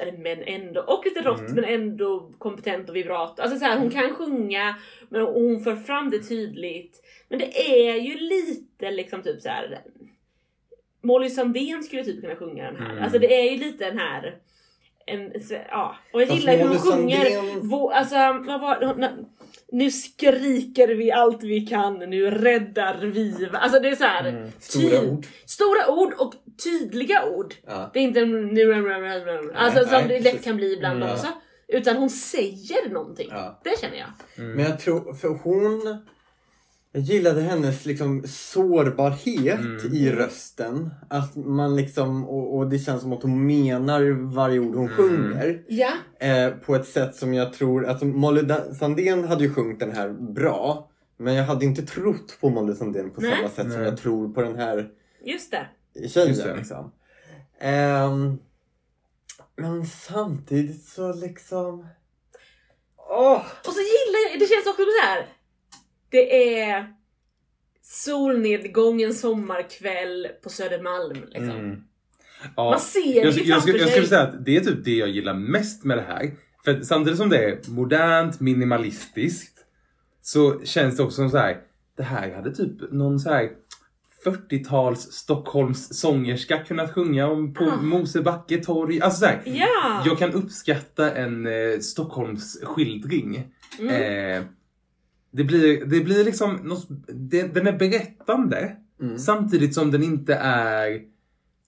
Eller 0.00 0.12
men 0.12 0.42
ändå, 0.42 0.80
och 0.80 1.04
lite 1.04 1.22
rått 1.22 1.40
Mm. 1.40 1.54
men 1.54 1.64
ändå 1.64 2.32
kompetent 2.38 2.88
och 2.88 2.96
vibrato. 2.96 3.42
Alltså 3.42 3.58
så 3.58 3.64
här, 3.64 3.78
hon 3.78 3.90
kan 3.90 4.14
sjunga 4.14 4.76
men 5.08 5.20
hon 5.22 5.64
för 5.64 5.76
fram 5.76 6.10
det 6.10 6.18
tydligt. 6.22 7.00
Men 7.28 7.38
det 7.38 7.80
är 7.84 7.94
ju 7.96 8.14
lite 8.18 8.90
liksom 8.90 9.22
typ 9.22 9.40
så 9.40 9.48
här. 9.48 9.82
Molly 11.02 11.30
Sandén 11.30 11.82
skulle 11.82 12.04
typ 12.04 12.20
kunna 12.20 12.36
sjunga 12.36 12.64
den 12.64 12.76
här. 12.82 12.90
Mm. 12.90 13.02
Alltså 13.04 13.18
det 13.18 13.34
är 13.34 13.50
ju 13.50 13.56
lite 13.56 13.84
den 13.84 13.98
här 13.98 14.38
en, 15.06 15.32
ja. 15.70 15.96
Och 16.12 16.22
jag 16.22 16.28
gillar 16.30 16.56
hur 16.56 16.68
hon 16.68 16.78
sjunger. 16.78 17.60
Vå, 17.68 17.90
alltså, 17.90 18.14
vad 18.46 18.60
var 18.60 19.24
Nu 19.72 19.90
skriker 19.90 20.88
vi 20.88 21.12
allt 21.12 21.42
vi 21.42 21.60
kan, 21.60 21.98
nu 21.98 22.30
räddar 22.30 22.98
vi. 23.04 23.48
Alltså 23.52 23.80
det 23.80 23.88
är 23.88 23.96
så 23.96 24.04
här. 24.04 24.28
Mm. 24.28 24.52
Stora 24.58 25.02
ord. 25.02 25.26
Stora 25.46 25.88
ord 25.88 26.14
och 26.18 26.34
tydliga 26.64 27.24
ord. 27.26 27.54
Ja. 27.66 27.90
Det 27.92 27.98
är 27.98 28.02
inte 28.02 28.24
nu 28.24 28.74
alltså 29.54 29.80
Nej, 29.80 29.88
som 29.88 29.92
nej, 29.92 30.08
det 30.08 30.14
lätt 30.14 30.24
precis. 30.24 30.44
kan 30.44 30.56
bli 30.56 30.72
ibland 30.72 31.02
Mm. 31.02 31.12
också. 31.14 31.26
Utan 31.68 31.96
hon 31.96 32.10
säger 32.10 32.88
någonting. 32.90 33.28
Ja. 33.30 33.60
Det 33.64 33.80
känner 33.80 33.96
jag. 33.96 34.08
Mm. 34.44 34.56
Men 34.56 34.64
jag 34.64 34.80
tror, 34.80 35.14
för 35.14 35.28
hon... 35.28 36.06
Jag 36.96 37.02
gillade 37.02 37.40
hennes 37.40 37.84
liksom 37.86 38.22
sårbarhet 38.26 39.58
Mm. 39.60 39.94
i 39.94 40.10
rösten. 40.12 40.90
Att 41.10 41.36
man 41.36 41.76
liksom, 41.76 42.28
och, 42.28 42.56
och 42.56 42.68
det 42.70 42.78
känns 42.78 43.02
som 43.02 43.12
att 43.12 43.22
hon 43.22 43.46
menar 43.46 44.32
varje 44.34 44.58
ord 44.58 44.74
hon 44.74 44.84
Mm. 44.88 44.96
sjunger. 44.96 45.62
Ja. 45.68 45.90
Eh, 46.20 46.50
på 46.50 46.74
ett 46.74 46.86
sätt 46.88 47.14
som 47.16 47.34
jag 47.34 47.52
tror, 47.52 47.86
alltså 47.86 48.04
Molly 48.04 48.48
Sandén 48.78 49.24
hade 49.24 49.44
ju 49.44 49.54
sjungit 49.54 49.80
den 49.80 49.92
här 49.92 50.08
bra. 50.08 50.90
Men 51.16 51.34
jag 51.34 51.44
hade 51.44 51.64
inte 51.64 51.82
trott 51.82 52.38
på 52.40 52.50
Molly 52.50 52.74
Sandén 52.74 53.10
på 53.10 53.20
Nej. 53.20 53.36
samma 53.36 53.48
sätt 53.48 53.72
som 53.72 53.80
Nej. 53.82 53.88
jag 53.90 53.96
tror 53.98 54.32
på 54.32 54.42
den 54.42 54.56
här 54.56 54.88
Just 55.24 55.50
det. 55.50 55.66
Just 55.94 56.14
tjejen. 56.14 56.36
det. 56.38 56.56
Liksom. 56.56 56.92
Ehm, 57.60 58.38
men 59.56 59.86
samtidigt 59.86 60.84
så 60.84 61.12
liksom... 61.12 61.86
Åh! 63.10 63.42
Och 63.66 63.72
så 63.72 63.80
gillar 63.80 64.30
jag, 64.30 64.40
det 64.40 64.46
känns 64.46 64.66
också 64.66 64.82
så 64.82 65.06
här. 65.06 65.26
Det 66.14 66.58
är 66.60 66.86
solnedgången 67.82 69.14
sommarkväll 69.14 70.28
på 70.42 70.48
Södermalm. 70.50 71.14
Liksom. 71.28 71.50
Mm. 71.50 71.76
Ja. 72.56 72.70
Man 72.70 72.80
ser 72.80 73.00
det 73.00 73.10
Jag, 73.20 73.32
ju 73.32 73.40
jag, 73.40 73.46
jag, 73.56 73.62
framför 73.62 73.78
jag 73.78 73.80
sig. 73.80 73.90
skulle 73.90 74.06
säga 74.06 74.22
att 74.22 74.44
det 74.44 74.56
är 74.56 74.60
typ 74.60 74.84
det 74.84 74.94
jag 74.96 75.08
gillar 75.08 75.34
mest 75.34 75.84
med 75.84 75.98
det 75.98 76.02
här. 76.02 76.30
För 76.64 76.80
samtidigt 76.82 77.18
som 77.18 77.28
det 77.28 77.44
är 77.44 77.70
modernt, 77.70 78.40
minimalistiskt, 78.40 79.58
så 80.22 80.60
känns 80.64 80.96
det 80.96 81.02
också 81.02 81.16
som 81.16 81.30
så 81.30 81.38
här. 81.38 81.56
Det 81.96 82.02
här 82.02 82.34
hade 82.34 82.54
typ 82.54 82.92
någon 82.92 83.20
så 83.20 83.30
här 83.30 83.50
40-tals 84.24 85.00
Stockholms 85.12 86.00
sångerska 86.00 86.58
kunnat 86.58 86.92
sjunga 86.94 87.26
om 87.26 87.54
på 87.54 87.64
Ah. 87.64 87.76
Mosebacke 87.82 88.56
torg. 88.64 89.00
Alltså 89.00 89.18
så 89.20 89.26
här, 89.26 89.42
Ja! 89.44 90.02
Jag 90.06 90.18
kan 90.18 90.32
uppskatta 90.32 91.14
en 91.14 91.46
eh, 91.46 91.78
Stockholms 91.80 92.60
skildring. 92.62 93.48
Mm. 93.78 93.90
Eh, 94.38 94.44
det, 95.34 95.44
blir, 95.44 95.84
det 95.84 96.00
blir 96.00 96.24
liksom, 96.24 96.56
något, 96.56 96.86
det, 97.08 97.54
den 97.54 97.66
är 97.66 97.72
berättande 97.72 98.76
Mm. 99.00 99.18
samtidigt 99.18 99.74
som 99.74 99.90
den 99.90 100.02
inte 100.02 100.34
är 100.34 101.02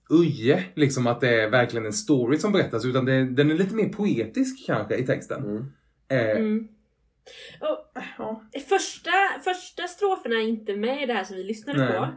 Uje, 0.09 0.63
liksom 0.75 1.07
att 1.07 1.21
det 1.21 1.41
är 1.41 1.49
verkligen 1.49 1.85
en 1.85 1.93
story 1.93 2.37
som 2.37 2.51
berättas 2.51 2.85
utan 2.85 3.05
det, 3.05 3.23
den 3.25 3.51
är 3.51 3.55
lite 3.55 3.75
mer 3.75 3.89
poetisk 3.89 4.67
kanske 4.67 4.95
i 4.95 5.05
texten. 5.05 5.43
Mm. 5.43 5.65
Eh, 6.07 6.37
Mm. 6.37 6.67
Och, 7.61 8.01
ja. 8.17 8.43
första, 8.69 9.11
första 9.43 9.87
stroferna 9.87 10.35
är 10.35 10.47
inte 10.47 10.75
med 10.75 11.03
i 11.03 11.05
det 11.05 11.13
här 11.13 11.23
som 11.23 11.35
vi 11.35 11.43
lyssnade 11.43 11.79
Nej. 11.79 11.97
på. 11.97 12.07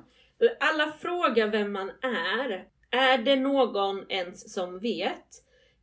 Alla 0.61 0.93
frågar 0.93 1.49
vem 1.49 1.73
man 1.73 1.91
är. 2.03 2.65
Är 2.91 3.19
det 3.19 3.37
någon 3.37 4.11
ens 4.11 4.55
som 4.55 4.79
vet? 4.79 5.27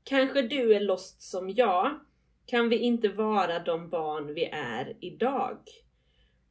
Kanske 0.03 0.41
du 0.41 0.75
är 0.75 0.79
lost 0.79 1.21
som 1.21 1.49
jag? 1.49 1.99
Kan 2.47 2.69
vi 2.69 2.77
inte 2.77 3.09
vara 3.09 3.59
de 3.59 3.89
barn 3.89 4.33
vi 4.33 4.45
är 4.45 4.97
idag? 4.99 5.57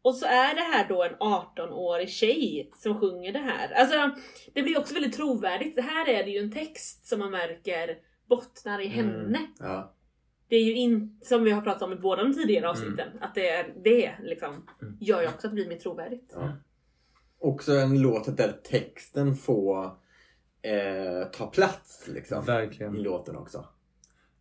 Och 0.03 0.14
så 0.14 0.26
är 0.26 0.55
det 0.55 0.61
här 0.61 0.88
då 0.88 1.03
en 1.05 1.14
18-årig 1.14 2.09
tjej 2.11 2.70
som 2.74 3.01
sjunger 3.01 3.32
det 3.32 3.38
här. 3.38 3.72
Alltså, 3.72 4.20
det 4.55 4.62
blir 4.62 4.78
också 4.78 4.94
väldigt 4.94 5.16
trovärdigt. 5.16 5.76
Det 5.76 5.82
här 5.82 6.09
är 6.09 6.24
det 6.24 6.30
ju 6.30 6.38
en 6.38 6.53
text 6.53 7.07
som 7.07 7.18
man 7.18 7.30
märker 7.30 7.99
bottnar 8.28 8.80
i 8.80 8.86
Mm. 8.86 8.97
henne. 8.97 9.38
Ja. 9.59 9.92
Det 10.49 10.57
är 10.57 10.62
ju 10.62 10.74
inte, 10.74 11.26
som 11.26 11.44
vi 11.44 11.51
har 11.51 11.62
pratat 11.62 11.82
om 11.82 11.92
i 11.92 11.97
båda 11.97 12.22
de 12.22 12.34
tidigare 12.34 12.68
avsnitten, 12.70 13.09
att 13.20 13.34
det, 13.34 13.49
är, 13.49 13.74
det 13.84 14.12
liksom, 14.22 14.66
gör 15.01 15.22
ju 15.22 15.28
också 15.28 15.47
att 15.47 15.51
det 15.53 15.55
blir 15.55 15.68
mer 15.68 15.78
trovärdigt. 15.78 16.32
Ja. 16.34 16.57
Också 17.38 17.72
en 17.72 18.01
låt 18.03 18.36
där 18.36 18.53
texten 18.53 19.36
får 19.36 19.84
eh, 20.62 21.28
ta 21.32 21.47
plats 21.47 22.09
liksom. 22.09 22.44
Verkligen. 22.44 22.97
I 22.97 23.01
låten 23.01 23.36
också. 23.36 23.64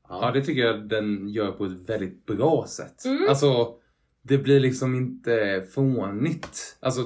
Ja, 0.10 0.32
det 0.32 0.42
tycker 0.42 0.62
jag 0.62 0.90
den 0.90 1.28
gör 1.30 1.52
på 1.52 1.66
ett 1.66 1.90
väldigt 1.90 2.26
bra 2.26 2.66
sätt. 2.68 3.06
Mm. 3.06 3.30
Alltså, 3.30 3.76
det 4.22 4.38
blir 4.38 4.60
liksom 4.60 4.96
inte 4.96 5.66
fånigt. 5.74 6.78
Alltså, 6.80 7.02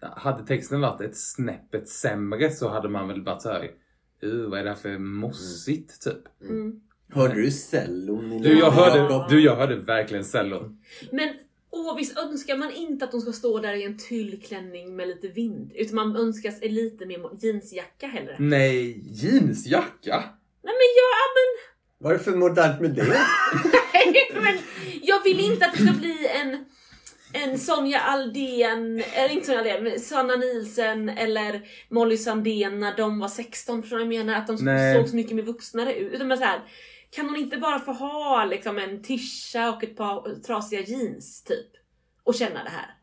hade 0.00 0.46
texten 0.46 0.80
varit 0.80 1.00
ett 1.00 1.16
snäppet 1.16 1.88
sämre 1.88 2.50
så 2.50 2.68
hade 2.68 2.88
man 2.88 3.08
väl 3.08 3.24
varit 3.24 3.42
såhär, 3.42 3.70
uh, 4.24 4.48
vad 4.50 4.60
är 4.60 4.64
det 4.64 4.70
här 4.70 4.76
för 4.76 4.98
mossigt 4.98 6.02
typ. 6.02 6.42
Mm. 6.42 6.80
Hörde 7.10 7.34
du 7.34 7.50
cellon 7.50 8.42
Du, 8.42 8.58
jag 8.58 8.70
hörde, 8.70 9.26
du, 9.28 9.44
jag 9.44 9.56
hörde 9.56 9.76
verkligen 9.76 10.24
cellon. 10.24 10.80
Men 11.12 11.28
åh, 11.70 11.96
visst 11.96 12.18
önskar 12.18 12.56
man 12.56 12.72
inte 12.72 13.04
att 13.04 13.10
de 13.10 13.20
ska 13.20 13.32
stå 13.32 13.58
där 13.58 13.74
i 13.74 13.84
en 13.84 13.98
tyllklänning 13.98 14.96
med 14.96 15.08
lite 15.08 15.28
vind? 15.28 15.72
Utan 15.74 15.94
man 15.94 16.16
önskar 16.16 16.50
sig 16.50 16.68
lite 16.68 17.06
mer 17.06 17.30
jeansjacka 17.40 18.06
hellre. 18.06 18.36
Nej, 18.38 19.02
jeansjacka? 19.06 20.24
Nej 20.62 20.74
men 20.80 20.90
jag, 21.00 21.28
men, 21.36 21.48
Vad 21.98 22.12
är 22.12 22.18
det 22.18 22.24
för 22.24 22.36
modernt 22.36 22.80
med 22.80 22.90
det? 22.90 23.04
nej, 23.94 24.30
men 24.34 24.58
jag 25.02 25.22
vill 25.24 25.40
inte 25.40 25.66
att 25.66 25.72
det 25.72 25.82
ska 25.82 25.92
bli 25.92 26.28
en 26.28 26.64
en 27.32 27.58
Sonja 27.58 28.00
Aldén, 28.00 29.02
eller 29.12 29.28
inte 29.28 29.46
Sonja 29.46 29.76
Aldén, 29.76 30.00
Sanna 30.00 30.36
Nielsen 30.36 31.08
eller 31.08 31.68
Molly 31.88 32.16
Sandén 32.16 32.80
när 32.80 32.96
de 32.96 33.18
var 33.18 33.28
16, 33.28 33.82
förstår 33.82 33.98
du 33.98 34.04
vad 34.04 34.14
jag 34.14 34.26
menar? 34.26 34.38
Att 34.38 34.46
de 34.46 34.56
Nej. 34.60 34.96
såg 34.96 35.08
så 35.08 35.16
mycket 35.16 35.36
mer 35.36 35.42
vuxnare 35.42 35.94
ut. 35.94 36.12
Utan 36.12 36.28
men 36.28 36.38
så 36.38 36.44
här, 36.44 36.60
kan 37.10 37.28
hon 37.28 37.36
inte 37.36 37.56
bara 37.56 37.78
få 37.78 37.92
ha 37.92 38.44
liksom 38.44 38.78
en 38.78 39.02
tisha 39.02 39.70
och 39.70 39.84
ett 39.84 39.96
par 39.96 40.42
trasiga 40.42 40.80
jeans 40.80 41.42
typ? 41.42 41.66
Och 42.24 42.34
känna 42.34 42.64
det 42.64 42.70
här. 42.70 42.94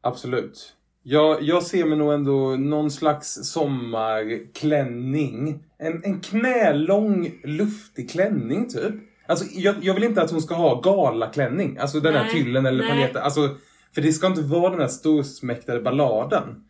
Absolut. 0.00 0.76
Jag, 1.02 1.42
jag 1.42 1.62
ser 1.62 1.84
mig 1.84 1.98
nog 1.98 2.12
ändå 2.12 2.56
någon 2.56 2.90
slags 2.90 3.44
sommarklänning. 3.44 5.64
En, 5.78 6.04
en 6.04 6.20
knälång 6.20 7.40
luftig 7.44 8.10
klänning 8.10 8.68
typ. 8.68 8.94
Alltså 9.26 9.44
jag, 9.52 9.74
jag 9.82 9.94
vill 9.94 10.04
inte 10.04 10.22
att 10.22 10.30
hon 10.30 10.42
ska 10.42 10.54
ha 10.54 10.80
galaklänning. 10.80 11.78
Alltså 11.78 12.00
den 12.00 12.14
här 12.14 12.28
tyllen 12.28 12.66
eller 12.66 12.88
paljetten. 12.88 13.22
Alltså, 13.22 13.56
för 13.94 14.02
det 14.02 14.12
ska 14.12 14.26
inte 14.26 14.42
vara 14.42 14.70
den 14.70 14.80
här 14.80 14.88
storsmäktade 14.88 15.80
balladen. 15.80 16.64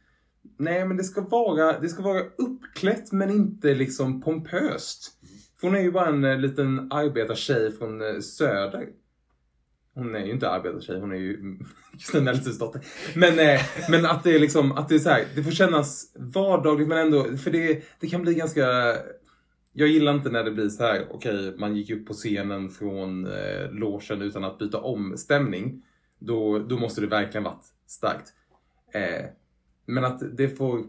Nej 0.58 0.84
men 0.84 0.96
det 0.96 1.04
ska 1.04 1.20
vara, 1.20 1.80
det 1.80 1.88
ska 1.88 2.02
vara 2.02 2.22
uppklätt 2.38 3.12
men 3.12 3.30
inte 3.30 3.74
liksom 3.74 4.20
pompöst. 4.20 5.12
För 5.60 5.66
hon 5.66 5.76
är 5.76 5.80
ju 5.80 5.92
bara 5.92 6.08
en 6.08 6.24
eh, 6.24 6.38
liten 6.38 6.92
arbetartjej 6.92 7.72
från 7.72 8.00
eh, 8.00 8.20
söder. 8.20 8.88
Hon 9.95 10.14
är 10.14 10.24
ju 10.26 10.32
inte 10.32 10.51
arbetartjej, 10.51 11.01
hon 11.01 11.12
är 11.12 11.16
ju 11.16 11.59
Kristina 11.93 12.30
Elfstedts 12.30 12.59
dotter. 12.59 12.80
Men, 13.14 13.38
eh, 13.38 13.61
men 13.88 14.07
att 14.07 14.24
det 14.24 14.34
är 14.34 14.38
liksom, 14.38 14.72
att 14.72 14.88
det 14.88 14.95
är 14.95 14.99
så 14.99 15.11
här, 15.11 15.24
det 15.34 15.43
får 15.43 15.51
kännas 15.51 16.12
vardagligt 16.16 16.88
men 16.88 16.99
ändå, 16.99 17.36
för 17.36 17.51
det, 17.51 17.82
det 18.01 18.07
kan 18.07 18.22
bli 18.22 18.34
ganska 18.34 18.66
jag 19.72 19.88
gillar 19.88 20.14
inte 20.14 20.30
när 20.30 20.45
det 20.45 20.51
blir 20.51 20.68
så 20.68 20.82
här, 20.82 21.07
okej, 21.11 21.57
man 21.59 21.76
gick 21.76 21.91
upp 21.91 22.07
på 22.07 22.12
scenen 22.12 22.70
från 22.70 23.26
eh, 23.26 23.70
logen 23.70 24.22
utan 24.22 24.45
att 24.45 24.59
byta 24.59 24.80
om 24.80 25.16
stämning. 25.16 25.82
Då, 26.18 26.59
då 26.59 26.78
måste 26.78 27.01
det 27.01 27.07
verkligen 27.07 27.45
varit 27.45 27.64
starkt. 27.86 28.32
Eh, 28.95 29.26
men 29.86 30.05
att 30.05 30.36
det 30.36 30.49
får... 30.49 30.84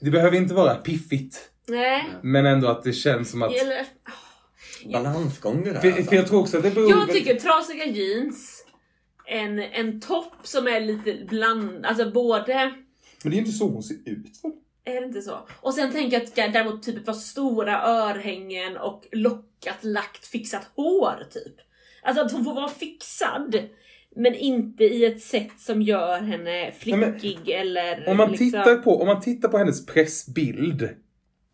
Det 0.00 0.10
behöver 0.10 0.36
inte 0.36 0.54
vara 0.54 0.74
piffigt, 0.74 1.50
Nej. 1.68 2.04
men 2.22 2.46
ändå 2.46 2.68
att 2.68 2.82
det 2.82 2.92
känns 2.92 3.30
som 3.30 3.42
att... 3.42 3.52
Eller, 3.52 3.86
Balansgång 4.92 5.64
det 5.64 5.72
där 5.72 5.80
För, 5.80 5.88
alltså. 5.88 6.04
för 6.04 6.16
jag 6.16 6.26
tror 6.26 6.40
också 6.40 6.56
att 6.56 6.62
det 6.62 6.70
beror... 6.70 6.90
jag 6.90 7.10
tycker 7.10 7.34
trasiga 7.34 7.86
jeans, 7.86 8.64
en, 9.26 9.58
en 9.58 10.00
topp 10.00 10.34
som 10.42 10.66
är 10.66 10.80
lite 10.80 11.26
bland, 11.28 11.86
alltså 11.86 12.10
både 12.10 12.54
Men 12.54 12.74
det 13.22 13.28
är 13.28 13.32
ju 13.32 13.38
inte 13.38 13.52
så 13.52 13.68
hon 13.68 13.82
ser 13.82 13.94
ut. 13.94 14.42
Är 14.84 15.00
det 15.00 15.06
inte 15.06 15.22
så? 15.22 15.48
Och 15.60 15.74
sen 15.74 15.92
tänker 15.92 16.16
jag 16.16 16.48
att 16.48 16.52
däremot 16.52 16.82
typ 16.82 16.96
ett 16.96 17.06
par 17.06 17.12
stora 17.12 17.82
örhängen 17.82 18.76
och 18.76 19.06
lockat, 19.12 19.84
lagt, 19.84 20.26
fixat 20.26 20.70
hår 20.76 21.26
typ. 21.30 21.54
Alltså 22.02 22.22
att 22.22 22.32
hon 22.32 22.44
får 22.44 22.54
vara 22.54 22.68
fixad. 22.68 23.68
Men 24.16 24.34
inte 24.34 24.84
i 24.84 25.04
ett 25.04 25.22
sätt 25.22 25.60
som 25.60 25.82
gör 25.82 26.20
henne 26.20 26.72
flickig 26.72 27.48
eller 27.48 28.08
Om 28.08 28.16
man, 28.16 28.30
liksom... 28.30 28.46
tittar 28.46 28.76
på, 28.76 29.00
om 29.00 29.06
man 29.06 29.20
tittar 29.20 29.48
på 29.48 29.58
hennes 29.58 29.86
pressbild, 29.86 30.88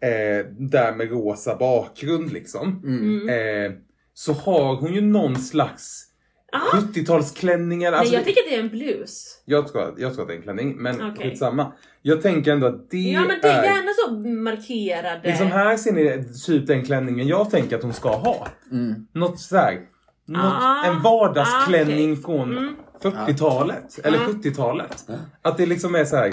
eh, 0.03 0.47
där 0.59 0.95
med 0.97 1.11
rosa 1.11 1.57
bakgrund 1.57 2.33
liksom. 2.33 2.83
Mm. 2.87 3.29
Eh, 3.29 3.79
så 4.15 4.33
har 4.33 4.77
hon 4.77 4.95
ju 4.95 5.01
någon 5.01 5.37
slags 5.37 6.09
Ah. 6.55 6.77
70-talsklänningar. 6.77 7.91
Nej 7.91 8.01
Alltså, 8.01 8.15
jag 8.15 8.25
tycker 8.25 8.41
att 8.41 8.49
det 8.51 8.57
är 8.57 8.61
en 8.61 8.69
blus. 8.69 9.43
jag, 9.45 9.69
tror, 9.69 9.95
jag 9.99 10.13
tror 10.15 10.23
att 10.23 10.29
det 10.29 10.35
är 10.35 10.37
en 10.37 10.43
klänning, 10.43 10.77
men 10.77 10.95
Okej. 11.13 11.31
skitsamma. 11.31 11.73
Jag 12.03 12.23
tänker 12.23 12.53
ändå 12.53 12.67
att 12.67 12.91
det, 12.91 12.99
Ja 12.99 13.21
men 13.21 13.39
det 13.43 13.49
är 13.49 13.59
är... 13.59 13.65
gärna 13.65 13.91
så 14.07 14.29
markerade. 14.29 15.21
Liksom 15.29 15.47
här 15.47 15.77
ser 15.77 15.93
ni 15.93 16.25
typ 16.47 16.67
den 16.67 16.85
klänningen 16.85 17.27
jag 17.29 17.51
tänker 17.51 17.77
att 17.77 17.83
hon 17.83 17.93
ska 17.93 18.09
ha. 18.17 18.49
Mm. 18.73 19.07
Något 19.15 19.41
sådär. 19.41 19.81
Något, 20.27 20.41
Ah, 20.45 20.85
en 20.87 21.03
vardagsklänning 21.03 22.11
ah, 22.11 22.13
okej. 22.13 22.23
från 22.25 22.59
Mm. 22.59 22.75
40-talet. 23.03 23.99
Eller 24.05 24.19
Ah. 24.19 24.27
70-talet. 24.29 25.05
Ja. 25.09 25.15
Att 25.43 25.57
det 25.57 25.67
liksom 25.67 25.95
är 25.95 26.05
så 26.05 26.17
här. 26.17 26.33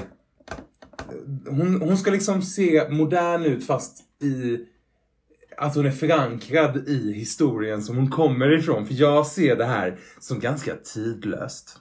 Hon, 1.46 1.82
hon 1.82 1.98
ska 1.98 2.12
liksom 2.12 2.42
se 2.42 2.90
modern 2.90 3.44
ut 3.46 3.66
fast 3.66 4.04
i 4.24 4.66
att 5.58 5.76
hon 5.76 5.86
är 5.86 5.92
förankrad 5.92 6.88
i 6.88 7.14
historien 7.14 7.82
som 7.82 7.98
hon 7.98 8.10
kommer 8.10 8.52
ifrån. 8.52 8.86
För 8.86 8.94
jag 8.94 9.28
ser 9.28 9.56
det 9.56 9.66
här 9.66 10.00
som 10.20 10.40
ganska 10.40 10.76
tidlöst. 10.76 11.78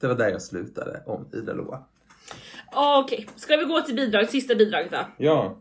Det 0.00 0.06
var 0.06 0.14
där 0.14 0.28
jag 0.28 0.42
slutade 0.42 1.02
om 1.06 1.28
Ida 1.32 1.52
Loa. 1.52 1.84
Okej, 2.74 3.28
ska 3.36 3.56
vi 3.56 3.64
gå 3.64 3.80
till 3.80 3.94
bidrag, 3.96 4.28
sista 4.28 4.54
bidraget 4.54 4.90
då? 4.90 5.06
Ja. 5.18 5.58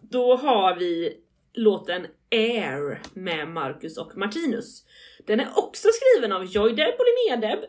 Då 0.00 0.36
har 0.36 0.76
vi 0.76 1.12
låten 1.54 2.06
Air 2.30 3.02
med 3.14 3.48
Marcus 3.48 3.98
och 3.98 4.16
Martinus. 4.16 4.84
Den 5.26 5.40
är 5.40 5.48
också 5.56 5.88
skriven 5.88 6.36
av 6.36 6.44
Joy 6.44 6.74
Deb 6.74 6.94
och 6.98 7.04
Linnea 7.06 7.50
Deb 7.50 7.64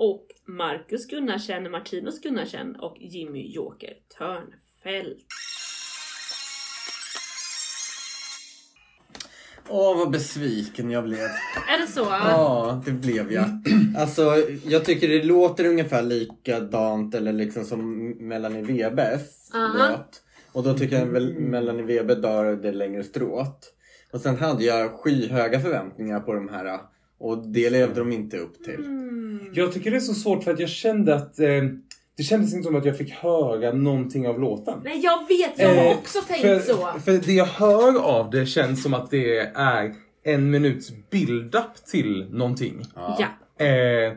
och 0.00 0.26
Marcus 0.56 1.06
Gunnarsen, 1.06 1.70
Martinus 1.70 2.20
Gunnarsen 2.20 2.76
och 2.76 2.96
Jimmy 3.00 3.52
Joker 3.52 3.92
Törnfeldt. 4.18 5.26
Åh, 9.68 9.98
vad 9.98 10.10
besviken 10.10 10.90
jag 10.90 11.04
blev. 11.04 11.28
Är 11.68 11.80
det 11.80 11.86
så? 11.86 12.00
Ja, 12.00 12.82
det 12.84 12.92
blev 12.92 13.32
jag. 13.32 13.44
Alltså, 13.96 14.36
jag 14.64 14.84
tycker 14.84 15.08
det 15.08 15.22
låter 15.22 15.66
ungefär 15.66 16.02
likadant 16.02 17.14
eller 17.14 17.32
liksom 17.32 17.64
som 17.64 18.08
Melanie 18.28 18.62
Webers 18.62 19.54
Aha. 19.54 19.88
låt. 19.90 20.22
Och 20.52 20.62
då 20.62 20.78
tycker 20.78 20.98
jag 20.98 21.06
väl 21.06 21.38
Melanie 21.38 21.84
Weber 21.84 22.16
drar 22.16 22.44
det 22.44 22.72
längre 22.72 23.04
strået. 23.04 23.74
Och 24.12 24.20
sen 24.20 24.36
hade 24.36 24.64
jag 24.64 24.90
skyhöga 24.90 25.60
förväntningar 25.60 26.20
på 26.20 26.34
de 26.34 26.48
här 26.48 26.80
och 27.20 27.48
det 27.48 27.70
levde 27.70 28.00
de 28.00 28.12
inte 28.12 28.38
upp 28.38 28.64
till. 28.64 28.74
Mm. 28.74 29.50
Jag 29.54 29.72
tycker 29.72 29.90
det 29.90 29.96
är 29.96 30.00
så 30.00 30.14
svårt 30.14 30.44
för 30.44 30.52
att 30.52 30.60
jag 30.60 30.68
kände 30.68 31.14
att 31.14 31.38
eh, 31.40 31.62
det 32.16 32.22
kändes 32.22 32.54
inte 32.54 32.66
som 32.66 32.76
att 32.76 32.84
jag 32.84 32.98
fick 32.98 33.10
höra 33.12 33.72
någonting 33.72 34.28
av 34.28 34.40
låten. 34.40 34.80
Nej 34.84 35.00
jag 35.04 35.28
vet, 35.28 35.58
jag 35.58 35.74
har 35.74 35.90
Eh, 35.90 35.98
också 35.98 36.18
tänkt 36.28 36.40
för, 36.40 36.58
så. 36.58 36.88
För 37.04 37.12
det 37.26 37.32
jag 37.32 37.44
hör 37.44 38.02
av 38.02 38.30
det 38.30 38.46
känns 38.46 38.82
som 38.82 38.94
att 38.94 39.10
det 39.10 39.38
är 39.54 39.94
en 40.24 40.50
minuts 40.50 40.92
build-up 41.10 41.86
till 41.90 42.26
någonting. 42.30 42.82
Ja. 42.94 43.18
Eh, 43.64 44.12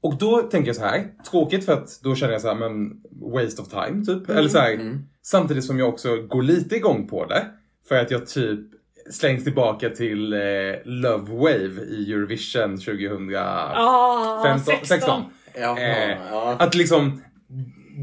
och 0.00 0.18
då 0.18 0.42
tänker 0.42 0.68
jag 0.68 0.76
så 0.76 0.82
här, 0.82 1.04
tråkigt 1.30 1.64
för 1.64 1.72
att 1.72 2.00
då 2.02 2.14
känner 2.14 2.32
jag 2.32 2.42
så 2.42 2.48
här, 2.48 2.54
men 2.54 3.02
waste 3.32 3.62
of 3.62 3.68
time 3.68 4.04
typ. 4.04 4.30
Eller 4.30 4.48
så 4.48 4.58
här, 4.58 4.74
Mm. 4.74 4.98
Samtidigt 5.22 5.64
som 5.64 5.78
jag 5.78 5.88
också 5.88 6.16
går 6.16 6.42
lite 6.42 6.76
igång 6.76 7.08
på 7.08 7.26
det. 7.26 7.46
För 7.88 7.94
att 7.94 8.10
jag 8.10 8.26
typ 8.26 8.60
slängs 9.10 9.44
tillbaka 9.44 9.90
till 9.90 10.32
eh, 10.32 10.38
Love 10.84 11.32
Wave 11.34 11.82
i 11.88 12.12
Eurovision 12.12 12.76
2015, 12.78 13.34
Ah, 13.76 14.58
16. 14.58 14.74
16. 14.86 15.22
Jaha, 15.60 15.78
Eh, 15.80 16.18
ja. 16.30 16.56
Att 16.58 16.74
liksom, 16.74 17.22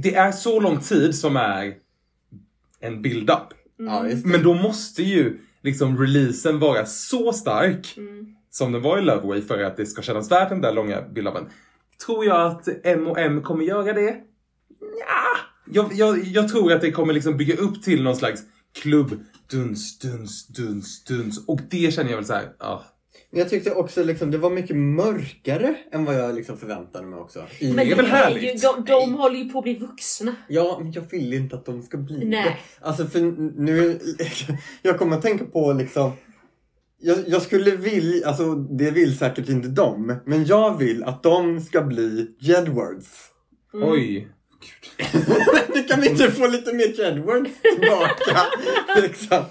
det 0.03 0.15
är 0.15 0.31
så 0.31 0.59
lång 0.59 0.79
tid 0.79 1.15
som 1.15 1.35
är 1.37 1.73
en 2.79 3.01
build-up. 3.01 3.47
ja, 3.77 4.01
det. 4.03 4.25
Men 4.25 4.43
då 4.43 4.53
måste 4.53 5.03
ju 5.03 5.37
liksom 5.63 5.97
releasen 6.01 6.59
vara 6.59 6.85
så 6.85 7.33
stark 7.33 7.93
Mm. 7.97 8.35
som 8.49 8.71
den 8.71 8.81
var 8.81 8.97
i 8.97 9.01
Love 9.01 9.27
Wave 9.27 9.41
för 9.41 9.63
att 9.63 9.77
det 9.77 9.85
ska 9.85 10.01
kännas 10.01 10.31
värt 10.31 10.49
den 10.49 10.61
där 10.61 10.73
långa 10.73 11.01
build-upen. 11.01 11.45
Tror 12.05 12.25
jag 12.25 12.41
att 12.47 12.67
M&M 12.83 13.41
kommer 13.41 13.63
göra 13.65 13.93
det? 13.93 14.15
Ja, 14.79 15.37
jag, 15.71 15.93
jag, 15.93 16.23
jag 16.23 16.47
tror 16.49 16.73
att 16.73 16.81
det 16.81 16.91
kommer 16.91 17.13
liksom 17.13 17.37
bygga 17.37 17.55
upp 17.55 17.83
till 17.83 18.03
någon 18.03 18.15
slags 18.15 18.41
klubb 18.73 19.23
duns, 19.51 19.99
duns, 19.99 20.47
duns, 20.47 21.03
duns. 21.03 21.47
Och 21.47 21.59
det 21.69 21.93
känner 21.93 22.09
jag 22.09 22.17
väl 22.17 22.25
så 22.25 22.33
här, 22.33 22.53
ah. 22.57 22.79
Men 23.31 23.39
jag 23.39 23.49
tyckte 23.49 23.71
också 23.71 24.03
liksom 24.03 24.31
det 24.31 24.37
var 24.37 24.49
mycket 24.49 24.75
mörkare 24.75 25.75
än 25.91 26.05
vad 26.05 26.15
jag 26.15 26.35
liksom 26.35 26.57
förväntade 26.57 27.07
mig 27.07 27.19
också. 27.19 27.45
I, 27.59 27.73
Men 27.73 27.75
Det 27.75 27.91
är 27.91 27.95
väl 27.95 28.05
ju, 28.05 28.11
härligt? 28.11 28.61
de, 28.61 28.85
de 28.85 29.13
håller 29.13 29.39
ju 29.39 29.49
på 29.49 29.57
att 29.57 29.63
bli 29.63 29.75
vuxna. 29.75 30.35
Ja, 30.47 30.79
men 30.83 30.91
jag 30.91 31.01
vill 31.11 31.33
inte 31.33 31.55
att 31.55 31.65
de 31.65 31.83
ska 31.83 31.97
bli 31.97 32.25
Nej. 32.25 32.43
det. 32.43 32.85
Alltså 32.87 33.05
för 33.05 33.21
nu, 33.61 33.99
jag 34.81 34.99
kommer 34.99 35.17
att 35.17 35.21
tänka 35.21 35.45
på 35.45 35.73
liksom 35.73 36.11
jag, 37.01 37.17
jag 37.27 37.41
skulle 37.41 37.75
vilja, 37.75 38.27
alltså 38.27 38.55
det 38.55 38.91
vill 38.91 39.17
säkert 39.17 39.49
inte 39.49 39.67
de, 39.67 40.19
men 40.25 40.45
jag 40.45 40.77
vill 40.77 41.03
att 41.03 41.23
de 41.23 41.61
ska 41.61 41.81
bli 41.81 42.35
Jedwards. 42.39 43.07
Oj. 43.73 44.27
Nu 45.75 45.83
kan 45.83 46.01
vi 46.01 46.09
inte 46.09 46.31
få 46.31 46.47
lite 46.47 46.73
mer 46.73 46.87
Jedwards 46.99 47.51
tillbaka. 47.61 48.37
liksom. 49.01 49.43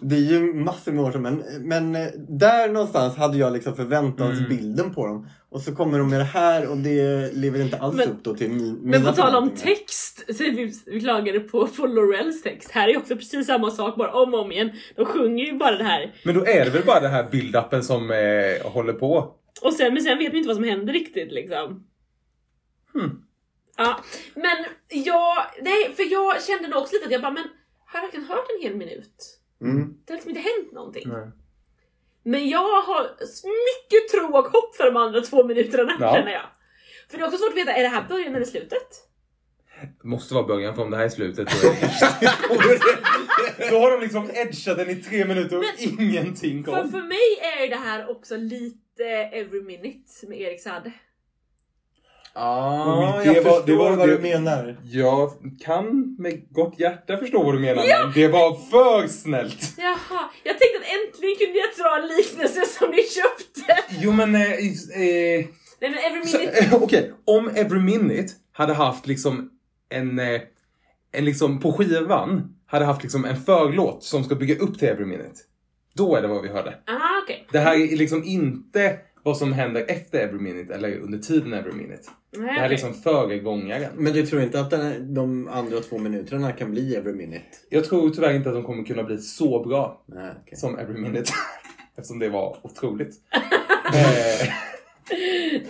Det 0.00 0.16
är 0.16 0.20
ju 0.20 0.54
massor 0.54 0.92
med 0.92 1.04
år 1.04 1.12
sedan, 1.12 1.22
men, 1.22 1.42
men 1.60 1.96
eh, 1.96 2.08
där 2.28 2.68
någonstans 2.68 3.16
hade 3.16 3.38
jag 3.38 3.52
liksom 3.52 3.76
förväntansbilden 3.76 4.94
på 4.94 5.06
dem. 5.06 5.28
Och 5.48 5.60
så 5.60 5.74
kommer 5.74 5.98
de 5.98 6.10
med 6.10 6.20
det 6.20 6.24
här 6.24 6.66
och 6.70 6.76
det 6.76 7.32
lever 7.34 7.60
inte 7.60 7.76
alls 7.78 7.96
Men- 7.96 8.08
upp 8.08 8.24
då 8.24 8.34
till 8.34 8.50
min, 8.50 8.74
Men 8.82 9.04
på 9.04 9.12
tal 9.12 9.34
om 9.36 9.50
text, 9.50 10.36
så 10.36 10.44
är 10.44 10.50
vi, 10.50 10.72
vi 10.86 11.00
klagade 11.00 11.40
på, 11.40 11.66
på 11.66 11.86
Lorels 11.86 12.42
text. 12.42 12.70
Här 12.70 12.88
är 12.88 12.96
också 12.96 13.16
precis 13.16 13.46
samma 13.46 13.70
sak, 13.70 13.96
bara 13.96 14.12
om 14.12 14.34
och 14.34 14.40
om 14.40 14.52
igen. 14.52 14.70
De 14.96 15.04
sjunger 15.06 15.44
ju 15.44 15.58
bara 15.58 15.76
det 15.76 15.84
här. 15.84 16.14
Men 16.24 16.34
då 16.34 16.46
är 16.46 16.64
det 16.64 16.70
väl 16.70 16.84
bara 16.86 17.00
den 17.00 17.10
här 17.10 17.24
build-upen 17.30 17.80
som 17.82 18.10
eh, 18.10 18.70
håller 18.72 18.92
på. 18.92 19.34
Och 19.62 19.72
sen, 19.72 19.94
men 19.94 20.02
sen 20.02 20.18
vet 20.18 20.32
vi 20.32 20.36
inte 20.36 20.48
vad 20.48 20.56
som 20.56 20.64
händer 20.64 20.92
riktigt 20.92 21.32
liksom. 21.32 21.84
Hmm. 22.94 23.22
Ja, 23.76 24.00
men 24.34 24.64
jag, 24.88 25.36
nej, 25.62 25.92
för 25.96 26.12
jag 26.12 26.42
kände 26.42 26.68
nog 26.68 26.82
också 26.82 26.94
lite 26.94 27.06
att 27.06 27.12
jag 27.12 27.22
bara, 27.22 27.32
men 27.32 27.44
har 27.86 27.98
jag 27.98 28.02
verkligen 28.02 28.26
hört 28.26 28.46
en 28.56 28.62
hel 28.62 28.76
minut? 28.76 29.38
Mm. 29.60 29.94
Det 30.04 30.12
har 30.12 30.16
liksom 30.16 30.30
inte 30.30 30.40
hänt 30.42 30.72
någonting. 30.72 31.08
Nej. 31.08 31.28
Men 32.22 32.48
jag 32.48 32.82
har 32.82 33.02
mycket 33.42 34.08
tro 34.10 34.38
och 34.38 34.44
hopp 34.44 34.76
för 34.76 34.84
de 34.84 34.96
andra 34.96 35.20
två 35.20 35.44
minuterna 35.44 35.96
Ja. 36.00 36.14
känner 36.14 36.32
jag. 36.32 36.46
För 37.10 37.18
det 37.18 37.24
är 37.24 37.26
också 37.26 37.38
svårt 37.38 37.50
att 37.50 37.56
veta, 37.56 37.72
är 37.72 37.82
det 37.82 37.88
här 37.88 38.08
början 38.08 38.34
eller 38.34 38.46
slutet? 38.46 39.02
Måste 40.02 40.34
vara 40.34 40.46
början 40.46 40.74
för 40.74 40.82
om 40.82 40.90
det 40.90 40.96
här 40.96 41.04
är 41.04 41.08
slutet 41.08 41.48
då, 41.62 41.68
är 41.68 43.70
då 43.70 43.78
har 43.78 43.90
de 43.90 44.00
liksom 44.00 44.30
edgat 44.34 44.76
den 44.78 44.90
i 44.90 44.96
tre 44.96 45.24
minuter 45.24 45.58
och 45.58 45.64
ingenting 45.78 46.64
För, 46.64 46.72
kom. 46.82 46.90
för 46.90 47.02
mig 47.02 47.38
är 47.56 47.62
ju 47.62 47.68
det 47.68 47.76
här 47.76 48.10
också 48.10 48.36
lite 48.36 49.04
every 49.32 49.62
minute 49.62 50.26
med 50.28 50.40
Erik 50.40 50.62
Saade. 50.62 50.92
Ja, 52.38 53.14
Oj, 53.18 53.26
jag 53.26 53.34
det 53.34 53.40
var- 53.40 53.50
förstår 53.50 53.66
det 53.66 53.76
var- 53.76 53.96
vad 53.96 54.08
det- 54.08 54.16
du 54.16 54.22
menar. 54.22 54.76
Jag 54.84 55.30
kan 55.64 56.16
med 56.18 56.52
gott 56.52 56.74
hjärta 56.80 57.16
förstå 57.16 57.42
vad 57.42 57.54
du 57.54 57.58
menar 57.58 57.82
men 58.04 58.12
det 58.14 58.28
var 58.28 58.54
för 58.70 59.08
snällt. 59.08 59.74
Jaha, 59.78 60.20
jag 60.44 60.58
tänkte 60.58 60.78
att 60.78 60.86
äntligen 61.06 61.36
kunde 61.36 61.58
jag 61.58 61.68
dra 61.78 62.02
en 62.02 62.16
liknelse 62.16 62.66
som 62.78 62.90
ni 62.90 62.96
köpte. 63.02 63.84
Jo 64.00 64.12
men... 64.12 64.34
Eh, 64.34 64.42
eh, 64.42 65.44
Nej 65.80 65.90
men 65.90 65.94
every 65.98 66.26
så, 66.26 66.38
minute. 66.38 66.58
eh, 66.58 66.74
Okej, 66.82 67.12
om 67.24 67.48
Every 67.54 67.80
Minute 67.80 68.32
hade 68.52 68.72
haft 68.74 69.06
liksom 69.06 69.50
en... 69.88 70.18
Eh, 70.18 70.40
en 71.12 71.24
liksom 71.24 71.60
på 71.60 71.72
skivan 71.72 72.54
hade 72.66 72.84
haft 72.84 73.02
liksom 73.02 73.24
en 73.24 73.36
förlåt 73.36 74.04
som 74.04 74.24
ska 74.24 74.34
bygga 74.34 74.54
upp 74.58 74.78
till 74.78 74.88
Every 74.88 75.04
Minute. 75.04 75.34
Då 75.94 76.16
är 76.16 76.22
det 76.22 76.28
vad 76.28 76.42
vi 76.42 76.48
hörde. 76.48 76.70
Ah, 76.86 77.22
okej. 77.22 77.46
Det 77.52 77.58
här 77.58 77.74
är 77.92 77.96
liksom 77.96 78.24
inte 78.24 78.96
vad 79.26 79.36
som 79.36 79.52
händer 79.52 79.84
efter 79.88 80.18
Every 80.18 80.38
Minute 80.38 80.74
eller 80.74 80.98
under 80.98 81.18
tiden 81.18 81.52
Every 81.52 81.72
Minute. 81.72 82.02
Nej, 82.36 82.46
Det 82.46 82.52
här 82.52 82.64
är 82.64 82.68
liksom 82.68 82.94
föregångaren. 82.94 83.90
Men 83.96 84.12
du 84.12 84.26
tror 84.26 84.42
inte 84.42 84.60
att 84.60 84.70
den, 84.70 85.14
de 85.14 85.48
andra 85.48 85.80
två 85.80 85.98
minuterna 85.98 86.52
kan 86.52 86.70
bli 86.70 86.96
every 86.96 87.12
minute? 87.12 87.44
Jag 87.68 87.84
tror 87.84 88.10
tyvärr 88.10 88.32
inte 88.32 88.48
att 88.48 88.54
de 88.54 88.64
kommer 88.64 88.84
kunna 88.84 89.02
bli 89.02 89.18
så 89.18 89.64
bra 89.64 90.02
Nej, 90.06 90.30
okej. 90.42 90.58
som 90.58 90.78
Every 90.78 91.00
Minute. 91.00 91.32
Eftersom 91.96 92.18
det 92.18 92.28
var 92.28 92.56
otroligt. 92.62 93.14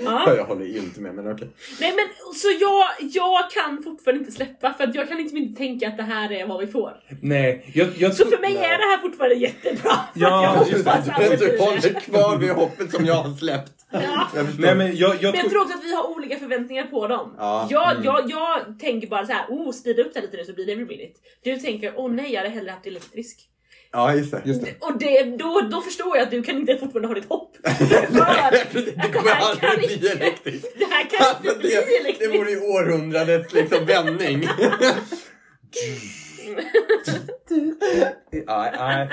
Ja. 0.05 0.37
Jag 0.37 0.45
håller 0.45 0.77
inte 0.77 1.01
med, 1.01 1.15
men 1.15 1.33
okej. 1.33 1.49
Nej 1.81 1.93
men 1.97 2.35
så 2.35 2.49
jag, 2.61 3.11
jag 3.13 3.51
kan 3.51 3.83
fortfarande 3.83 4.21
inte 4.21 4.33
släppa 4.33 4.73
för 4.73 4.85
att 4.85 4.95
jag 4.95 5.09
kan 5.09 5.17
liksom 5.17 5.39
inte 5.39 5.59
tänka 5.59 5.89
att 5.89 5.97
det 5.97 6.03
här 6.03 6.33
är 6.33 6.47
vad 6.47 6.61
vi 6.61 6.67
får. 6.67 6.93
nej, 7.23 7.71
jag, 7.75 7.89
jag 7.99 8.15
Så 8.15 8.25
för 8.25 8.39
mig 8.39 8.55
nej. 8.55 8.65
är 8.65 8.79
det 8.79 8.85
här 8.85 8.99
fortfarande 8.99 9.37
jättebra. 9.37 9.91
För 9.91 10.21
Ja, 10.21 10.57
att 10.61 10.69
jag 10.69 10.79
just 10.79 10.85
det. 10.85 11.37
Du 11.51 11.59
håller 11.59 12.01
kvar 12.01 12.37
vid 12.39 12.51
hoppet 12.51 12.93
som 12.93 13.07
jag 13.07 13.15
har 13.15 13.35
släppt. 13.35 13.73
Ja. 13.91 14.01
Jag. 14.37 14.47
Nej 14.59 14.75
men 14.75 14.97
jag, 14.97 15.17
jag 15.21 15.33
Men 15.33 15.41
jag 15.41 15.51
tror... 15.51 15.63
också 15.63 15.79
att 15.79 15.85
vi 15.85 15.95
har 15.95 16.11
olika 16.17 16.37
förväntningar 16.39 16.85
på 16.85 17.07
dem. 17.09 17.35
Ja, 17.39 17.67
Jag, 17.71 17.93
mm. 17.93 18.05
jag, 18.05 18.31
jag 18.31 18.79
tänker 18.81 19.09
bara 19.09 19.27
så 19.27 19.33
här, 19.33 19.47
oh 19.49 19.73
speeda 19.73 20.03
upp 20.03 20.15
det 20.15 20.21
lite 20.21 20.37
nu 20.37 20.45
så 20.45 20.53
blir 20.53 20.67
det 20.67 20.73
every 20.73 20.85
minute. 20.87 21.21
Du 21.45 21.57
tänker, 21.57 21.93
åh 21.97 22.13
nej 22.13 22.33
jag 22.33 22.41
hade 22.41 22.55
hellre 22.55 22.71
haft 22.71 22.87
elektrisk. 22.87 23.41
Ja, 23.93 24.15
just 24.15 24.31
det. 24.31 24.43
Just 24.45 24.65
det. 24.65 24.75
Och 24.81 24.99
det, 24.99 25.23
då, 25.25 25.61
då 25.71 25.81
förstår 25.81 26.17
jag 26.17 26.25
att 26.25 26.31
du 26.31 26.43
kan 26.43 26.57
inte 26.57 26.77
fortfarande 26.79 27.09
ha 27.09 27.15
ditt 27.15 27.29
hopp. 27.29 27.57
För 27.67 28.81
Det 28.81 29.13
kommer 29.13 29.31
här 29.31 29.51
aldrig 29.51 29.71
kan 29.71 29.79
bli 29.79 29.95
inte- 29.95 30.09
elektriskt. 30.13 30.67
Det 30.79 30.85
här 30.85 31.11
kan 31.11 31.27
Alltså, 31.27 31.47
inte 31.47 31.59
bli 31.59 31.69
det, 31.69 31.77
det 31.87 31.97
elektriskt. 31.97 32.35
vore 32.35 32.51
ju 32.51 32.61
århundradets 32.61 33.53
liksom 33.55 33.87
vändning. 33.87 34.49
Nej, 38.47 38.73
nej. 38.79 39.09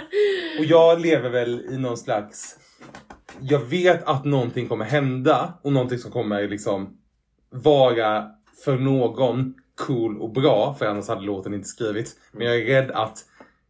Och 0.60 0.66
jag 0.66 1.02
lever 1.02 1.30
väl 1.30 1.66
i 1.72 1.78
någon 1.78 1.98
slags... 1.98 2.58
Jag 3.42 3.60
vet 3.60 4.04
att 4.04 4.26
någonting 4.26 4.68
kommer 4.68 4.86
hända 4.86 5.54
och 5.64 5.74
någonting 5.74 6.00
som 6.00 6.12
kommer 6.12 6.48
liksom 6.48 6.98
vara 7.52 8.26
för 8.66 8.78
någon 8.78 9.54
cool 9.76 10.22
och 10.22 10.32
bra, 10.34 10.76
för 10.80 10.86
annars 10.86 11.08
hade 11.08 11.22
låten 11.22 11.54
inte 11.54 11.68
skrivits. 11.68 12.12
Men 12.32 12.48
jag 12.48 12.56
är 12.58 12.66
rädd 12.66 12.92
att 12.92 13.18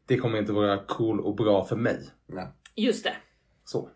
det 0.08 0.18
kommer 0.18 0.39
inte 0.39 0.51
vara 0.51 0.78
cool 0.78 1.20
och 1.20 1.36
bra 1.36 1.66
för 1.66 1.76
mig. 1.76 2.10
Nej. 2.28 2.47
Just 2.76 3.04
det. 3.04 3.16
Så. 3.66 3.89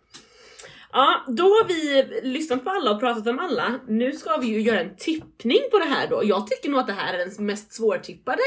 Ja, 0.92 1.26
då 1.28 1.44
har 1.44 1.68
vi 1.68 2.08
lyssnat 2.24 2.64
på 2.64 2.70
alla 2.70 2.92
och 2.92 3.00
pratat 3.00 3.28
om 3.28 3.40
alla. 3.40 3.80
Nu 3.88 4.12
ska 4.12 4.38
vi 4.38 4.48
ju 4.48 4.62
göra 4.62 4.80
en 4.80 4.96
tippning 4.96 5.60
på 5.72 5.80
det 5.80 5.86
här 5.86 6.08
då. 6.08 6.22
Jag 6.24 6.48
tycker 6.48 6.70
nog 6.70 6.80
att 6.80 6.88
det 6.88 6.94
här 6.94 7.14
är 7.14 7.18
den 7.18 7.46
mest 7.46 7.74
svårtippade 7.74 8.42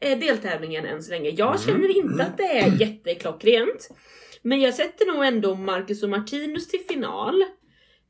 eh, 0.00 0.18
deltävlingen 0.18 0.86
än 0.86 1.02
så 1.02 1.10
länge. 1.10 1.30
Jag 1.30 1.60
känner 1.60 1.96
inte 1.96 2.24
att 2.24 2.36
det 2.36 2.58
är 2.58 2.80
jätteklockrent. 2.80 3.88
Men 4.42 4.60
jag 4.60 4.74
sätter 4.74 5.06
nog 5.06 5.24
ändå 5.24 5.54
Marcus 5.54 6.02
och 6.02 6.08
Martinus 6.08 6.68
till 6.68 6.80
final 6.88 7.44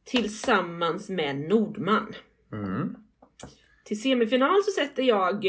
tillsammans 0.04 1.08
med 1.08 1.36
Nordman. 1.36 2.14
Mm. 2.52 2.96
Till 3.84 4.02
semifinal 4.02 4.62
så 4.64 4.70
sätter 4.70 5.02
jag 5.02 5.44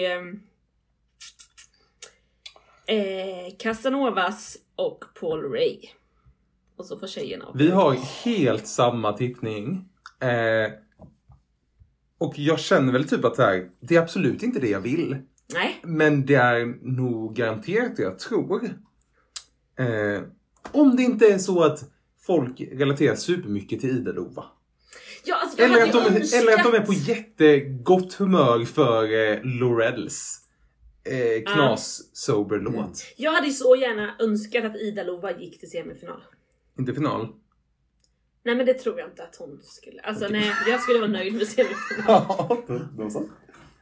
eh, 2.88 3.56
Casanovas 3.60 4.58
och 4.76 5.04
Paul 5.20 5.52
Ray. 5.52 5.78
Och 6.76 6.86
så 6.86 7.00
får 7.00 7.08
tjejerna 7.08 7.52
Vi 7.56 7.72
har 7.72 7.94
helt 8.26 8.68
samma 8.68 9.14
tippning. 9.14 9.90
Eh, 10.20 10.72
och 12.18 12.40
jag 12.40 12.60
känner 12.60 12.94
väl 12.94 13.08
typ 13.08 13.26
att 13.26 13.36
så 13.36 13.42
här, 13.42 13.70
det 13.80 13.96
är 13.96 14.02
absolut 14.02 14.44
inte 14.44 14.60
det 14.60 14.70
jag 14.70 14.80
vill. 14.80 15.18
Nej, 15.54 15.80
Men 15.84 16.26
det 16.26 16.36
är 16.36 16.66
nog 16.82 17.36
garanterat 17.36 17.96
det 17.96 18.04
jag 18.04 18.20
tror. 18.20 18.64
Eh, 19.80 20.22
om 20.72 20.96
det 20.96 21.04
inte 21.04 21.26
är 21.26 21.38
så 21.38 21.64
att 21.64 21.80
folk 22.22 22.62
relaterar 22.72 23.16
supermycket 23.16 23.82
till 23.82 23.90
Ida-Lova. 23.90 24.46
ja, 25.26 25.36
alltså, 25.44 25.62
Eller 25.62 25.84
att, 25.84 25.92
de, 25.92 26.16
önskat... 26.16 26.42
eller 26.42 26.54
att 26.54 26.64
de 26.64 26.74
är 26.74 26.86
på 26.86 26.94
jättegott 26.94 28.14
humör 28.14 28.66
för 28.66 29.04
eh, 29.04 29.40
Lorels 29.44 30.43
eh, 31.06 31.54
knas-sober-låt. 31.54 32.76
Mm. 32.76 32.94
Jag 33.18 33.32
hade 33.32 33.48
ju 33.48 33.54
så 33.54 33.76
gärna 33.76 34.16
önskat 34.20 34.66
att 34.66 34.76
Ida 34.76 35.04
Lova 35.04 35.40
gick 35.40 35.60
till 35.60 35.70
semifinal. 35.70 36.24
Inte 36.80 36.94
final. 36.94 37.28
Nej 38.46 38.56
men 38.56 38.66
det 38.66 38.74
tror 38.74 39.00
jag 39.00 39.10
inte 39.10 39.24
att 39.24 39.36
hon 39.36 39.60
skulle. 39.64 40.02
Alltså 40.02 40.28
nej, 40.28 40.52
jag 40.68 40.82
skulle 40.82 41.00
vara 41.00 41.12
nöjd 41.12 41.34
med 41.34 41.48
semifinal. 41.48 42.06
Ja, 42.08 42.64
de 42.98 43.12
sa. 43.12 43.24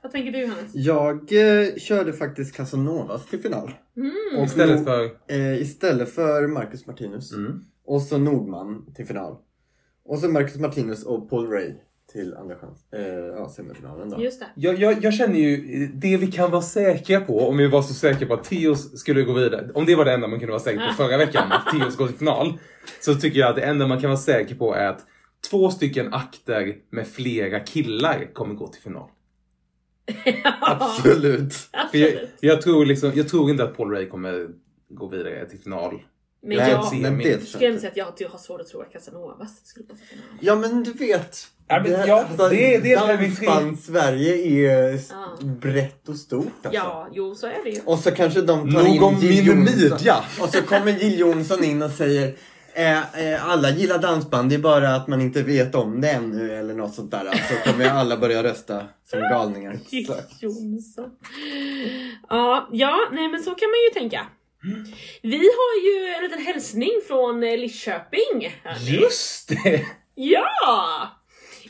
Vad 0.02 0.12
tänker 0.12 0.32
du 0.32 0.46
Hannes? 0.46 0.76
Jag 0.76 1.18
eh, 1.32 1.76
körde 1.76 2.14
faktiskt 2.14 2.56
Casanovas 2.56 3.26
till 3.26 3.40
final. 3.40 3.72
Mm. 3.98 4.44
Istället 4.46 4.84
för... 4.86 5.10
Eh, 5.28 5.62
istället 5.62 6.10
för 6.10 6.48
Marcus 6.48 6.88
Martinus. 6.88 7.34
Mm. 7.34 7.64
Och 7.86 8.02
så 8.02 8.18
Nordman 8.18 8.94
till 8.94 9.06
final. 9.06 9.38
Och 10.04 10.20
så 10.20 10.30
Marcus 10.30 10.58
Martinus 10.58 11.04
och 11.04 11.30
Paul 11.30 11.48
Ray 11.48 11.74
till 12.12 12.36
andra 12.36 12.56
chans. 12.56 12.94
Eh, 12.94 13.02
ja, 13.38 13.50
semifinalen 13.50 14.10
då. 14.10 14.24
Just 14.24 14.40
det. 14.40 14.46
Jag, 14.56 14.80
jag, 14.80 15.04
jag 15.04 15.14
känner 15.14 15.40
ju, 15.40 15.88
det 15.94 16.18
vi 16.18 16.28
kan 16.28 16.52
vara 16.52 16.62
säkra 16.62 17.22
på, 17.22 17.50
om 17.50 17.58
vi 17.58 17.68
var 17.68 17.82
så 17.82 17.94
säkra 17.94 18.28
på 18.28 18.34
att 18.34 18.44
Teos 18.44 19.00
skulle 19.00 19.22
gå 19.22 19.34
vidare, 19.34 19.70
om 19.74 19.86
det 19.86 19.96
var 19.96 20.06
det 20.06 20.14
enda 20.14 20.28
man 20.28 20.40
kunde 20.40 20.52
vara 20.52 20.64
säker 20.64 20.88
på 20.88 20.94
förra 20.94 21.18
veckan, 21.18 21.52
att 21.52 21.80
Teos 21.80 21.98
går 21.98 22.08
till 22.08 22.18
final, 22.18 22.54
så 23.00 23.16
tycker 23.16 23.40
jag 23.40 23.50
att 23.50 23.56
det 23.56 23.62
enda 23.62 23.88
man 23.88 24.02
kan 24.02 24.10
vara 24.10 24.20
säker 24.20 24.56
på 24.56 24.74
är 24.76 24.88
att 24.88 25.06
två 25.50 25.72
stycken 25.72 26.14
akter 26.14 26.76
med 26.90 27.08
flera 27.08 27.60
killar 27.60 28.34
kommer 28.34 28.56
gå 28.56 28.68
till 28.68 28.82
final. 28.82 29.10
Absolut. 30.62 31.54
För 31.54 31.98
jag, 31.98 32.10
Absolut. 32.10 32.30
jag, 32.40 32.62
tror 32.62 32.86
liksom, 32.86 33.12
jag 33.16 33.30
tror 33.30 33.50
inte 33.50 33.64
att 33.64 33.78
Paul 33.78 33.92
Ray 33.92 34.10
kommer 34.10 34.48
gå 34.90 35.08
vidare 35.08 35.50
till 35.50 35.60
final. 35.60 36.00
Men 36.44 36.58
jag 36.58 36.94
men 37.02 37.18
det 37.18 37.30
jag 37.30 37.42
skulle 37.44 37.80
säga 37.80 37.90
att 37.92 37.98
jag, 37.98 38.14
jag 38.18 38.30
har 38.30 38.38
svårt 38.40 38.62
att 38.62 38.68
tro 38.68 38.82
att 38.82 38.92
Casanovas 38.94 39.66
skulle 39.66 39.86
gå 39.86 39.96
till 39.96 40.06
final. 40.08 40.26
Ja 40.40 40.56
men 40.56 40.84
du 40.84 40.94
vet. 40.94 41.48
Ja, 41.68 41.80
men 41.84 41.92
ja, 42.08 42.26
det 42.50 42.76
är- 42.76 42.82
det 42.82 42.94
är 42.94 43.18
min 43.18 43.36
tre- 43.36 43.46
Dansband 43.48 43.80
Sverige 43.80 44.36
är 44.36 45.00
Ja. 45.10 45.38
brett 45.46 46.10
och 46.10 46.16
stort 46.16 46.46
alltså. 46.64 46.74
Ja, 46.74 47.10
jo 47.12 47.36
så 47.36 47.48
är 47.48 47.64
det 47.64 47.70
ju. 47.70 47.82
Och 47.86 48.00
så 48.00 48.12
kanske 48.12 48.42
de 48.42 48.74
tar 48.74 48.84
Nog 48.84 49.02
om 49.04 49.14
in 49.14 49.20
Jill 49.22 49.56
midja. 49.56 50.16
Och 50.42 50.50
så 50.50 50.62
kommer 50.62 50.92
Jill 50.92 51.20
Johnson 51.20 51.64
in 51.64 51.82
och 51.82 51.92
säger 51.92 52.36
eh, 52.74 53.32
eh, 53.34 53.50
alla 53.50 53.70
gillar 53.70 53.98
dansband, 53.98 54.50
det 54.50 54.56
är 54.56 54.60
bara 54.60 54.96
att 54.96 55.08
man 55.08 55.22
inte 55.22 55.44
vet 55.44 55.76
om 55.76 56.02
det 56.02 56.10
ännu 56.10 56.54
eller 56.54 56.74
något 56.74 56.94
sånt 56.94 57.12
där. 57.12 57.24
Så 57.24 57.72
kommer 57.72 57.86
alla 57.90 58.18
börja 58.18 58.44
rösta 58.44 58.84
som 59.10 59.20
galningar. 59.20 59.80
Jill. 59.90 60.08
Ja, 62.30 62.68
ja, 62.72 62.98
nej 63.12 63.28
men 63.28 63.44
så 63.44 63.50
kan 63.56 63.70
man 63.70 63.80
ju 63.94 64.00
tänka. 64.00 64.28
Vi 65.22 65.38
har 65.38 65.84
ju 65.86 66.14
en 66.14 66.24
liten 66.24 66.46
hälsning 66.46 66.90
från 67.08 67.44
eh, 67.44 67.58
Lidköping. 67.58 68.56
Just 68.80 69.50
det! 69.50 69.86
Ja! 70.16 71.10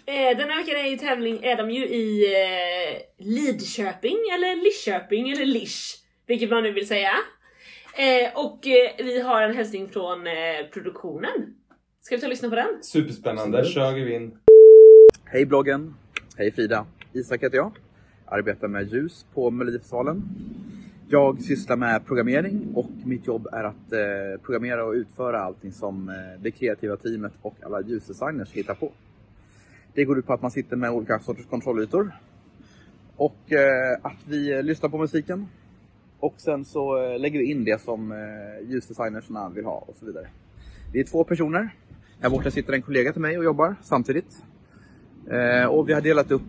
Eh, 0.06 0.38
denna 0.38 0.56
veckan 0.56 0.76
är, 0.76 0.90
ju 0.90 0.98
tävling, 0.98 1.44
är 1.44 1.58
de 1.58 1.72
ju 1.72 1.86
i 1.86 2.34
eh, 2.34 3.26
Lidköping, 3.26 4.18
eller 4.34 4.56
Lidköping, 4.64 5.30
eller 5.32 5.46
Lisch, 5.46 5.98
vilket 6.28 6.50
man 6.50 6.64
nu 6.64 6.72
vill 6.72 6.88
säga. 6.88 7.14
Och 8.34 8.60
vi 8.98 9.22
har 9.22 9.42
en 9.42 9.56
hälsning 9.56 9.90
från 9.90 10.20
produktionen. 10.74 11.56
Ska 12.02 12.16
vi 12.16 12.22
ta 12.22 12.28
och 12.28 12.30
lyssna 12.30 12.50
på 12.50 12.56
den? 12.56 12.84
Superspännande. 12.84 13.58
Absolut. 13.58 13.76
Kör 13.76 13.92
vi 13.94 14.16
in. 14.16 14.38
Hej 15.26 15.46
bloggen! 15.46 15.96
Hej 16.38 16.52
Frida! 16.52 16.86
Isak 17.14 17.44
heter 17.44 17.58
jag. 17.58 17.72
Arbetar 18.26 18.68
med 18.68 18.94
ljus 18.94 19.26
på 19.34 19.52
Melodifestivalen. 19.52 20.24
Jag 21.14 21.42
sysslar 21.42 21.76
med 21.76 22.06
programmering 22.06 22.72
och 22.76 22.90
mitt 23.06 23.28
jobb 23.28 23.48
är 23.52 23.64
att 23.64 23.94
eh, 23.94 24.42
programmera 24.46 24.86
och 24.86 24.94
utföra 24.94 25.40
allting 25.40 25.72
som 25.72 26.10
eh, 26.10 26.16
det 26.42 26.52
kreativa 26.52 26.98
teamet 26.98 27.34
och 27.42 27.56
alla 27.64 27.82
ljusdesigners 27.82 28.52
hittar 28.52 28.74
på. 28.74 28.92
Det 29.94 30.06
går 30.06 30.20
ut 30.20 30.26
på 30.26 30.34
att 30.34 30.42
man 30.42 30.52
sitter 30.52 30.76
med 30.76 30.92
olika 30.92 31.20
sorters 31.20 31.46
kontrollytor 31.46 32.12
och 33.16 33.52
eh, 33.52 33.98
att 34.02 34.18
vi 34.28 34.54
eh, 34.54 34.64
lyssnar 34.64 34.90
på 34.90 34.98
musiken 34.98 35.48
och 36.20 36.34
sen 36.38 36.66
så 36.66 37.04
eh, 37.04 37.20
lägger 37.20 37.40
vi 37.40 37.52
in 37.52 37.64
det 37.64 37.82
som 37.82 38.12
eh, 38.12 38.70
ljusdesignerserna 38.70 39.50
vill 39.50 39.66
ha 39.66 39.84
och 39.88 39.96
så 39.96 40.06
vidare. 40.06 40.28
Vi 40.94 41.00
är 41.00 41.04
två 41.04 41.24
personer. 41.24 41.76
Här 42.20 42.30
borta 42.30 42.52
sitter 42.52 42.74
en 42.74 42.82
kollega 42.82 43.12
till 43.12 43.22
mig 43.22 43.38
och 43.38 43.44
jobbar 43.44 43.76
samtidigt. 43.82 44.44
Och 45.70 45.90
vi 45.90 45.94
har 45.94 46.02
delat 46.02 46.32
upp 46.32 46.42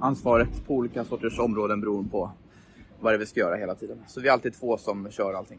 ansvaret 0.00 0.66
på 0.66 0.74
olika 0.74 1.04
sorters 1.04 1.38
områden 1.38 1.80
beroende 1.80 2.10
på 2.10 2.30
vad 3.00 3.12
det 3.12 3.16
är 3.16 3.18
vi 3.18 3.26
ska 3.26 3.40
göra 3.40 3.56
hela 3.56 3.74
tiden. 3.74 4.04
Så 4.08 4.20
vi 4.20 4.28
är 4.28 4.32
alltid 4.32 4.60
två 4.60 4.78
som 4.78 5.10
kör 5.10 5.34
allting. 5.34 5.58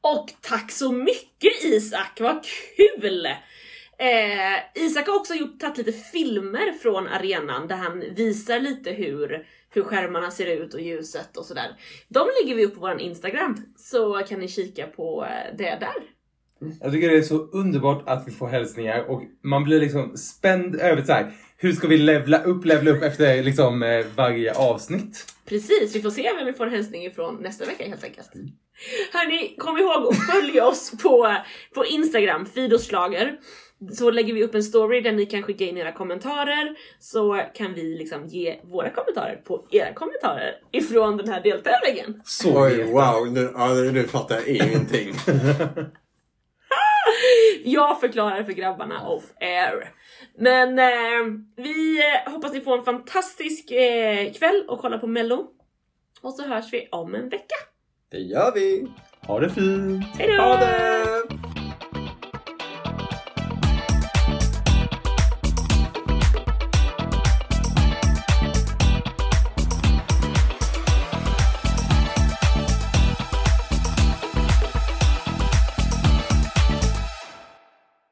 Och 0.00 0.32
tack 0.40 0.72
så 0.72 0.92
mycket 0.92 1.64
Isak, 1.64 2.20
vad 2.20 2.44
kul! 2.76 3.26
Eh, 3.98 4.84
Isak 4.84 5.06
har 5.06 5.16
också 5.16 5.34
gjort, 5.34 5.60
tagit 5.60 5.76
lite 5.78 5.92
filmer 5.92 6.72
från 6.82 7.06
arenan 7.08 7.68
där 7.68 7.76
han 7.76 8.00
visar 8.16 8.60
lite 8.60 8.90
hur, 8.90 9.46
hur 9.70 9.82
skärmarna 9.82 10.30
ser 10.30 10.46
ut 10.46 10.74
och 10.74 10.80
ljuset 10.80 11.36
och 11.36 11.44
sådär. 11.44 11.76
De 12.08 12.28
lägger 12.42 12.56
vi 12.56 12.66
upp 12.66 12.74
på 12.74 12.80
vår 12.80 13.00
Instagram, 13.00 13.56
så 13.76 14.14
kan 14.14 14.40
ni 14.40 14.48
kika 14.48 14.86
på 14.86 15.24
eh, 15.24 15.56
det 15.58 15.78
där. 15.80 16.16
Jag 16.80 16.92
tycker 16.92 17.08
det 17.08 17.18
är 17.18 17.22
så 17.22 17.38
underbart 17.38 18.02
att 18.06 18.28
vi 18.28 18.32
får 18.32 18.48
hälsningar 18.48 19.10
och 19.10 19.22
man 19.42 19.64
blir 19.64 19.80
liksom 19.80 20.16
spänd 20.16 20.76
över 20.76 21.02
så 21.02 21.12
här. 21.12 21.32
Hur 21.58 21.72
ska 21.72 21.88
vi 21.88 21.98
levla 21.98 22.42
upp, 22.42 22.64
levla 22.64 22.90
upp 22.90 23.02
efter 23.02 23.42
liksom 23.42 23.82
eh, 23.82 24.06
varje 24.16 24.54
avsnitt? 24.54 25.26
Precis, 25.48 25.96
vi 25.96 26.02
får 26.02 26.10
se 26.10 26.32
vem 26.36 26.46
vi 26.46 26.52
får 26.52 26.66
en 26.66 26.72
hälsning 26.72 27.06
ifrån 27.06 27.36
nästa 27.42 27.64
vecka 27.64 27.88
helt 27.88 28.04
enkelt. 28.04 28.30
Hörni, 29.12 29.56
kom 29.58 29.78
ihåg 29.78 30.06
att 30.12 30.34
följa 30.34 30.66
oss 30.66 30.92
på, 31.02 31.36
på 31.74 31.84
Instagram, 31.84 32.46
Fidoslager. 32.46 33.36
Så 33.92 34.10
lägger 34.10 34.34
vi 34.34 34.44
upp 34.44 34.54
en 34.54 34.62
story 34.62 35.00
där 35.00 35.12
ni 35.12 35.26
kan 35.26 35.42
skicka 35.42 35.64
in 35.64 35.76
era 35.76 35.92
kommentarer 35.92 36.76
så 36.98 37.42
kan 37.54 37.74
vi 37.74 37.98
liksom 37.98 38.26
ge 38.26 38.60
våra 38.64 38.90
kommentarer 38.90 39.36
på 39.36 39.66
era 39.70 39.94
kommentarer 39.94 40.54
ifrån 40.72 41.16
den 41.16 41.28
här 41.28 41.42
deltävlingen. 41.42 42.22
Så 42.24 42.64
Oj, 42.64 42.84
wow, 42.92 43.32
nu, 43.32 43.50
ja, 43.54 43.74
nu 43.74 44.04
fattar 44.04 44.34
jag 44.34 44.48
ingenting. 44.48 45.14
Jag 47.64 48.00
förklarar 48.00 48.42
för 48.42 48.52
grabbarna 48.52 49.08
off 49.08 49.24
air. 49.40 49.90
Men 50.38 50.78
eh, 50.78 51.40
vi 51.56 51.98
eh, 51.98 52.32
hoppas 52.32 52.52
ni 52.52 52.60
får 52.60 52.78
en 52.78 52.84
fantastisk 52.84 53.70
eh, 53.70 54.32
kväll 54.32 54.64
och 54.68 54.78
kolla 54.78 54.98
på 54.98 55.06
mello. 55.06 55.46
Och 56.20 56.32
så 56.32 56.42
hörs 56.42 56.72
vi 56.72 56.88
om 56.92 57.14
en 57.14 57.28
vecka. 57.28 57.56
Det 58.10 58.18
gör 58.18 58.52
vi! 58.54 58.86
Ha 59.26 59.40
det 59.40 59.50
fint! 59.50 60.04
Hejdå! 60.18 60.42
Ha 60.42 60.56
det! 60.56 61.35